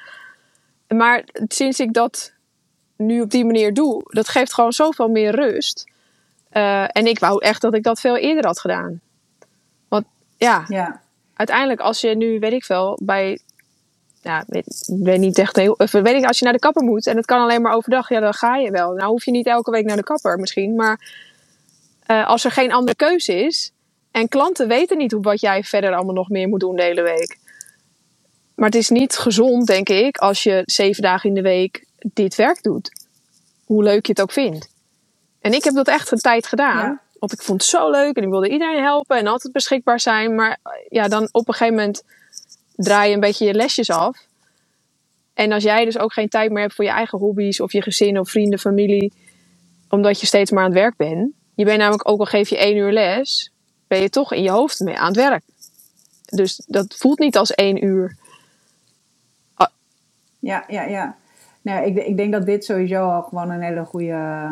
Maar 0.88 1.24
sinds 1.48 1.80
ik 1.80 1.92
dat 1.92 2.32
nu 2.96 3.20
op 3.20 3.30
die 3.30 3.44
manier 3.44 3.74
doe, 3.74 4.02
dat 4.04 4.28
geeft 4.28 4.54
gewoon 4.54 4.72
zoveel 4.72 5.08
meer 5.08 5.34
rust. 5.34 5.90
Uh, 6.52 6.82
en 6.82 7.06
ik 7.06 7.18
wou 7.18 7.44
echt 7.44 7.60
dat 7.60 7.74
ik 7.74 7.82
dat 7.82 8.00
veel 8.00 8.16
eerder 8.16 8.46
had 8.46 8.60
gedaan. 8.60 9.00
Want 9.88 10.04
ja, 10.36 10.64
ja. 10.68 11.00
uiteindelijk 11.34 11.80
als 11.80 12.00
je 12.00 12.16
nu, 12.16 12.38
weet 12.38 12.52
ik 12.52 12.64
veel, 12.64 12.98
bij 13.02 13.38
ja, 14.22 14.44
weet, 14.46 14.92
weet 15.02 15.18
niet 15.18 15.38
echt 15.38 15.56
heel. 15.56 15.72
Of 15.72 15.90
weet 15.90 16.14
ik, 16.14 16.24
als 16.24 16.38
je 16.38 16.44
naar 16.44 16.54
de 16.54 16.58
kapper 16.58 16.82
moet 16.82 17.06
en 17.06 17.16
het 17.16 17.26
kan 17.26 17.40
alleen 17.40 17.62
maar 17.62 17.74
overdag, 17.74 18.08
ja, 18.08 18.20
dan 18.20 18.34
ga 18.34 18.56
je 18.56 18.70
wel. 18.70 18.92
Nou 18.92 19.10
hoef 19.10 19.24
je 19.24 19.30
niet 19.30 19.46
elke 19.46 19.70
week 19.70 19.84
naar 19.84 19.96
de 19.96 20.02
kapper 20.02 20.38
misschien. 20.38 20.74
Maar 20.74 21.00
uh, 22.06 22.26
als 22.26 22.44
er 22.44 22.50
geen 22.50 22.72
andere 22.72 22.96
keuze 22.96 23.34
is. 23.44 23.72
En 24.10 24.28
klanten 24.28 24.68
weten 24.68 24.96
niet 24.96 25.12
hoe, 25.12 25.22
wat 25.22 25.40
jij 25.40 25.64
verder 25.64 25.94
allemaal 25.94 26.14
nog 26.14 26.28
meer 26.28 26.48
moet 26.48 26.60
doen 26.60 26.76
de 26.76 26.82
hele 26.82 27.02
week. 27.02 27.38
Maar 28.54 28.66
het 28.66 28.74
is 28.74 28.88
niet 28.88 29.16
gezond, 29.16 29.66
denk 29.66 29.88
ik, 29.88 30.16
als 30.16 30.42
je 30.42 30.62
zeven 30.64 31.02
dagen 31.02 31.28
in 31.28 31.34
de 31.34 31.42
week 31.42 31.84
dit 31.98 32.34
werk 32.34 32.62
doet. 32.62 32.90
Hoe 33.64 33.82
leuk 33.82 34.06
je 34.06 34.12
het 34.12 34.20
ook 34.20 34.32
vindt. 34.32 34.68
En 35.40 35.52
ik 35.52 35.64
heb 35.64 35.74
dat 35.74 35.88
echt 35.88 36.10
een 36.10 36.18
tijd 36.18 36.46
gedaan. 36.46 37.00
Want 37.18 37.32
ik 37.32 37.42
vond 37.42 37.60
het 37.60 37.70
zo 37.70 37.90
leuk 37.90 38.16
en 38.16 38.22
ik 38.22 38.28
wilde 38.28 38.48
iedereen 38.48 38.82
helpen 38.82 39.16
en 39.16 39.26
altijd 39.26 39.52
beschikbaar 39.52 40.00
zijn. 40.00 40.34
Maar 40.34 40.58
ja, 40.88 41.08
dan 41.08 41.28
op 41.32 41.48
een 41.48 41.54
gegeven 41.54 41.74
moment 41.74 42.02
draai 42.82 43.08
je 43.08 43.14
een 43.14 43.20
beetje 43.20 43.46
je 43.46 43.54
lesjes 43.54 43.90
af. 43.90 44.26
En 45.34 45.52
als 45.52 45.62
jij 45.62 45.84
dus 45.84 45.98
ook 45.98 46.12
geen 46.12 46.28
tijd 46.28 46.50
meer 46.50 46.60
hebt 46.60 46.74
voor 46.74 46.84
je 46.84 46.90
eigen 46.90 47.18
hobby's 47.18 47.60
of 47.60 47.72
je 47.72 47.82
gezin 47.82 48.18
of 48.18 48.30
vrienden, 48.30 48.58
familie, 48.58 49.12
omdat 49.88 50.20
je 50.20 50.26
steeds 50.26 50.50
maar 50.50 50.64
aan 50.64 50.70
het 50.70 50.78
werk 50.78 50.96
bent. 50.96 51.32
Je 51.54 51.64
bent 51.64 51.78
namelijk 51.78 52.08
ook 52.08 52.18
al 52.18 52.26
geef 52.26 52.48
je 52.48 52.58
één 52.58 52.76
uur 52.76 52.92
les, 52.92 53.52
ben 53.86 54.00
je 54.00 54.10
toch 54.10 54.32
in 54.32 54.42
je 54.42 54.50
hoofd 54.50 54.80
mee 54.80 54.98
aan 54.98 55.06
het 55.06 55.16
werk. 55.16 55.42
Dus 56.24 56.62
dat 56.66 56.94
voelt 56.96 57.18
niet 57.18 57.36
als 57.36 57.54
één 57.54 57.84
uur. 57.84 58.16
Ah. 59.54 59.68
Ja, 60.38 60.64
ja, 60.68 60.82
ja. 60.82 61.16
Nou, 61.62 61.86
ik, 61.86 61.96
ik 62.06 62.16
denk 62.16 62.32
dat 62.32 62.46
dit 62.46 62.64
sowieso 62.64 63.08
al 63.08 63.22
gewoon 63.22 63.50
een 63.50 63.62
hele 63.62 63.84
goede, 63.84 64.48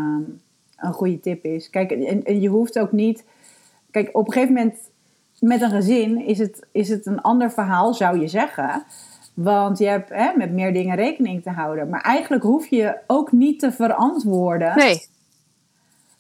een 0.76 0.92
goede 0.92 1.20
tip 1.20 1.44
is. 1.44 1.70
Kijk, 1.70 1.90
en, 1.90 2.24
en 2.24 2.40
je 2.40 2.48
hoeft 2.48 2.78
ook 2.78 2.92
niet. 2.92 3.24
Kijk, 3.90 4.08
op 4.12 4.26
een 4.26 4.32
gegeven 4.32 4.54
moment 4.54 4.89
met 5.40 5.61
een 5.61 5.70
gezin 5.70 6.26
is 6.26 6.38
het, 6.38 6.66
is 6.72 6.88
het 6.88 7.07
een 7.07 7.20
ander 7.20 7.50
verhaal, 7.53 7.94
zou 7.94 8.20
je 8.20 8.29
zeggen. 8.29 8.85
Want 9.35 9.79
je 9.79 9.87
hebt 9.87 10.09
hè, 10.09 10.37
met 10.37 10.53
meer 10.53 10.72
dingen 10.72 10.96
rekening 10.96 11.42
te 11.42 11.50
houden. 11.50 11.88
Maar 11.88 12.00
eigenlijk 12.00 12.42
hoef 12.42 12.66
je 12.66 12.96
ook 13.07 13.33
niet 13.33 13.61
te 13.61 13.72
verantwoorden. 13.72 14.76
Nee. 14.76 15.07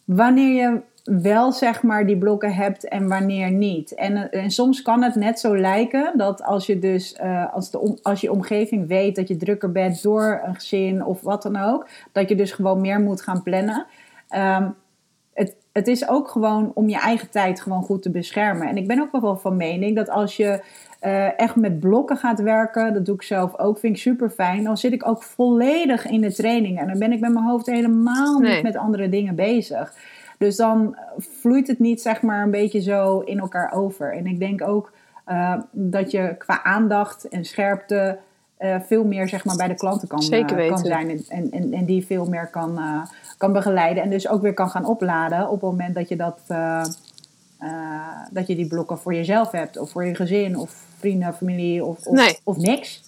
Wanneer 0.04 0.54
je 0.54 0.80
wel 1.04 1.52
zeg 1.52 1.82
maar 1.82 2.06
die 2.06 2.18
blokken 2.18 2.54
hebt 2.54 2.88
en 2.88 3.08
wanneer 3.08 3.50
niet. 3.50 3.94
En, 3.94 4.30
en 4.30 4.50
soms 4.50 4.82
kan 4.82 5.02
het 5.02 5.14
net 5.14 5.40
zo 5.40 5.56
lijken 5.56 6.12
dat 6.16 6.42
als 6.42 6.66
je 6.66 6.78
dus 6.78 7.18
uh, 7.22 7.54
als, 7.54 7.70
de, 7.70 7.98
als 8.02 8.20
je 8.20 8.32
omgeving 8.32 8.88
weet 8.88 9.16
dat 9.16 9.28
je 9.28 9.36
drukker 9.36 9.72
bent 9.72 10.02
door 10.02 10.40
een 10.44 10.54
gezin 10.54 11.04
of 11.04 11.20
wat 11.20 11.42
dan 11.42 11.56
ook, 11.56 11.88
dat 12.12 12.28
je 12.28 12.34
dus 12.34 12.52
gewoon 12.52 12.80
meer 12.80 13.00
moet 13.00 13.22
gaan 13.22 13.42
plannen. 13.42 13.86
Um, 14.34 14.74
het 15.72 15.88
is 15.88 16.08
ook 16.08 16.28
gewoon 16.28 16.70
om 16.74 16.88
je 16.88 16.98
eigen 16.98 17.30
tijd 17.30 17.60
gewoon 17.60 17.82
goed 17.82 18.02
te 18.02 18.10
beschermen. 18.10 18.68
En 18.68 18.76
ik 18.76 18.86
ben 18.86 19.00
ook 19.00 19.20
wel 19.20 19.36
van 19.36 19.56
mening 19.56 19.96
dat 19.96 20.08
als 20.10 20.36
je 20.36 20.62
uh, 21.02 21.40
echt 21.40 21.56
met 21.56 21.80
blokken 21.80 22.16
gaat 22.16 22.40
werken, 22.40 22.94
dat 22.94 23.06
doe 23.06 23.14
ik 23.14 23.22
zelf 23.22 23.58
ook, 23.58 23.78
vind 23.78 23.96
ik 23.96 24.02
super 24.02 24.30
fijn. 24.30 24.64
Dan 24.64 24.76
zit 24.76 24.92
ik 24.92 25.08
ook 25.08 25.22
volledig 25.22 26.06
in 26.06 26.20
de 26.20 26.32
training 26.32 26.78
en 26.78 26.86
dan 26.86 26.98
ben 26.98 27.12
ik 27.12 27.20
met 27.20 27.32
mijn 27.32 27.44
hoofd 27.44 27.66
helemaal 27.66 28.38
niet 28.38 28.62
met 28.62 28.76
andere 28.76 29.08
dingen 29.08 29.34
bezig. 29.34 29.94
Dus 30.38 30.56
dan 30.56 30.96
vloeit 31.18 31.66
het 31.66 31.78
niet 31.78 32.02
zeg 32.02 32.22
maar 32.22 32.42
een 32.42 32.50
beetje 32.50 32.80
zo 32.80 33.18
in 33.18 33.38
elkaar 33.38 33.72
over. 33.72 34.12
En 34.14 34.26
ik 34.26 34.38
denk 34.38 34.62
ook 34.62 34.92
uh, 35.28 35.54
dat 35.70 36.10
je 36.10 36.34
qua 36.38 36.62
aandacht 36.62 37.28
en 37.28 37.44
scherpte 37.44 38.18
uh, 38.58 38.76
veel 38.86 39.04
meer 39.04 39.28
zeg 39.28 39.44
maar, 39.44 39.56
bij 39.56 39.68
de 39.68 39.74
klanten 39.74 40.08
kan, 40.08 40.22
uh, 40.32 40.68
kan 40.68 40.78
zijn. 40.78 41.10
En, 41.28 41.50
en, 41.50 41.72
en 41.72 41.84
die 41.84 42.06
veel 42.06 42.26
meer 42.26 42.46
kan, 42.46 42.80
kan 43.40 43.52
begeleiden. 43.52 44.02
En 44.02 44.10
dus 44.10 44.28
ook 44.28 44.42
weer 44.42 44.54
kan 44.54 44.70
gaan 44.70 44.84
opladen 44.84 45.48
op 45.48 45.60
het 45.60 45.70
moment 45.70 45.94
dat 45.94 46.08
je, 46.08 46.16
dat, 46.16 46.40
dat 48.30 48.46
je 48.46 48.56
die 48.56 48.66
blokken 48.66 48.98
voor 48.98 49.14
jezelf 49.14 49.50
hebt. 49.50 49.78
Of 49.78 49.90
voor 49.90 50.04
je 50.04 50.14
gezin 50.14 50.58
of 50.58 50.84
vrienden, 50.98 51.34
familie 51.34 51.84
of, 51.84 52.06
of, 52.06 52.14
nee. 52.14 52.38
of 52.44 52.56
niks. 52.56 53.02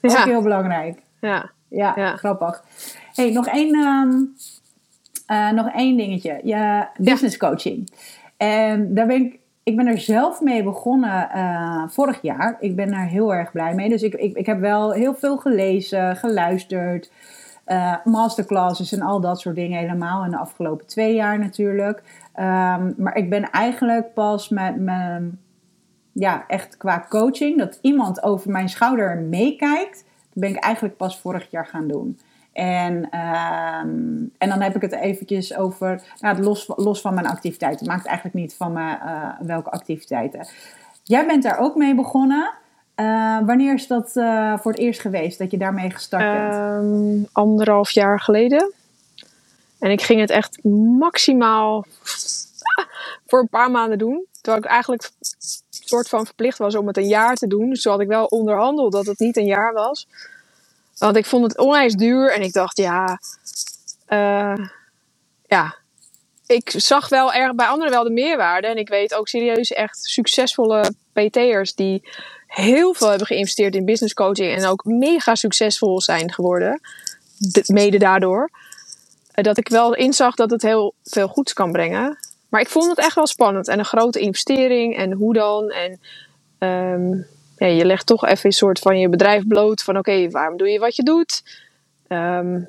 Dat 0.00 0.10
is 0.10 0.18
ook 0.18 0.24
heel 0.24 0.42
belangrijk. 0.42 1.00
Ja. 1.20 1.50
Ja, 1.68 1.92
ja. 1.96 2.16
grappig. 2.16 2.64
hey, 3.14 3.30
nog 3.30 3.46
één, 3.46 3.74
um, 3.76 4.34
nog 5.54 5.72
één 5.74 5.96
dingetje. 5.96 6.40
Je 6.42 6.86
business 6.98 7.36
coaching. 7.36 7.90
En 8.36 8.94
daar 8.94 9.06
ben 9.06 9.24
ik 9.24 9.38
ik 9.68 9.76
ben 9.76 9.86
er 9.86 9.98
zelf 9.98 10.40
mee 10.40 10.62
begonnen 10.62 11.28
uh, 11.34 11.82
vorig 11.88 12.22
jaar. 12.22 12.56
Ik 12.60 12.76
ben 12.76 12.90
daar 12.90 13.06
heel 13.06 13.34
erg 13.34 13.52
blij 13.52 13.74
mee. 13.74 13.88
Dus 13.88 14.02
ik, 14.02 14.14
ik, 14.14 14.36
ik 14.36 14.46
heb 14.46 14.60
wel 14.60 14.92
heel 14.92 15.14
veel 15.14 15.36
gelezen, 15.36 16.16
geluisterd. 16.16 17.10
Uh, 17.68 17.94
masterclasses 18.04 18.92
en 18.92 19.02
al 19.02 19.20
dat 19.20 19.40
soort 19.40 19.54
dingen 19.54 19.78
helemaal 19.78 20.24
in 20.24 20.30
de 20.30 20.36
afgelopen 20.36 20.86
twee 20.86 21.14
jaar 21.14 21.38
natuurlijk. 21.38 21.98
Um, 22.36 22.94
maar 22.96 23.16
ik 23.16 23.30
ben 23.30 23.50
eigenlijk 23.50 24.14
pas 24.14 24.48
met 24.48 24.76
mijn, 24.76 25.40
ja, 26.12 26.44
echt 26.46 26.76
qua 26.76 27.06
coaching, 27.08 27.58
dat 27.58 27.78
iemand 27.82 28.22
over 28.22 28.50
mijn 28.50 28.68
schouder 28.68 29.18
meekijkt, 29.18 30.04
ben 30.32 30.50
ik 30.50 30.56
eigenlijk 30.56 30.96
pas 30.96 31.20
vorig 31.20 31.50
jaar 31.50 31.66
gaan 31.66 31.88
doen. 31.88 32.18
En, 32.52 33.10
ehm, 33.10 34.26
en 34.38 34.48
dan 34.48 34.60
heb 34.60 34.74
ik 34.74 34.82
het 34.82 34.92
eventjes 34.92 35.56
over, 35.56 36.02
nou, 36.20 36.42
los, 36.42 36.72
los 36.76 37.00
van 37.00 37.14
mijn 37.14 37.26
activiteiten. 37.26 37.78
Het 37.78 37.94
maakt 37.94 38.06
eigenlijk 38.06 38.36
niet 38.36 38.54
van 38.54 38.72
me 38.72 38.96
uh, 39.04 39.30
welke 39.40 39.70
activiteiten. 39.70 40.46
Jij 41.02 41.26
bent 41.26 41.42
daar 41.42 41.58
ook 41.58 41.76
mee 41.76 41.94
begonnen. 41.94 42.50
Uh, 43.00 43.38
wanneer 43.46 43.74
is 43.74 43.86
dat 43.86 44.10
uh, 44.14 44.58
voor 44.58 44.70
het 44.70 44.80
eerst 44.80 45.00
geweest 45.00 45.38
dat 45.38 45.50
je 45.50 45.58
daarmee 45.58 45.90
gestart 45.90 46.32
bent? 46.32 46.54
Um, 46.54 47.28
anderhalf 47.32 47.90
jaar 47.90 48.20
geleden. 48.20 48.72
En 49.78 49.90
ik 49.90 50.02
ging 50.02 50.20
het 50.20 50.30
echt 50.30 50.64
maximaal 50.98 51.84
voor 53.26 53.40
een 53.40 53.48
paar 53.48 53.70
maanden 53.70 53.98
doen. 53.98 54.26
Terwijl 54.40 54.62
ik 54.64 54.70
eigenlijk 54.70 55.10
soort 55.70 56.08
van 56.08 56.26
verplicht 56.26 56.58
was 56.58 56.74
om 56.74 56.86
het 56.86 56.96
een 56.96 57.08
jaar 57.08 57.34
te 57.34 57.46
doen. 57.46 57.70
Dus 57.70 57.84
had 57.84 58.00
ik 58.00 58.08
wel 58.08 58.24
onderhandeld 58.24 58.92
dat 58.92 59.06
het 59.06 59.18
niet 59.18 59.36
een 59.36 59.46
jaar 59.46 59.72
was. 59.72 60.08
Want 60.98 61.16
ik 61.16 61.26
vond 61.26 61.44
het 61.44 61.58
onwijs 61.58 61.94
duur 61.94 62.32
en 62.32 62.42
ik 62.42 62.52
dacht, 62.52 62.76
ja, 62.76 63.18
uh, 64.08 64.66
ja, 65.46 65.76
ik 66.46 66.70
zag 66.76 67.08
wel 67.08 67.32
erg 67.32 67.54
bij 67.54 67.66
anderen 67.66 67.92
wel 67.92 68.04
de 68.04 68.10
meerwaarde. 68.10 68.66
En 68.66 68.76
ik 68.76 68.88
weet 68.88 69.14
ook 69.14 69.28
serieus 69.28 69.72
echt 69.72 69.98
succesvolle 70.02 70.92
PT'ers 71.12 71.74
die 71.74 72.08
heel 72.48 72.94
veel 72.94 73.08
hebben 73.08 73.26
geïnvesteerd 73.26 73.74
in 73.74 73.84
business 73.84 74.14
coaching 74.14 74.56
en 74.56 74.66
ook 74.66 74.84
mega 74.84 75.34
succesvol 75.34 76.00
zijn 76.00 76.32
geworden. 76.32 76.80
mede 77.66 77.98
daardoor. 77.98 78.50
Eh, 79.32 79.44
dat 79.44 79.58
ik 79.58 79.68
wel 79.68 79.94
inzag 79.94 80.34
dat 80.34 80.50
het 80.50 80.62
heel 80.62 80.94
veel 81.04 81.28
goeds 81.28 81.52
kan 81.52 81.72
brengen. 81.72 82.18
Maar 82.48 82.60
ik 82.60 82.68
vond 82.68 82.88
het 82.88 82.98
echt 82.98 83.14
wel 83.14 83.26
spannend 83.26 83.68
en 83.68 83.78
een 83.78 83.84
grote 83.84 84.20
investering 84.20 84.96
en 84.96 85.12
hoe 85.12 85.34
dan. 85.34 85.70
En 85.70 86.00
um, 86.68 87.26
ja, 87.56 87.66
je 87.66 87.84
legt 87.84 88.06
toch 88.06 88.24
even 88.24 88.46
een 88.46 88.52
soort 88.52 88.78
van 88.78 88.98
je 88.98 89.08
bedrijf 89.08 89.46
bloot. 89.46 89.82
Van 89.82 89.98
oké, 89.98 90.30
waarom 90.30 90.56
doe 90.56 90.68
je 90.68 90.78
wat 90.78 90.96
je 90.96 91.02
doet? 91.02 91.42
Um, 92.08 92.68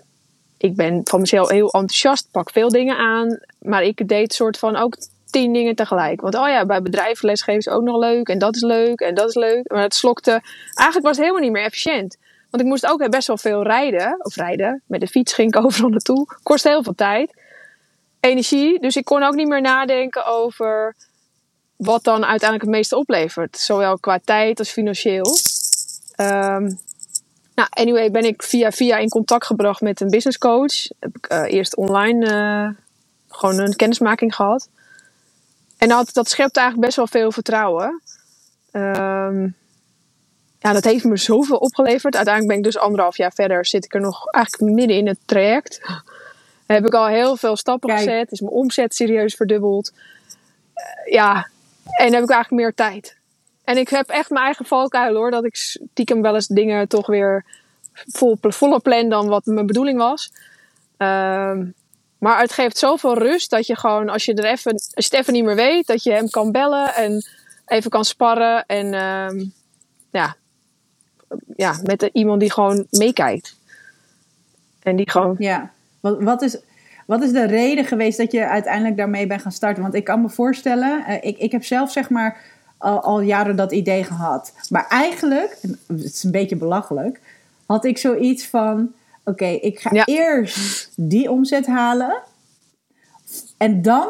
ik 0.58 0.76
ben 0.76 1.02
van 1.04 1.20
mezelf 1.20 1.50
heel 1.50 1.72
enthousiast, 1.72 2.28
pak 2.32 2.52
veel 2.52 2.70
dingen 2.70 2.98
aan. 2.98 3.40
Maar 3.60 3.84
ik 3.84 4.08
deed 4.08 4.34
soort 4.34 4.58
van 4.58 4.76
ook 4.76 4.98
tien 5.30 5.54
dingen 5.54 5.76
tegelijk. 5.76 6.22
Want 6.22 6.36
oh 6.36 6.48
ja, 6.48 6.66
bij 6.66 6.82
bedrijven 6.82 7.26
lesgeven 7.26 7.60
is 7.60 7.70
ook 7.70 7.84
nog 7.84 7.98
leuk. 7.98 8.28
En 8.28 8.40
dat 8.40 8.56
is 8.56 8.62
leuk 8.62 9.00
en 9.00 9.16
dat 9.16 9.30
is 9.30 9.36
leuk. 9.36 9.72
Maar 9.72 9.82
het 9.82 9.96
slokte... 9.96 10.32
Eigenlijk 10.74 11.08
was 11.08 11.18
het 11.18 11.26
helemaal 11.26 11.42
niet 11.42 11.52
meer 11.52 11.64
efficiënt. 11.64 12.18
Want 12.50 12.64
ik 12.64 12.70
moest 12.70 12.88
ook 12.88 13.10
best 13.10 13.28
wel 13.28 13.38
veel 13.38 13.64
rijden. 13.64 14.26
Of 14.26 14.36
rijden. 14.36 14.82
Met 14.86 15.00
de 15.00 15.08
fiets 15.08 15.34
ging 15.34 15.56
ik 15.56 15.62
overal 15.66 15.90
naartoe. 15.90 16.28
Kost 16.44 16.64
heel 16.64 16.84
veel 16.84 16.96
tijd. 16.96 17.34
Energie. 18.20 18.80
Dus 18.80 18.96
ik 18.96 19.06
kon 19.06 19.24
ook 19.24 19.36
niet 19.36 19.48
meer 19.48 19.62
nadenken 19.62 20.26
over 20.26 20.96
wat 21.76 22.04
dan 22.04 22.26
uiteindelijk 22.26 22.62
het 22.62 22.78
meeste 22.78 22.98
oplevert. 22.98 23.58
Zowel 23.58 23.98
qua 23.98 24.20
tijd 24.24 24.60
als 24.60 24.70
financieel. 24.70 25.38
Um, 26.18 26.80
nou, 27.56 27.68
anyway, 27.70 28.12
ben 28.12 28.24
ik 28.24 28.44
via 28.44 28.72
via 28.72 28.98
in 28.98 29.10
contact 29.10 29.46
gebracht 29.46 29.82
met 29.82 30.02
een 30.02 30.10
business 30.10 30.38
coach. 30.38 30.88
Heb 31.00 31.18
ik 31.18 31.32
uh, 31.32 31.44
eerst 31.48 31.76
online 31.76 32.26
uh, 32.26 32.70
gewoon 33.28 33.60
een 33.60 33.76
kennismaking 33.76 34.36
gehad. 34.36 34.70
En 35.80 35.88
dat, 35.88 36.14
dat 36.14 36.30
schept 36.30 36.58
eigenlijk 36.58 36.86
best 36.86 36.98
wel 36.98 37.08
veel 37.08 37.32
vertrouwen. 37.32 38.02
Um, 38.72 39.56
ja, 40.60 40.74
dat 40.74 40.84
heeft 40.84 41.04
me 41.04 41.18
zoveel 41.18 41.58
opgeleverd. 41.58 42.16
Uiteindelijk 42.16 42.48
ben 42.48 42.58
ik 42.58 42.74
dus 42.74 42.82
anderhalf 42.82 43.18
jaar 43.18 43.34
verder. 43.34 43.66
Zit 43.66 43.86
ik 43.86 43.94
er 43.94 44.02
nog 44.02 44.26
eigenlijk 44.26 44.74
midden 44.74 44.98
in 44.98 45.08
het 45.08 45.20
traject. 45.26 45.82
heb 46.66 46.86
ik 46.86 46.94
al 46.94 47.08
heel 47.08 47.38
veel 47.38 47.56
stappen 47.56 47.98
gezet. 47.98 48.32
Is 48.32 48.40
mijn 48.40 48.54
omzet 48.54 48.96
serieus 48.96 49.36
verdubbeld. 49.36 49.92
Uh, 49.94 51.14
ja, 51.14 51.50
en 51.84 52.14
heb 52.14 52.24
ik 52.24 52.30
eigenlijk 52.30 52.64
meer 52.64 52.74
tijd. 52.74 53.18
En 53.64 53.78
ik 53.78 53.90
heb 53.90 54.10
echt 54.10 54.30
mijn 54.30 54.46
eigen 54.46 54.66
valkuil 54.66 55.16
hoor. 55.16 55.32
Dat 55.32 55.46
ik 55.46 55.56
stiekem 55.56 56.22
wel 56.22 56.36
eens 56.36 56.48
dingen 56.48 56.88
toch 56.88 57.08
weer 57.08 57.46
vol, 57.94 58.38
voller 58.42 58.82
plan 58.82 59.10
dan 59.10 59.28
wat 59.28 59.46
mijn 59.46 59.66
bedoeling 59.66 59.98
was. 59.98 60.32
Ehm, 60.98 61.66
maar 62.20 62.40
het 62.40 62.52
geeft 62.52 62.78
zoveel 62.78 63.18
rust 63.18 63.50
dat 63.50 63.68
je 63.68 63.76
gewoon, 63.76 64.10
als 64.10 64.26
je, 64.26 64.34
er 64.34 64.46
even, 64.46 64.72
als 64.72 65.06
je 65.06 65.10
het 65.10 65.14
even 65.14 65.34
niet 65.34 65.44
meer 65.44 65.56
weet, 65.56 65.88
dat 65.88 66.04
je 66.04 66.12
hem 66.12 66.30
kan 66.30 66.52
bellen 66.52 66.96
en 66.96 67.24
even 67.66 67.90
kan 67.90 68.06
sparren. 68.06 68.66
En 68.66 68.86
uh, 68.86 69.46
ja, 70.12 70.36
ja, 71.56 71.80
met 71.84 72.10
iemand 72.14 72.40
die 72.40 72.52
gewoon 72.52 72.86
meekijkt. 72.92 73.56
En 74.84 74.96
die 74.96 75.10
gewoon. 75.10 75.36
Ja, 75.40 75.72
wat, 76.00 76.22
wat, 76.22 76.42
is, 76.42 76.58
wat 77.06 77.24
is 77.24 77.32
de 77.32 77.46
reden 77.46 77.86
geweest 77.86 78.18
dat 78.18 78.32
je 78.32 78.48
uiteindelijk 78.48 78.98
daarmee 78.98 79.28
bent 79.28 79.42
gaan 79.42 79.52
starten? 79.52 79.82
Want 79.82 79.96
ik 79.96 80.04
kan 80.04 80.22
me 80.22 80.30
voorstellen, 80.30 81.04
uh, 81.08 81.16
ik, 81.22 81.38
ik 81.38 81.52
heb 81.52 81.64
zelf 81.64 81.92
zeg 81.92 82.10
maar 82.10 82.58
al 82.78 83.22
jaren 83.22 83.56
dat 83.56 83.72
idee 83.72 84.04
gehad. 84.04 84.54
Maar 84.70 84.88
eigenlijk, 84.88 85.58
het 85.88 86.04
is 86.04 86.24
een 86.24 86.32
beetje 86.32 86.56
belachelijk, 86.56 87.20
had 87.66 87.86
ik 87.86 87.98
zoiets 87.98 88.48
van: 88.48 88.94
oké, 89.30 89.46
ik 89.46 89.80
ga 89.80 90.06
eerst 90.06 90.92
die 90.96 91.32
omzet 91.32 91.68
halen. 91.68 92.22
En 93.58 93.82
dan 93.82 94.10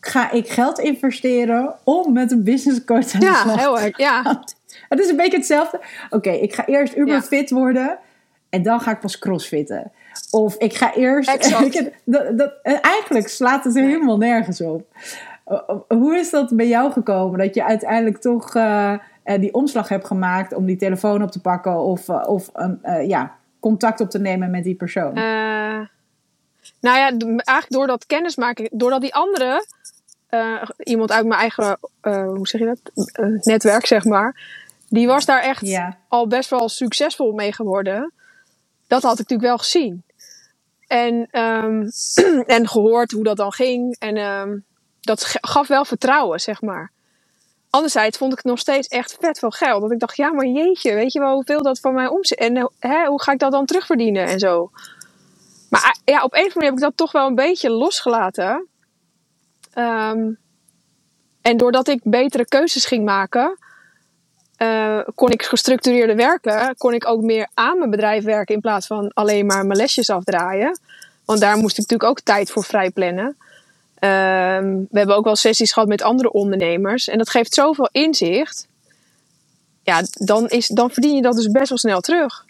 ga 0.00 0.30
ik 0.30 0.48
geld 0.48 0.78
investeren 0.78 1.74
om 1.84 2.12
met 2.12 2.32
een 2.32 2.44
business 2.44 2.84
coach 2.84 3.04
te 3.04 3.20
Ja, 3.20 3.56
heel 3.56 3.80
erg. 3.80 3.98
Ja. 3.98 4.42
Het 4.88 5.00
is 5.00 5.08
een 5.08 5.16
beetje 5.16 5.36
hetzelfde. 5.36 5.80
Oké, 6.10 6.30
ik 6.30 6.54
ga 6.54 6.66
eerst 6.66 6.96
uber 6.96 7.22
fit 7.22 7.50
worden 7.50 7.98
en 8.48 8.62
dan 8.62 8.80
ga 8.80 8.90
ik 8.90 9.00
pas 9.00 9.18
crossfitten. 9.18 9.92
Of 10.30 10.56
ik 10.56 10.74
ga 10.74 10.94
eerst. 10.94 11.50
dat, 12.04 12.38
dat, 12.38 12.52
eigenlijk 12.62 13.28
slaat 13.28 13.64
het 13.64 13.74
helemaal 13.74 14.18
nergens 14.18 14.60
op. 14.60 14.86
Hoe 15.88 16.16
is 16.16 16.30
dat 16.30 16.56
bij 16.56 16.68
jou 16.68 16.92
gekomen? 16.92 17.38
Dat 17.38 17.54
je 17.54 17.64
uiteindelijk 17.64 18.20
toch 18.20 18.54
uh, 18.54 18.98
die 19.24 19.54
omslag 19.54 19.88
hebt 19.88 20.06
gemaakt 20.06 20.54
om 20.54 20.66
die 20.66 20.76
telefoon 20.76 21.22
op 21.22 21.30
te 21.30 21.40
pakken 21.40 21.78
of, 21.78 22.08
uh, 22.08 22.22
of 22.26 22.50
uh, 22.84 23.08
ja, 23.08 23.36
contact 23.62 24.00
op 24.00 24.10
te 24.10 24.18
nemen 24.18 24.50
met 24.50 24.64
die 24.64 24.74
persoon? 24.74 25.14
nou 26.80 26.98
ja, 26.98 27.10
eigenlijk 27.34 27.68
door 27.68 27.86
dat 27.86 28.06
kennismaken, 28.06 28.68
doordat 28.72 29.00
die 29.00 29.14
andere, 29.14 29.66
iemand 30.78 31.12
uit 31.12 31.26
mijn 31.26 31.40
eigen, 31.40 31.78
hoe 32.02 32.48
zeg 32.48 32.60
je 32.60 32.66
dat, 32.66 33.06
netwerk 33.44 33.86
zeg 33.86 34.04
maar, 34.04 34.40
die 34.92 35.06
was 35.06 35.24
daar 35.24 35.42
echt 35.42 35.66
ja. 35.66 35.98
al 36.08 36.26
best 36.26 36.50
wel 36.50 36.68
succesvol 36.68 37.32
mee 37.32 37.52
geworden. 37.52 38.12
Dat 38.86 39.02
had 39.02 39.12
ik 39.12 39.18
natuurlijk 39.18 39.48
wel 39.48 39.58
gezien. 39.58 40.02
En, 40.86 41.40
um, 41.40 41.90
en 42.56 42.68
gehoord 42.68 43.10
hoe 43.10 43.24
dat 43.24 43.36
dan 43.36 43.52
ging. 43.52 43.96
En 43.98 44.16
um, 44.16 44.64
dat 45.00 45.36
gaf 45.40 45.68
wel 45.68 45.84
vertrouwen, 45.84 46.40
zeg 46.40 46.60
maar. 46.60 46.91
Anderzijds 47.72 48.18
vond 48.18 48.32
ik 48.32 48.38
het 48.38 48.46
nog 48.46 48.58
steeds 48.58 48.88
echt 48.88 49.16
vet 49.20 49.38
veel 49.38 49.50
geld. 49.50 49.82
Dat 49.82 49.90
ik 49.90 49.98
dacht, 49.98 50.16
ja, 50.16 50.32
maar 50.32 50.46
jeetje, 50.46 50.94
weet 50.94 51.12
je 51.12 51.18
wel 51.20 51.34
hoeveel 51.34 51.62
dat 51.62 51.80
van 51.80 51.94
mij 51.94 52.06
omzet? 52.06 52.38
En 52.38 52.56
eh, 52.56 52.64
hè, 52.78 53.06
hoe 53.06 53.22
ga 53.22 53.32
ik 53.32 53.38
dat 53.38 53.52
dan 53.52 53.66
terugverdienen 53.66 54.26
en 54.26 54.38
zo? 54.38 54.70
Maar 55.68 55.98
eh, 56.04 56.14
ja, 56.14 56.22
op 56.22 56.32
een 56.32 56.38
of 56.38 56.54
andere 56.54 56.54
manier 56.54 56.68
heb 56.68 56.78
ik 56.78 56.84
dat 56.84 56.96
toch 56.96 57.12
wel 57.12 57.26
een 57.26 57.34
beetje 57.34 57.70
losgelaten. 57.70 58.66
Um, 59.74 60.38
en 61.42 61.56
doordat 61.56 61.88
ik 61.88 62.00
betere 62.02 62.44
keuzes 62.44 62.84
ging 62.84 63.04
maken, 63.04 63.58
uh, 64.58 65.00
kon 65.14 65.30
ik 65.30 65.42
gestructureerder 65.42 66.16
werken. 66.16 66.76
Kon 66.76 66.94
ik 66.94 67.06
ook 67.06 67.22
meer 67.22 67.48
aan 67.54 67.78
mijn 67.78 67.90
bedrijf 67.90 68.24
werken 68.24 68.54
in 68.54 68.60
plaats 68.60 68.86
van 68.86 69.10
alleen 69.12 69.46
maar 69.46 69.66
mijn 69.66 69.78
lesjes 69.78 70.10
afdraaien. 70.10 70.78
Want 71.24 71.40
daar 71.40 71.56
moest 71.56 71.78
ik 71.78 71.78
natuurlijk 71.78 72.10
ook 72.10 72.20
tijd 72.20 72.50
voor 72.50 72.64
vrij 72.64 72.90
plannen. 72.90 73.36
Um, 74.04 74.86
we 74.90 74.98
hebben 74.98 75.16
ook 75.16 75.24
wel 75.24 75.36
sessies 75.36 75.72
gehad 75.72 75.88
met 75.88 76.02
andere 76.02 76.32
ondernemers. 76.32 77.08
En 77.08 77.18
dat 77.18 77.30
geeft 77.30 77.54
zoveel 77.54 77.88
inzicht. 77.92 78.68
Ja, 79.82 80.02
dan, 80.12 80.48
is, 80.48 80.68
dan 80.68 80.90
verdien 80.90 81.14
je 81.14 81.22
dat 81.22 81.36
dus 81.36 81.50
best 81.50 81.68
wel 81.68 81.78
snel 81.78 82.00
terug. 82.00 82.44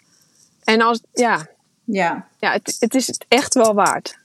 En 0.63 0.81
als, 0.81 1.01
ja, 1.13 1.47
ja. 1.83 2.27
ja 2.39 2.51
het, 2.51 2.77
het 2.79 2.95
is 2.95 3.07
het 3.07 3.25
echt 3.27 3.53
wel 3.53 3.73
waard. 3.73 4.17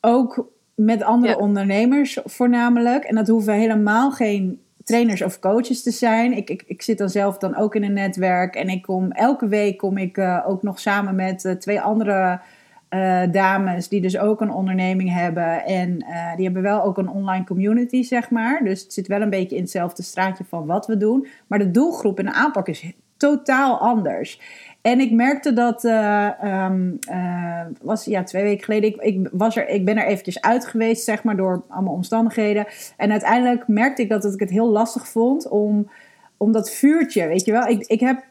Ook 0.00 0.48
met 0.74 1.02
andere 1.02 1.38
ondernemers 1.38 2.18
voornamelijk. 2.24 3.04
En 3.04 3.14
dat 3.14 3.28
hoeven 3.28 3.54
helemaal 3.54 4.10
geen 4.10 4.60
trainers 4.84 5.22
of 5.22 5.38
coaches 5.38 5.82
te 5.82 5.90
zijn. 5.90 6.32
Ik, 6.32 6.50
ik, 6.50 6.62
ik 6.66 6.82
zit 6.82 6.98
dan 6.98 7.08
zelf 7.08 7.38
dan 7.38 7.56
ook 7.56 7.74
in 7.74 7.84
een 7.84 7.92
netwerk. 7.92 8.54
En 8.54 8.68
ik 8.68 8.82
kom 8.82 9.12
elke 9.12 9.48
week 9.48 9.78
kom 9.78 9.98
ik 9.98 10.16
uh, 10.16 10.44
ook 10.46 10.62
nog 10.62 10.80
samen 10.80 11.14
met 11.14 11.44
uh, 11.44 11.52
twee 11.52 11.80
andere 11.80 12.40
uh, 12.96 13.32
dames 13.32 13.88
die 13.88 14.00
dus 14.00 14.18
ook 14.18 14.40
een 14.40 14.50
onderneming 14.50 15.12
hebben. 15.12 15.64
En 15.64 16.04
uh, 16.08 16.34
die 16.36 16.44
hebben 16.44 16.62
wel 16.62 16.82
ook 16.82 16.98
een 16.98 17.08
online 17.08 17.44
community, 17.44 18.02
zeg 18.02 18.30
maar. 18.30 18.60
Dus 18.64 18.82
het 18.82 18.92
zit 18.92 19.06
wel 19.06 19.20
een 19.20 19.30
beetje 19.30 19.56
in 19.56 19.62
hetzelfde 19.62 20.02
straatje 20.02 20.44
van 20.44 20.66
wat 20.66 20.86
we 20.86 20.96
doen. 20.96 21.26
Maar 21.46 21.58
de 21.58 21.70
doelgroep 21.70 22.18
en 22.18 22.24
de 22.24 22.32
aanpak 22.32 22.68
is 22.68 22.92
totaal 23.16 23.78
anders. 23.78 24.40
En 24.80 25.00
ik 25.00 25.12
merkte 25.12 25.52
dat, 25.52 25.84
uh, 25.84 26.30
um, 26.64 26.98
was 27.82 28.04
ja, 28.04 28.22
twee 28.22 28.42
weken 28.42 28.64
geleden, 28.64 29.04
ik, 29.04 29.28
was 29.32 29.56
er, 29.56 29.68
ik 29.68 29.84
ben 29.84 29.96
er 29.96 30.06
eventjes 30.06 30.40
uit 30.40 30.66
geweest, 30.66 31.04
zeg 31.04 31.22
maar, 31.22 31.36
door 31.36 31.62
allemaal 31.68 31.94
omstandigheden. 31.94 32.66
En 32.96 33.10
uiteindelijk 33.10 33.68
merkte 33.68 34.02
ik 34.02 34.08
dat 34.08 34.24
ik 34.24 34.40
het 34.40 34.50
heel 34.50 34.68
lastig 34.68 35.08
vond 35.08 35.48
om, 35.48 35.90
om 36.36 36.52
dat 36.52 36.70
vuurtje, 36.70 37.26
weet 37.26 37.44
je 37.44 37.52
wel. 37.52 37.66
Ik, 37.66 37.86
ik 37.86 38.00
heb 38.00 38.24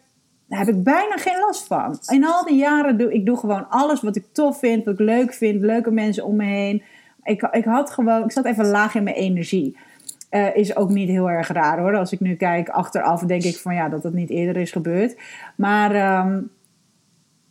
daar 0.48 0.60
heb 0.60 0.68
ik 0.68 0.84
bijna 0.84 1.18
geen 1.18 1.40
last 1.40 1.68
van. 1.68 1.98
In 2.08 2.26
al 2.26 2.46
die 2.46 2.58
jaren 2.58 2.98
doe 2.98 3.14
ik 3.14 3.26
doe 3.26 3.38
gewoon 3.38 3.70
alles 3.70 4.02
wat 4.02 4.16
ik 4.16 4.26
tof 4.32 4.60
vind, 4.60 4.86
wat 4.86 4.94
ik 4.94 5.00
leuk 5.00 5.34
vind, 5.34 5.62
leuke 5.62 5.92
mensen 5.92 6.26
om 6.26 6.36
me 6.36 6.46
heen. 6.46 6.84
Ik, 7.24 7.42
ik 7.52 7.66
had 7.66 7.92
gewoon, 7.92 8.24
ik 8.24 8.32
zat 8.32 8.46
even 8.46 8.66
laag 8.66 8.96
in 8.96 9.04
mijn 9.04 9.16
energie. 9.16 9.78
Uh, 10.32 10.56
is 10.56 10.76
ook 10.76 10.90
niet 10.90 11.10
heel 11.10 11.30
erg 11.30 11.48
raar 11.48 11.80
hoor. 11.80 11.98
Als 11.98 12.12
ik 12.12 12.20
nu 12.20 12.36
kijk 12.36 12.70
achteraf, 12.70 13.22
denk 13.22 13.44
ik 13.44 13.58
van 13.58 13.76
ja, 13.76 13.90
dat 13.90 14.02
dat 14.02 14.14
niet 14.14 14.30
eerder 14.30 14.62
is 14.62 14.72
gebeurd. 14.72 15.18
Maar, 15.56 16.20
um, 16.26 16.50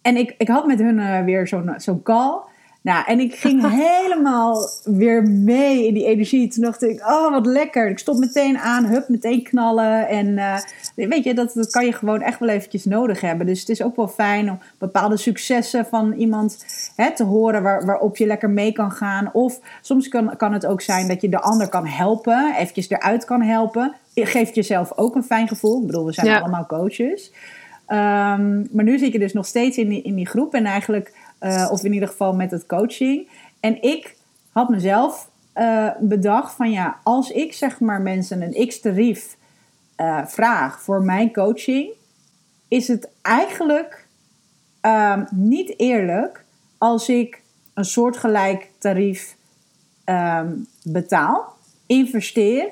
en 0.03 0.17
ik, 0.17 0.35
ik 0.39 0.49
had 0.49 0.67
met 0.67 0.79
hun 0.79 0.99
uh, 0.99 1.25
weer 1.25 1.49
zo'n 1.49 1.75
zo'n 1.77 2.03
call. 2.03 2.41
Nou, 2.85 3.05
en 3.07 3.21
ik 3.21 3.35
ging 3.35 3.71
helemaal 3.87 4.71
weer 4.85 5.23
mee 5.23 5.87
in 5.87 5.95
die 5.95 6.07
energie. 6.07 6.49
Toen 6.49 6.63
dacht 6.63 6.83
ik, 6.83 7.01
oh 7.01 7.31
wat 7.31 7.47
lekker. 7.47 7.89
Ik 7.89 7.99
stop 7.99 8.19
meteen 8.19 8.59
aan, 8.59 8.85
hup, 8.85 9.09
meteen 9.09 9.43
knallen. 9.43 10.09
En 10.09 10.27
uh, 10.27 10.59
weet 10.95 11.25
je, 11.25 11.35
dat, 11.35 11.53
dat 11.55 11.71
kan 11.71 11.85
je 11.85 11.93
gewoon 11.93 12.21
echt 12.21 12.39
wel 12.39 12.49
eventjes 12.49 12.85
nodig 12.85 13.21
hebben. 13.21 13.47
Dus 13.47 13.61
het 13.61 13.69
is 13.69 13.83
ook 13.83 13.97
wel 13.97 14.09
fijn 14.09 14.51
om 14.51 14.59
bepaalde 14.79 15.17
successen 15.17 15.87
van 15.87 16.13
iemand 16.13 16.65
hè, 16.97 17.15
te 17.15 17.25
horen 17.25 17.63
waar, 17.63 17.87
waarop 17.87 18.17
je 18.17 18.27
lekker 18.27 18.51
mee 18.51 18.73
kan 18.73 18.91
gaan. 18.91 19.31
Of 19.33 19.61
soms 19.81 20.09
kan, 20.09 20.37
kan 20.37 20.53
het 20.53 20.67
ook 20.67 20.81
zijn 20.81 21.09
dat 21.09 21.21
je 21.21 21.29
de 21.29 21.41
ander 21.41 21.69
kan 21.69 21.87
helpen, 21.87 22.55
eventjes 22.55 22.91
eruit 22.91 23.25
kan 23.25 23.43
helpen. 23.43 23.95
Geeft 24.15 24.55
jezelf 24.55 24.93
ook 24.97 25.15
een 25.15 25.25
fijn 25.25 25.49
gevoel. 25.49 25.81
Ik 25.81 25.87
bedoel, 25.87 26.07
we 26.07 26.13
zijn 26.13 26.27
ja. 26.27 26.39
allemaal 26.39 26.67
coaches. 26.67 27.33
Um, 27.89 28.69
maar 28.71 28.85
nu 28.85 28.99
zit 28.99 29.13
je 29.13 29.19
dus 29.19 29.33
nog 29.33 29.47
steeds 29.47 29.77
in 29.77 29.89
die, 29.89 30.03
in 30.03 30.15
die 30.15 30.27
groep 30.27 30.55
en 30.55 30.65
eigenlijk 30.65 31.13
uh, 31.45 31.69
of 31.71 31.85
in 31.85 31.93
ieder 31.93 32.09
geval 32.09 32.35
met 32.35 32.51
het 32.51 32.67
coaching. 32.67 33.29
En 33.61 33.83
ik 33.83 34.17
had 34.51 34.69
mezelf 34.69 35.31
uh, 35.55 35.91
bedacht 36.01 36.55
van 36.55 36.71
ja, 36.71 36.97
als 37.03 37.31
ik 37.31 37.53
zeg 37.53 37.81
maar 37.81 38.01
mensen 38.01 38.43
een 38.43 38.67
x-tarief 38.69 39.37
uh, 39.97 40.27
vraag 40.27 40.83
voor 40.83 41.03
mijn 41.03 41.33
coaching, 41.33 41.91
is 42.69 42.89
het 42.89 43.09
eigenlijk 43.23 44.07
um, 44.83 45.27
niet 45.31 45.79
eerlijk 45.79 46.45
als 46.79 47.09
ik 47.09 47.43
een 47.75 47.85
soortgelijk 47.85 48.71
tarief 48.79 49.37
um, 50.05 50.67
betaal, 50.83 51.55
investeer 51.87 52.67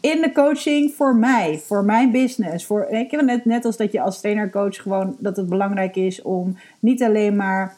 in 0.00 0.20
de 0.20 0.32
coaching 0.32 0.94
voor 0.94 1.16
mij, 1.16 1.58
voor 1.58 1.84
mijn 1.84 2.10
business. 2.10 2.66
Voor, 2.66 2.84
ik 2.84 3.10
heb 3.10 3.20
net, 3.20 3.44
net 3.44 3.64
als 3.64 3.76
dat 3.76 3.92
je 3.92 4.00
als 4.00 4.20
trainer 4.20 4.50
coach 4.50 4.76
gewoon 4.76 5.16
dat 5.18 5.36
het 5.36 5.48
belangrijk 5.48 5.96
is 5.96 6.22
om 6.22 6.58
niet 6.80 7.02
alleen 7.02 7.36
maar 7.36 7.76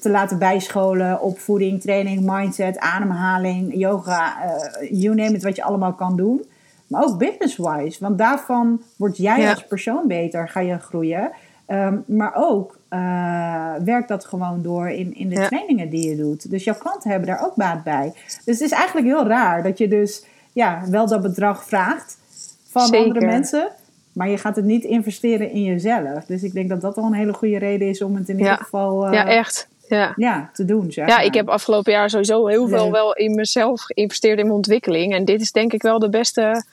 te 0.00 0.10
laten 0.10 0.38
bijscholen 0.38 1.20
op 1.20 1.38
voeding, 1.38 1.80
training, 1.80 2.20
mindset, 2.30 2.78
ademhaling, 2.78 3.74
yoga, 3.74 4.36
uh, 4.44 5.00
you 5.00 5.14
name 5.14 5.36
it, 5.36 5.42
wat 5.42 5.56
je 5.56 5.62
allemaal 5.62 5.92
kan 5.92 6.16
doen. 6.16 6.44
Maar 6.86 7.04
ook 7.04 7.18
business-wise, 7.18 8.00
want 8.00 8.18
daarvan 8.18 8.82
word 8.96 9.16
jij 9.16 9.40
ja. 9.40 9.50
als 9.50 9.64
persoon 9.64 10.06
beter, 10.06 10.48
ga 10.48 10.60
je 10.60 10.78
groeien. 10.78 11.30
Um, 11.66 12.04
maar 12.06 12.32
ook 12.34 12.78
uh, 12.90 13.74
werkt 13.84 14.08
dat 14.08 14.24
gewoon 14.24 14.62
door 14.62 14.88
in, 14.88 15.14
in 15.14 15.28
de 15.28 15.34
ja. 15.34 15.46
trainingen 15.46 15.90
die 15.90 16.08
je 16.08 16.16
doet. 16.16 16.50
Dus 16.50 16.64
jouw 16.64 16.78
klanten 16.78 17.10
hebben 17.10 17.28
daar 17.28 17.44
ook 17.44 17.54
baat 17.54 17.84
bij. 17.84 18.12
Dus 18.44 18.58
het 18.58 18.60
is 18.60 18.70
eigenlijk 18.70 19.06
heel 19.06 19.26
raar 19.26 19.62
dat 19.62 19.78
je 19.78 19.88
dus 19.88 20.24
ja, 20.52 20.82
wel 20.90 21.06
dat 21.06 21.22
bedrag 21.22 21.64
vraagt 21.64 22.18
van 22.70 22.86
Zeker. 22.86 23.06
andere 23.06 23.26
mensen. 23.26 23.68
Maar 24.18 24.28
je 24.28 24.38
gaat 24.38 24.56
het 24.56 24.64
niet 24.64 24.84
investeren 24.84 25.50
in 25.50 25.62
jezelf. 25.62 26.24
Dus 26.24 26.42
ik 26.42 26.52
denk 26.52 26.68
dat 26.68 26.80
dat 26.80 26.96
al 26.96 27.04
een 27.04 27.12
hele 27.12 27.32
goede 27.32 27.58
reden 27.58 27.88
is 27.88 28.02
om 28.02 28.16
het 28.16 28.28
in 28.28 28.38
ja. 28.38 28.42
ieder 28.42 28.64
geval 28.64 29.06
uh, 29.06 29.12
ja, 29.12 29.26
echt. 29.26 29.68
Ja. 29.88 30.12
Ja, 30.16 30.50
te 30.52 30.64
doen. 30.64 30.92
Zeg 30.92 31.08
ja, 31.08 31.16
maar. 31.16 31.24
ik 31.24 31.34
heb 31.34 31.48
afgelopen 31.48 31.92
jaar 31.92 32.10
sowieso 32.10 32.46
heel 32.46 32.68
veel 32.68 32.90
wel 32.90 33.14
in 33.14 33.34
mezelf 33.34 33.82
geïnvesteerd 33.82 34.38
in 34.38 34.44
mijn 34.44 34.56
ontwikkeling. 34.56 35.14
En 35.14 35.24
dit 35.24 35.40
is 35.40 35.52
denk 35.52 35.72
ik 35.72 35.82
wel 35.82 35.98
de 35.98 36.08
beste 36.08 36.64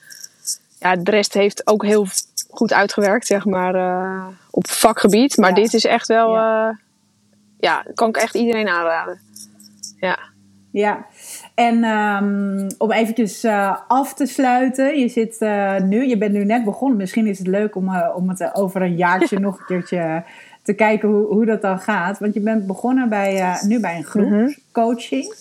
ja, 0.78 0.96
de 0.96 1.10
rest 1.10 1.34
heeft 1.34 1.66
ook 1.66 1.84
heel 1.84 2.06
goed 2.50 2.72
uitgewerkt, 2.72 3.26
zeg 3.26 3.44
maar, 3.44 3.74
uh, 3.74 4.26
op 4.50 4.68
vakgebied. 4.68 5.36
Maar 5.36 5.54
dit 5.54 5.74
is 5.74 5.84
echt 5.84 6.06
wel, 6.06 6.34
ja. 6.34 6.68
Uh, 6.68 6.76
ja, 7.60 7.84
kan 7.94 8.08
ik 8.08 8.16
echt 8.16 8.34
iedereen 8.34 8.68
aanraden. 8.68 9.20
Ja. 10.00 10.18
Ja, 10.70 11.06
en 11.56 11.84
um, 11.84 12.66
om 12.78 12.92
eventjes 12.92 13.44
uh, 13.44 13.76
af 13.88 14.14
te 14.14 14.26
sluiten. 14.26 14.98
Je 14.98 15.08
zit 15.08 15.40
nu, 15.84 16.08
je 16.08 16.18
bent 16.18 16.32
nu 16.32 16.44
net 16.44 16.64
begonnen. 16.64 16.96
Misschien 16.96 17.26
is 17.26 17.38
het 17.38 17.46
leuk 17.46 17.76
om, 17.76 17.96
om 18.14 18.28
het 18.28 18.54
over 18.54 18.82
een 18.82 18.96
jaartje 18.96 19.38
nog 19.46 19.58
een 19.58 19.66
keertje 19.66 20.24
te 20.62 20.72
kijken 20.72 21.08
hoe, 21.08 21.26
hoe 21.26 21.46
dat 21.46 21.62
dan 21.62 21.78
gaat. 21.78 22.18
Want 22.18 22.34
je 22.34 22.40
bent 22.40 22.66
begonnen 22.66 23.08
bij, 23.08 23.58
nu 23.62 23.80
bij 23.80 23.96
een 23.96 24.04
groep 24.04 24.26
mm 24.26 24.32
-hmm. 24.32 24.56
coaching. 24.72 25.34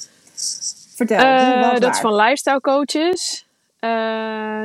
Vertel, 0.96 1.20
uh, 1.20 1.80
dat 1.80 1.94
is 1.94 2.00
van 2.00 2.16
lifestyle 2.16 2.62
coaches. 2.62 3.46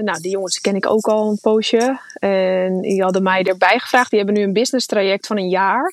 Nou, 0.03 0.21
die 0.21 0.31
jongens 0.31 0.61
ken 0.61 0.75
ik 0.75 0.91
ook 0.91 1.07
al 1.07 1.31
een 1.31 1.39
poosje. 1.41 1.99
En 2.19 2.81
die 2.81 3.03
hadden 3.03 3.23
mij 3.23 3.43
erbij 3.43 3.79
gevraagd. 3.79 4.11
Die 4.11 4.19
hebben 4.19 4.39
nu 4.39 4.43
een 4.45 4.53
business 4.53 4.87
traject 4.87 5.27
van 5.27 5.37
een 5.37 5.49
jaar. 5.49 5.93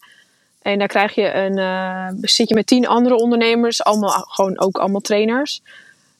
En 0.68 0.80
daar 0.80 0.88
krijg 0.88 1.15
je 1.15 1.34
een, 1.34 1.57
uh, 1.57 2.07
zit 2.22 2.49
je 2.49 2.55
met 2.55 2.68
tien 2.68 2.88
andere 2.88 3.15
ondernemers, 3.15 3.84
allemaal, 3.84 4.09
gewoon 4.09 4.59
ook 4.59 4.78
allemaal 4.78 5.01
trainers. 5.01 5.61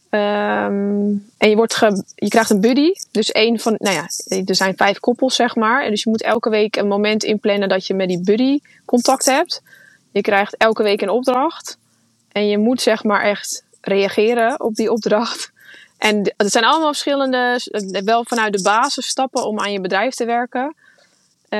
Um, 0.10 1.26
en 1.38 1.50
je, 1.50 1.56
wordt 1.56 1.80
je 2.16 2.28
krijgt 2.28 2.50
een 2.50 2.62
buddy. 2.62 2.91
Dus 3.12 3.32
één 3.32 3.60
van, 3.60 3.76
nou 3.78 3.95
ja, 3.95 4.08
er 4.45 4.56
zijn 4.56 4.78
vijf 4.78 5.00
koppels, 5.00 5.36
zeg 5.36 5.56
maar. 5.56 5.84
En 5.84 5.89
dus 5.89 6.04
je 6.04 6.10
moet 6.10 6.22
elke 6.22 6.50
week 6.50 6.76
een 6.76 6.88
moment 6.88 7.24
inplannen 7.24 7.70
dat 7.70 7.88
je 7.88 7.93
met 7.93 8.08
die 8.08 8.24
buddy 8.24 8.60
contact 8.86 9.26
hebt. 9.26 9.62
Je 10.12 10.22
krijgt 10.22 10.58
elke 10.58 10.84
week 10.84 11.02
een 11.02 11.10
opdracht. 11.10 11.78
En 12.32 12.48
je 12.48 12.58
moet 12.58 12.82
zeg 12.82 13.04
maar 13.04 13.22
echt 13.22 13.64
reageren 13.82 14.62
op 14.62 14.76
die 14.76 14.91
opdracht. 14.91 15.52
En 15.98 16.34
het 16.38 16.52
zijn 16.52 16.66
allemaal 16.66 16.91
verschillende, 16.91 17.60
wel 18.06 18.24
vanuit 18.28 18.54
de 18.54 18.62
basisstappen 18.62 19.45
om 19.45 19.60
aan 19.60 19.72
je 19.72 19.82
bedrijf 19.82 20.14
te 20.14 20.26
werken. 20.26 20.76
Uh, 21.50 21.60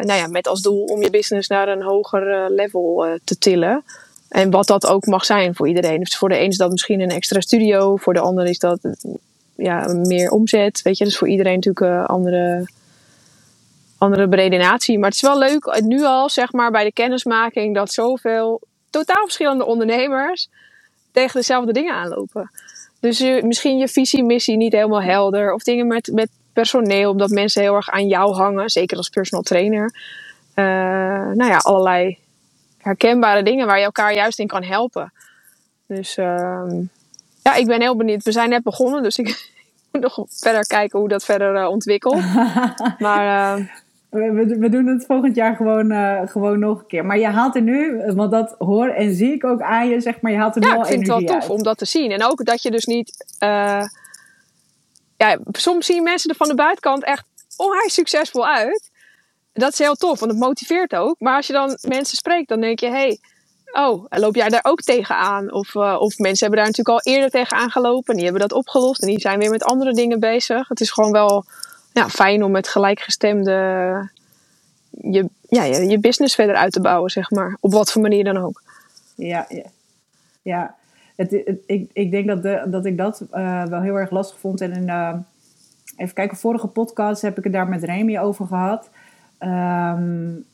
nou 0.00 0.12
ja, 0.12 0.26
met 0.26 0.46
als 0.46 0.62
doel 0.62 0.84
om 0.84 1.02
je 1.02 1.10
business 1.10 1.48
naar 1.48 1.68
een 1.68 1.82
hoger 1.82 2.28
uh, 2.28 2.44
level 2.48 3.06
uh, 3.06 3.12
te 3.24 3.38
tillen. 3.38 3.84
En 4.28 4.50
wat 4.50 4.66
dat 4.66 4.86
ook 4.86 5.06
mag 5.06 5.24
zijn 5.24 5.54
voor 5.54 5.68
iedereen. 5.68 6.00
Dus 6.00 6.16
voor 6.16 6.28
de 6.28 6.40
een 6.40 6.48
is 6.48 6.56
dat 6.56 6.70
misschien 6.70 7.00
een 7.00 7.10
extra 7.10 7.40
studio, 7.40 7.96
voor 7.96 8.14
de 8.14 8.20
ander 8.20 8.46
is 8.46 8.58
dat 8.58 8.78
ja, 9.54 9.92
meer 9.92 10.30
omzet. 10.30 10.82
Weet 10.82 10.98
je, 10.98 11.04
dus 11.04 11.18
voor 11.18 11.28
iedereen 11.28 11.54
natuurlijk 11.54 11.86
een 11.86 12.06
andere, 12.06 12.68
andere 13.98 14.28
beredenatie. 14.28 14.98
Maar 14.98 15.08
het 15.08 15.14
is 15.14 15.28
wel 15.28 15.38
leuk 15.38 15.80
nu 15.84 16.04
al, 16.04 16.28
zeg 16.28 16.52
maar, 16.52 16.70
bij 16.70 16.84
de 16.84 16.92
kennismaking 16.92 17.74
dat 17.74 17.92
zoveel 17.92 18.60
totaal 18.90 19.22
verschillende 19.22 19.64
ondernemers 19.64 20.48
tegen 21.12 21.40
dezelfde 21.40 21.72
dingen 21.72 21.94
aanlopen. 21.94 22.50
Dus 23.00 23.18
je, 23.18 23.42
misschien 23.44 23.78
je 23.78 23.88
visie, 23.88 24.24
missie 24.24 24.56
niet 24.56 24.72
helemaal 24.72 25.02
helder. 25.02 25.52
Of 25.52 25.62
dingen 25.62 25.86
met, 25.86 26.10
met 26.12 26.28
personeel, 26.60 27.10
omdat 27.10 27.30
mensen 27.30 27.62
heel 27.62 27.74
erg 27.74 27.90
aan 27.90 28.06
jou 28.06 28.34
hangen. 28.34 28.70
Zeker 28.70 28.96
als 28.96 29.08
personal 29.08 29.42
trainer. 29.42 29.94
Uh, 30.54 30.64
nou 31.34 31.46
ja, 31.46 31.56
allerlei 31.56 32.18
herkenbare 32.78 33.42
dingen 33.42 33.66
waar 33.66 33.78
je 33.78 33.84
elkaar 33.84 34.14
juist 34.14 34.38
in 34.38 34.46
kan 34.46 34.62
helpen. 34.62 35.12
Dus 35.86 36.16
uh, 36.16 36.70
ja, 37.42 37.54
ik 37.54 37.66
ben 37.66 37.80
heel 37.80 37.96
benieuwd. 37.96 38.22
We 38.22 38.32
zijn 38.32 38.48
net 38.48 38.62
begonnen, 38.62 39.02
dus 39.02 39.18
ik 39.18 39.26
moet 39.92 40.02
nog 40.02 40.24
verder 40.28 40.66
kijken 40.66 40.98
hoe 40.98 41.08
dat 41.08 41.24
verder 41.24 41.54
uh, 41.54 41.68
ontwikkelt. 41.68 42.22
maar... 42.98 43.58
Uh, 43.58 43.66
we, 44.10 44.56
we, 44.58 44.68
doen 44.68 44.86
het 44.86 45.04
volgend 45.06 45.34
jaar 45.36 45.56
gewoon, 45.56 45.92
uh, 45.92 46.20
gewoon 46.24 46.58
nog 46.58 46.78
een 46.78 46.86
keer. 46.86 47.06
Maar 47.06 47.18
je 47.18 47.26
haalt 47.26 47.54
er 47.54 47.62
nu, 47.62 48.02
want 48.14 48.30
dat 48.30 48.54
hoor 48.58 48.88
en 48.88 49.14
zie 49.14 49.32
ik 49.32 49.44
ook 49.44 49.60
aan 49.60 49.88
je, 49.88 50.00
zeg 50.00 50.20
maar, 50.20 50.32
je 50.32 50.38
haalt 50.38 50.56
er 50.56 50.62
ja, 50.62 50.68
nu 50.68 50.74
al 50.74 50.80
ik 50.80 50.88
vind 50.88 51.00
het 51.00 51.08
wel 51.08 51.20
tof 51.20 51.40
uit. 51.40 51.50
om 51.50 51.62
dat 51.62 51.78
te 51.78 51.84
zien. 51.84 52.10
En 52.10 52.24
ook 52.24 52.44
dat 52.44 52.62
je 52.62 52.70
dus 52.70 52.84
niet... 52.84 53.36
Uh, 53.42 53.82
ja, 55.18 55.38
soms 55.52 55.86
zien 55.86 56.02
mensen 56.02 56.30
er 56.30 56.36
van 56.36 56.48
de 56.48 56.54
buitenkant 56.54 57.04
echt 57.04 57.24
onheus 57.56 57.94
succesvol 57.94 58.46
uit. 58.46 58.90
Dat 59.52 59.72
is 59.72 59.78
heel 59.78 59.94
tof, 59.94 60.18
want 60.18 60.32
het 60.32 60.40
motiveert 60.40 60.94
ook. 60.94 61.16
Maar 61.18 61.36
als 61.36 61.46
je 61.46 61.52
dan 61.52 61.78
mensen 61.80 62.16
spreekt, 62.16 62.48
dan 62.48 62.60
denk 62.60 62.80
je... 62.80 62.88
Hey, 62.88 63.18
oh, 63.72 64.04
loop 64.08 64.34
jij 64.34 64.48
daar 64.48 64.64
ook 64.64 64.80
tegenaan? 64.80 65.52
Of, 65.52 65.74
uh, 65.74 65.96
of 66.00 66.18
mensen 66.18 66.46
hebben 66.46 66.64
daar 66.64 66.68
natuurlijk 66.68 66.88
al 66.88 67.12
eerder 67.12 67.30
tegenaan 67.30 67.70
gelopen. 67.70 68.08
En 68.08 68.14
die 68.14 68.24
hebben 68.24 68.48
dat 68.48 68.58
opgelost. 68.58 69.02
En 69.02 69.08
die 69.08 69.20
zijn 69.20 69.38
weer 69.38 69.50
met 69.50 69.64
andere 69.64 69.92
dingen 69.92 70.20
bezig. 70.20 70.68
Het 70.68 70.80
is 70.80 70.90
gewoon 70.90 71.12
wel 71.12 71.44
ja, 71.92 72.08
fijn 72.08 72.44
om 72.44 72.50
met 72.50 72.68
gelijkgestemde 72.68 74.10
je, 74.90 75.28
ja, 75.48 75.62
je, 75.62 75.86
je 75.86 75.98
business 75.98 76.34
verder 76.34 76.56
uit 76.56 76.72
te 76.72 76.80
bouwen, 76.80 77.10
zeg 77.10 77.30
maar. 77.30 77.56
Op 77.60 77.72
wat 77.72 77.92
voor 77.92 78.02
manier 78.02 78.24
dan 78.24 78.36
ook. 78.36 78.62
Ja, 79.14 79.46
ja. 79.48 79.64
ja. 80.42 80.74
Ik, 81.66 81.90
ik 81.92 82.10
denk 82.10 82.26
dat, 82.26 82.70
dat 82.72 82.84
ik 82.84 82.96
dat 82.96 83.24
uh, 83.34 83.64
wel 83.64 83.80
heel 83.80 83.96
erg 83.96 84.10
lastig 84.10 84.38
vond. 84.38 84.60
En 84.60 84.72
in, 84.72 84.88
uh, 84.88 85.14
even 85.96 86.14
kijken, 86.14 86.36
vorige 86.36 86.66
podcast 86.66 87.22
heb 87.22 87.38
ik 87.38 87.44
het 87.44 87.52
daar 87.52 87.68
met 87.68 87.84
Remy 87.84 88.18
over 88.18 88.46
gehad. 88.46 88.90
Um, 89.40 90.44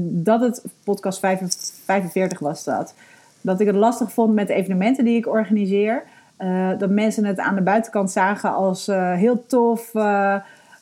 dat 0.00 0.40
het 0.40 0.64
podcast 0.84 1.18
45 1.18 2.38
was 2.38 2.64
dat. 2.64 2.94
Dat 3.40 3.60
ik 3.60 3.66
het 3.66 3.76
lastig 3.76 4.12
vond 4.12 4.34
met 4.34 4.46
de 4.46 4.54
evenementen 4.54 5.04
die 5.04 5.16
ik 5.16 5.26
organiseer. 5.26 6.02
Uh, 6.38 6.78
dat 6.78 6.90
mensen 6.90 7.24
het 7.24 7.38
aan 7.38 7.54
de 7.54 7.60
buitenkant 7.60 8.10
zagen 8.10 8.54
als 8.54 8.86
heel 9.14 9.46
tof 9.46 9.92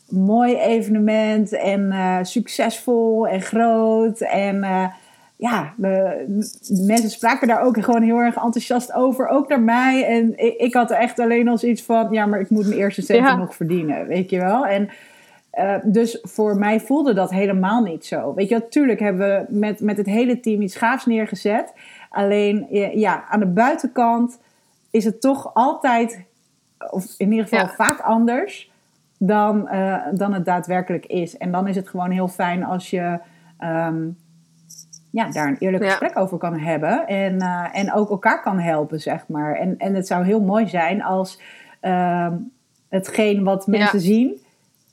mooi 0.09 0.57
evenement 0.57 1.53
en 1.53 1.93
succesvol 2.27 3.29
en 3.29 3.43
groot. 3.43 4.21
En 4.21 4.65
ja, 5.37 5.75
de, 5.77 6.25
mensen 6.87 7.11
spraken 7.11 7.49
daar 7.49 7.63
ook 7.63 7.85
gewoon 7.85 8.03
heel 8.03 8.19
erg 8.19 8.35
enthousiast 8.35 8.93
over, 8.93 9.29
ook 9.29 9.49
naar 9.49 9.61
mij. 9.61 10.05
En 10.05 10.39
ik, 10.39 10.55
ik 10.55 10.75
had 10.75 10.91
er 10.91 10.97
echt 10.97 11.19
alleen 11.19 11.49
als 11.49 11.65
iets 11.65 11.83
van, 11.83 12.09
ja, 12.11 12.27
maar 12.27 12.41
ik 12.41 12.51
moet 12.51 12.67
mijn 12.67 12.81
eerste 12.81 13.03
centen 13.03 13.27
ja. 13.27 13.37
nog 13.37 13.55
verdienen, 13.55 14.07
weet 14.07 14.31
je 14.31 14.39
wel. 14.39 14.67
En 14.67 14.89
uh, 15.59 15.75
dus 15.85 16.19
voor 16.23 16.57
mij 16.57 16.81
voelde 16.81 17.15
dat 17.15 17.31
helemaal 17.31 17.83
niet 17.83 18.07
zo. 18.07 18.35
Weet 18.35 18.49
je, 18.49 18.55
natuurlijk 18.55 19.01
hebben 19.01 19.29
we 19.29 19.59
met, 19.59 19.81
met 19.81 19.97
het 19.97 20.07
hele 20.07 20.41
team 20.41 20.61
iets 20.61 20.77
gaafs 20.77 21.07
neergezet. 21.07 21.73
Alleen, 22.11 22.67
ja, 22.95 23.25
aan 23.29 23.41
de 23.41 23.47
buitenkant 23.47 24.39
is 24.91 25.05
het 25.05 25.21
toch 25.21 25.55
altijd, 25.55 26.25
of 26.91 27.15
in 27.17 27.31
ieder 27.31 27.49
geval 27.49 27.67
ja. 27.67 27.75
vaak 27.75 28.01
anders 28.01 28.71
dan, 29.19 29.69
uh, 29.73 30.03
dan 30.13 30.33
het 30.33 30.45
daadwerkelijk 30.45 31.07
is. 31.07 31.37
En 31.37 31.51
dan 31.51 31.69
is 31.69 31.77
het 31.77 31.89
gewoon 31.89 32.11
heel 32.11 32.29
fijn 32.29 32.65
als 32.65 32.91
je 32.91 33.19
um, 33.61 34.17
ja, 35.11 35.31
daar 35.31 35.49
een 35.49 35.57
eerlijk 35.59 35.85
ja. 35.85 35.91
gesprek 35.91 36.19
over 36.19 36.39
kan 36.39 36.59
hebben. 36.59 37.07
En, 37.07 37.35
uh, 37.35 37.67
en 37.73 37.93
ook 37.93 38.11
elkaar 38.11 38.43
kan 38.43 38.59
helpen, 38.59 39.01
zeg 39.01 39.29
maar. 39.29 39.55
En, 39.55 39.79
en 39.79 39.95
het 39.95 40.07
zou 40.07 40.25
heel 40.25 40.41
mooi 40.41 40.69
zijn 40.69 41.03
als 41.03 41.41
uh, 41.83 42.29
hetgeen 42.89 43.45
wat 43.45 43.67
mensen 43.67 43.99
ja. 43.99 44.05
zien, 44.05 44.41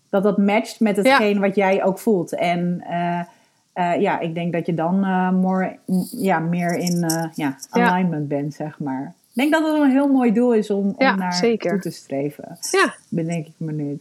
dat 0.10 0.24
dat 0.24 0.38
matcht 0.38 0.80
met 0.80 0.96
hetgeen 0.98 1.40
wat 1.40 1.56
jij 1.56 1.84
ook 1.84 2.00
voelt. 2.00 2.36
En 2.36 2.84
uh, 2.90 4.02
ja, 4.02 4.20
ik 4.20 4.34
denk 4.36 4.54
dat 4.54 4.66
je 4.66 4.74
dan 4.74 5.00
more, 5.36 5.78
ja, 6.12 6.40
meer 6.40 6.78
in 6.78 7.06
ja, 7.34 7.58
alignment 7.70 8.28
bent, 8.28 8.54
zeg 8.54 8.80
maar. 8.80 9.14
Ik 9.34 9.42
denk 9.42 9.52
dat 9.52 9.72
het 9.72 9.82
een 9.82 9.92
heel 9.92 10.08
mooi 10.08 10.34
doel 10.34 10.54
is 10.54 10.70
om, 10.70 10.94
om 10.98 11.18
naar 11.18 11.34
zeker. 11.34 11.72
toe 11.72 11.80
te 11.80 11.92
streven. 11.92 12.58
Ja. 12.72 12.94
Bedenk 13.10 13.46
ik 13.46 13.54
me 13.58 13.72
nu. 13.72 14.00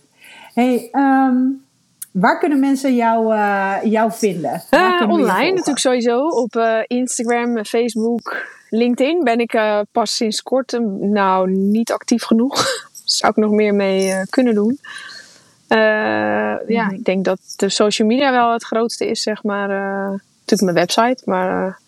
Hey, 0.55 0.89
um, 0.93 1.65
waar 2.13 2.39
kunnen 2.39 2.61
mensen 2.61 2.95
jou, 2.95 3.35
uh, 3.35 3.77
jou 3.83 4.13
vinden? 4.13 4.63
Uh, 4.71 5.09
online 5.09 5.51
natuurlijk 5.51 5.79
sowieso. 5.79 6.27
Op 6.27 6.57
uh, 6.57 6.79
Instagram, 6.87 7.65
Facebook, 7.65 8.47
LinkedIn 8.71 9.25
ben 9.25 9.39
ik 9.39 9.61
pas 9.93 10.17
sinds 10.17 10.43
kort 10.43 10.79
nou 11.01 11.51
niet 11.51 11.93
actief 11.93 12.25
genoeg. 12.25 12.67
Zou 13.05 13.33
ik 13.33 13.39
nog 13.39 13.51
meer 13.51 13.75
mee 13.75 14.27
kunnen 14.31 14.55
doen. 14.55 14.79
Ja, 16.67 16.91
ik 16.91 17.05
denk 17.05 17.25
dat 17.25 17.39
de 17.57 17.69
social 17.69 18.09
media 18.09 18.33
wel 18.33 18.53
het 18.53 18.65
grootste 18.65 19.07
is, 19.07 19.23
zeg 19.23 19.43
maar. 19.43 19.69
natuurlijk 19.69 20.61
mijn 20.63 20.75
website, 20.75 21.23
maar 21.25 21.79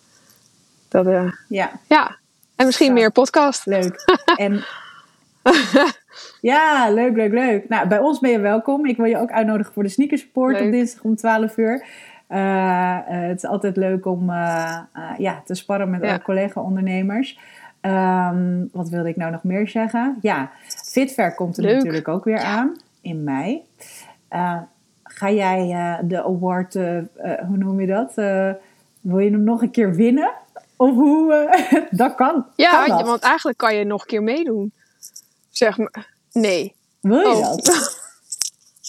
dat, 0.89 1.07
ja. 1.49 1.73
ja. 1.87 2.17
En 2.57 2.67
misschien 2.67 2.93
meer 2.93 3.13
podcast. 3.13 3.67
Leuk. 3.67 4.05
en 4.37 4.65
ja, 6.45 6.91
leuk, 6.91 7.17
leuk, 7.17 7.33
leuk. 7.33 7.69
Nou, 7.69 7.89
bij 7.89 7.99
ons 7.99 8.19
ben 8.19 8.31
je 8.31 8.39
welkom. 8.39 8.87
Ik 8.87 8.97
wil 8.97 9.07
je 9.07 9.19
ook 9.19 9.31
uitnodigen 9.31 9.73
voor 9.73 9.83
de 9.83 9.89
sneakersport 9.89 10.61
op 10.61 10.71
dinsdag 10.71 11.03
om 11.05 11.17
12 11.17 11.57
uur. 11.57 11.87
Uh, 12.31 12.39
uh, 12.39 13.03
het 13.07 13.37
is 13.37 13.45
altijd 13.45 13.77
leuk 13.77 14.07
om 14.07 14.31
uh, 14.31 14.79
ja, 15.19 15.43
te 15.45 15.55
sparren 15.55 15.91
met 15.91 16.03
ja. 16.03 16.19
collega-ondernemers. 16.19 17.39
Um, 17.81 18.69
wat 18.73 18.89
wilde 18.89 19.09
ik 19.09 19.17
nou 19.17 19.33
nog 19.33 19.43
meer 19.43 19.69
zeggen? 19.69 20.19
Ja, 20.21 20.51
Fitver 20.67 21.35
komt 21.35 21.57
er 21.57 21.63
leuk. 21.63 21.77
natuurlijk 21.77 22.09
ook 22.09 22.25
weer 22.25 22.41
aan 22.41 22.77
in 23.01 23.25
mei. 23.25 23.63
ga 25.03 25.31
jij 25.31 25.99
de 26.05 26.25
award, 26.25 26.75
hoe 27.47 27.57
noem 27.57 27.81
je 27.81 27.87
dat? 27.87 28.15
wil 29.01 29.19
je 29.19 29.31
hem 29.31 29.45
nog 29.45 29.63
een 29.63 29.71
keer 29.71 29.95
winnen? 29.95 30.33
Of 30.77 30.95
hoe? 30.95 31.57
dat 31.91 32.15
kan. 32.15 32.47
Ja, 32.57 32.85
kan 32.85 32.97
dat? 32.97 33.07
want 33.07 33.23
eigenlijk 33.23 33.59
kan 33.59 33.75
je 33.75 33.85
nog 33.85 34.01
een 34.01 34.07
keer 34.07 34.23
meedoen. 34.23 34.73
Zeg 35.51 35.79
maar. 35.79 36.13
Nee. 36.35 36.75
Wil 37.01 37.19
je 37.19 37.27
oh. 37.27 37.57
dat? 37.57 37.67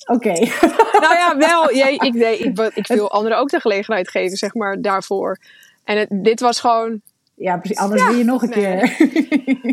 Oké. 0.05 0.29
Okay. 0.29 0.51
nou 0.99 1.15
ja, 1.15 1.37
wel. 1.37 1.73
Jij, 1.73 1.95
ik, 1.95 2.13
nee, 2.23 2.37
ik, 2.37 2.59
ik 2.59 2.87
wil 2.87 3.11
anderen 3.11 3.37
ook 3.37 3.49
de 3.49 3.59
gelegenheid 3.59 4.09
geven, 4.09 4.37
zeg 4.37 4.53
maar, 4.53 4.81
daarvoor. 4.81 5.39
En 5.83 5.97
het, 5.97 6.09
dit 6.11 6.39
was 6.39 6.59
gewoon... 6.59 7.01
Ja, 7.35 7.57
precies. 7.57 7.77
Anders 7.77 8.01
ja, 8.01 8.09
je 8.09 8.23
nog 8.23 8.41
een 8.41 8.49
nee. 8.49 8.77
keer. 8.77 8.83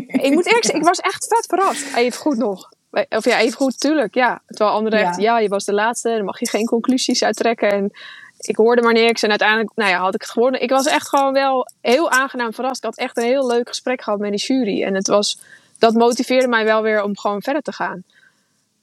ik 0.07 0.31
moet 0.33 0.45
eerlijk 0.45 0.63
zeggen, 0.63 0.75
ik 0.75 0.83
was 0.83 0.99
echt 0.99 1.27
vet 1.27 1.45
verrast. 1.45 1.95
Even 1.95 2.19
goed 2.19 2.37
nog. 2.37 2.69
Of 3.09 3.25
ja, 3.25 3.39
even 3.39 3.57
goed, 3.57 3.79
tuurlijk. 3.79 4.15
Ja. 4.15 4.41
Terwijl 4.47 4.75
anderen 4.75 4.99
Ja. 4.99 5.07
echt, 5.07 5.21
ja, 5.21 5.39
je 5.39 5.47
was 5.47 5.65
de 5.65 5.73
laatste. 5.73 6.09
Dan 6.09 6.25
mag 6.25 6.39
je 6.39 6.49
geen 6.49 6.65
conclusies 6.65 7.23
uittrekken. 7.23 7.71
En 7.71 7.91
ik 8.37 8.55
hoorde 8.55 8.81
maar 8.81 8.93
niks. 8.93 9.23
En 9.23 9.29
uiteindelijk, 9.29 9.71
nou 9.75 9.89
ja, 9.89 9.99
had 9.99 10.15
ik 10.15 10.21
het 10.21 10.29
gewonnen. 10.29 10.61
Ik 10.61 10.69
was 10.69 10.85
echt 10.85 11.09
gewoon 11.09 11.33
wel 11.33 11.67
heel 11.81 12.09
aangenaam 12.09 12.53
verrast. 12.53 12.77
Ik 12.77 12.83
had 12.83 12.97
echt 12.97 13.17
een 13.17 13.23
heel 13.23 13.47
leuk 13.47 13.67
gesprek 13.67 14.01
gehad 14.01 14.19
met 14.19 14.31
die 14.31 14.39
jury. 14.39 14.83
En 14.83 14.93
het 14.95 15.07
was, 15.07 15.39
dat 15.83 15.93
motiveerde 15.93 16.47
mij 16.47 16.63
wel 16.65 16.81
weer 16.81 17.03
om 17.03 17.17
gewoon 17.17 17.41
verder 17.41 17.61
te 17.61 17.71
gaan. 17.71 18.03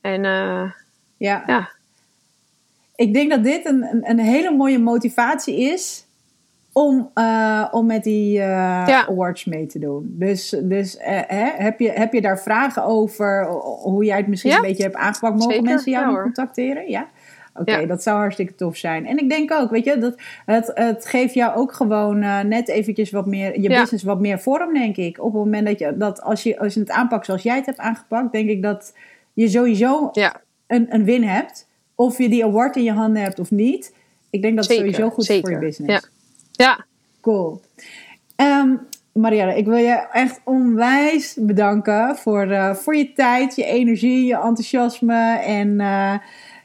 En 0.00 0.24
eh, 0.24 0.70
Ja. 1.16 1.42
ja, 1.46 1.68
Ik 2.96 3.12
denk 3.14 3.30
dat 3.30 3.44
dit 3.44 3.66
een, 3.66 3.82
een, 3.82 4.10
een 4.10 4.18
hele 4.18 4.50
mooie 4.50 4.78
motivatie 4.78 5.60
is 5.60 6.04
om, 6.72 7.10
eh, 7.14 7.68
om 7.70 7.86
met 7.86 8.02
die 8.04 8.38
eh, 8.38 8.84
Ja. 8.86 9.06
awards 9.08 9.44
mee 9.44 9.66
te 9.66 9.78
doen. 9.78 10.14
Dus, 10.18 10.56
dus 10.62 10.96
hè, 10.98 11.44
heb, 11.64 11.80
je, 11.80 11.90
heb 11.90 12.12
je 12.12 12.20
daar 12.20 12.38
vragen 12.40 12.82
over 12.84 13.46
hoe 13.82 14.04
jij 14.04 14.16
het 14.16 14.26
misschien 14.26 14.50
Ja. 14.50 14.56
een 14.56 14.62
beetje 14.62 14.82
hebt 14.82 14.94
aangepakt? 14.96 15.34
Mogen 15.34 15.50
Zeker. 15.52 15.68
mensen 15.68 15.92
jou 15.92 16.14
Ja, 16.16 16.22
contacteren? 16.22 16.88
Ja. 16.90 17.08
Oké, 17.54 17.76
Ja. 17.76 17.86
dat 17.86 18.02
zou 18.02 18.16
hartstikke 18.18 18.54
tof 18.54 18.76
zijn. 18.76 19.06
En 19.06 19.18
ik 19.18 19.28
denk 19.28 19.52
ook, 19.52 19.70
weet 19.70 19.84
je, 19.84 19.98
dat 19.98 20.14
het, 20.46 20.70
het 20.74 21.06
geeft 21.06 21.34
jou 21.34 21.56
ook 21.56 21.72
gewoon 21.72 22.22
eh, 22.22 22.40
net 22.40 22.68
eventjes 22.68 23.10
wat 23.10 23.26
meer, 23.26 23.60
je 23.60 23.70
Ja. 23.70 23.80
business 23.80 24.04
wat 24.04 24.20
meer 24.20 24.38
vorm, 24.40 24.74
denk 24.74 24.96
ik. 24.96 25.18
Op 25.18 25.32
het 25.32 25.42
moment 25.42 25.66
dat 25.66 25.78
je, 25.78 25.96
dat 25.96 26.22
als 26.22 26.42
je, 26.42 26.58
als 26.58 26.74
je 26.74 26.80
het 26.80 26.90
aanpakt 26.90 27.26
zoals 27.26 27.42
jij 27.42 27.56
het 27.56 27.66
hebt 27.66 27.78
aangepakt, 27.78 28.32
denk 28.32 28.48
ik 28.48 28.62
dat 28.62 28.94
je 29.32 29.48
sowieso 29.48 30.08
ja 30.12 30.40
een, 30.66 30.86
een 30.94 31.04
win 31.04 31.22
hebt. 31.24 31.68
Of 31.94 32.18
je 32.18 32.28
die 32.28 32.44
award 32.44 32.76
in 32.76 32.82
je 32.82 32.92
handen 32.92 33.22
hebt 33.22 33.38
of 33.38 33.50
niet. 33.50 33.94
Ik 34.30 34.42
denk 34.42 34.56
dat 34.56 34.64
het 34.64 34.72
zeker. 34.76 34.92
sowieso 34.94 35.14
goed 35.14 35.28
is 35.28 35.40
voor 35.40 35.50
je 35.50 35.58
business. 35.58 36.08
Ja. 36.52 36.64
ja, 36.66 36.84
Cool. 37.20 37.60
Marielle, 39.12 39.56
ik 39.56 39.64
wil 39.66 39.76
je 39.76 40.06
echt 40.12 40.40
onwijs 40.44 41.36
bedanken 41.40 42.16
voor, 42.16 42.50
eh, 42.50 42.74
voor 42.74 42.96
je 42.96 43.12
tijd, 43.12 43.56
je 43.56 43.64
energie, 43.64 44.26
je 44.26 44.34
enthousiasme. 44.34 45.38
En 45.38 45.80
eh, 45.80 46.14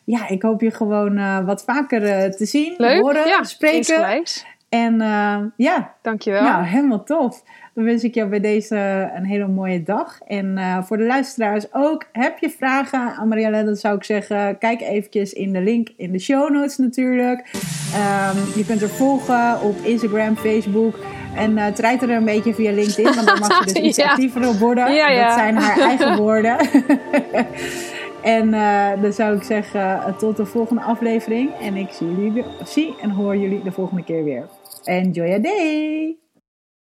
ja, 0.06 0.28
ik 0.28 0.42
hoop 0.42 0.62
je 0.62 0.72
gewoon 0.72 1.18
eh, 1.18 1.40
wat 1.46 1.64
vaker 1.64 2.04
eh, 2.04 2.30
te 2.32 2.46
zien, 2.46 2.74
leuk. 2.78 3.02
horen, 3.02 3.28
ja, 3.28 3.44
spreken. 3.44 4.24
En 4.70 5.02
eh, 5.02 5.38
ja, 5.58 5.94
Dankjewel. 6.02 6.42
nou, 6.44 6.64
helemaal 6.66 7.04
tof. 7.04 7.44
Dan 7.74 7.84
wens 7.84 8.04
ik 8.04 8.14
jou 8.14 8.30
bij 8.30 8.40
deze 8.40 9.12
een 9.16 9.26
hele 9.26 9.48
mooie 9.48 9.84
dag. 9.84 10.20
En 10.28 10.60
voor 10.88 10.98
de 10.98 11.04
luisteraars 11.06 11.66
ook, 11.74 12.06
heb 12.12 12.38
je 12.40 12.50
vragen 12.50 13.16
aan 13.16 13.28
Marielle, 13.28 13.64
dan 13.64 13.76
zou 13.76 13.96
ik 13.96 14.04
zeggen, 14.04 14.58
kijk 14.58 14.82
eventjes 14.82 15.34
in 15.34 15.54
de 15.54 15.62
link 15.62 15.90
in 15.98 16.12
de 16.12 16.20
show 16.20 16.50
notes 16.50 16.78
natuurlijk. 16.78 17.52
Ehm, 17.94 18.38
je 18.56 18.66
kunt 18.68 18.82
er 18.82 18.90
volgen 18.90 19.62
op 19.62 19.76
Instagram, 19.84 20.36
Facebook. 20.36 21.00
En 21.36 21.74
treid 21.74 22.02
er 22.02 22.10
een 22.10 22.26
beetje 22.26 22.54
via 22.54 22.72
LinkedIn, 22.72 23.16
want 23.16 23.28
dan 23.28 23.40
mag 23.40 23.60
je 23.66 23.74
dus 23.74 23.82
iets 23.90 23.98
Ja. 23.98 24.10
actiever 24.10 24.48
op 24.48 24.56
worden. 24.60 24.94
Ja, 24.94 25.10
ja. 25.10 25.26
Dat 25.28 25.34
zijn 25.38 25.56
haar 25.58 25.78
eigen 25.80 26.18
woorden. 26.18 26.58
en 28.26 28.54
eh, 28.54 29.02
dan 29.02 29.14
zou 29.14 29.36
ik 29.36 29.44
zeggen, 29.44 29.82
eh, 29.82 30.18
tot 30.18 30.38
de 30.38 30.46
volgende 30.46 30.82
aflevering. 30.82 31.54
En 31.62 31.76
ik 31.76 31.90
zie, 31.92 32.08
jullie, 32.08 32.46
zie 32.64 32.96
en 33.02 33.10
hoor 33.10 33.38
jullie 33.38 33.64
de 33.64 33.72
volgende 33.72 34.04
keer 34.04 34.24
weer. 34.24 34.48
Enjoy 34.84 35.28
your 35.28 35.42
day! 35.42 36.25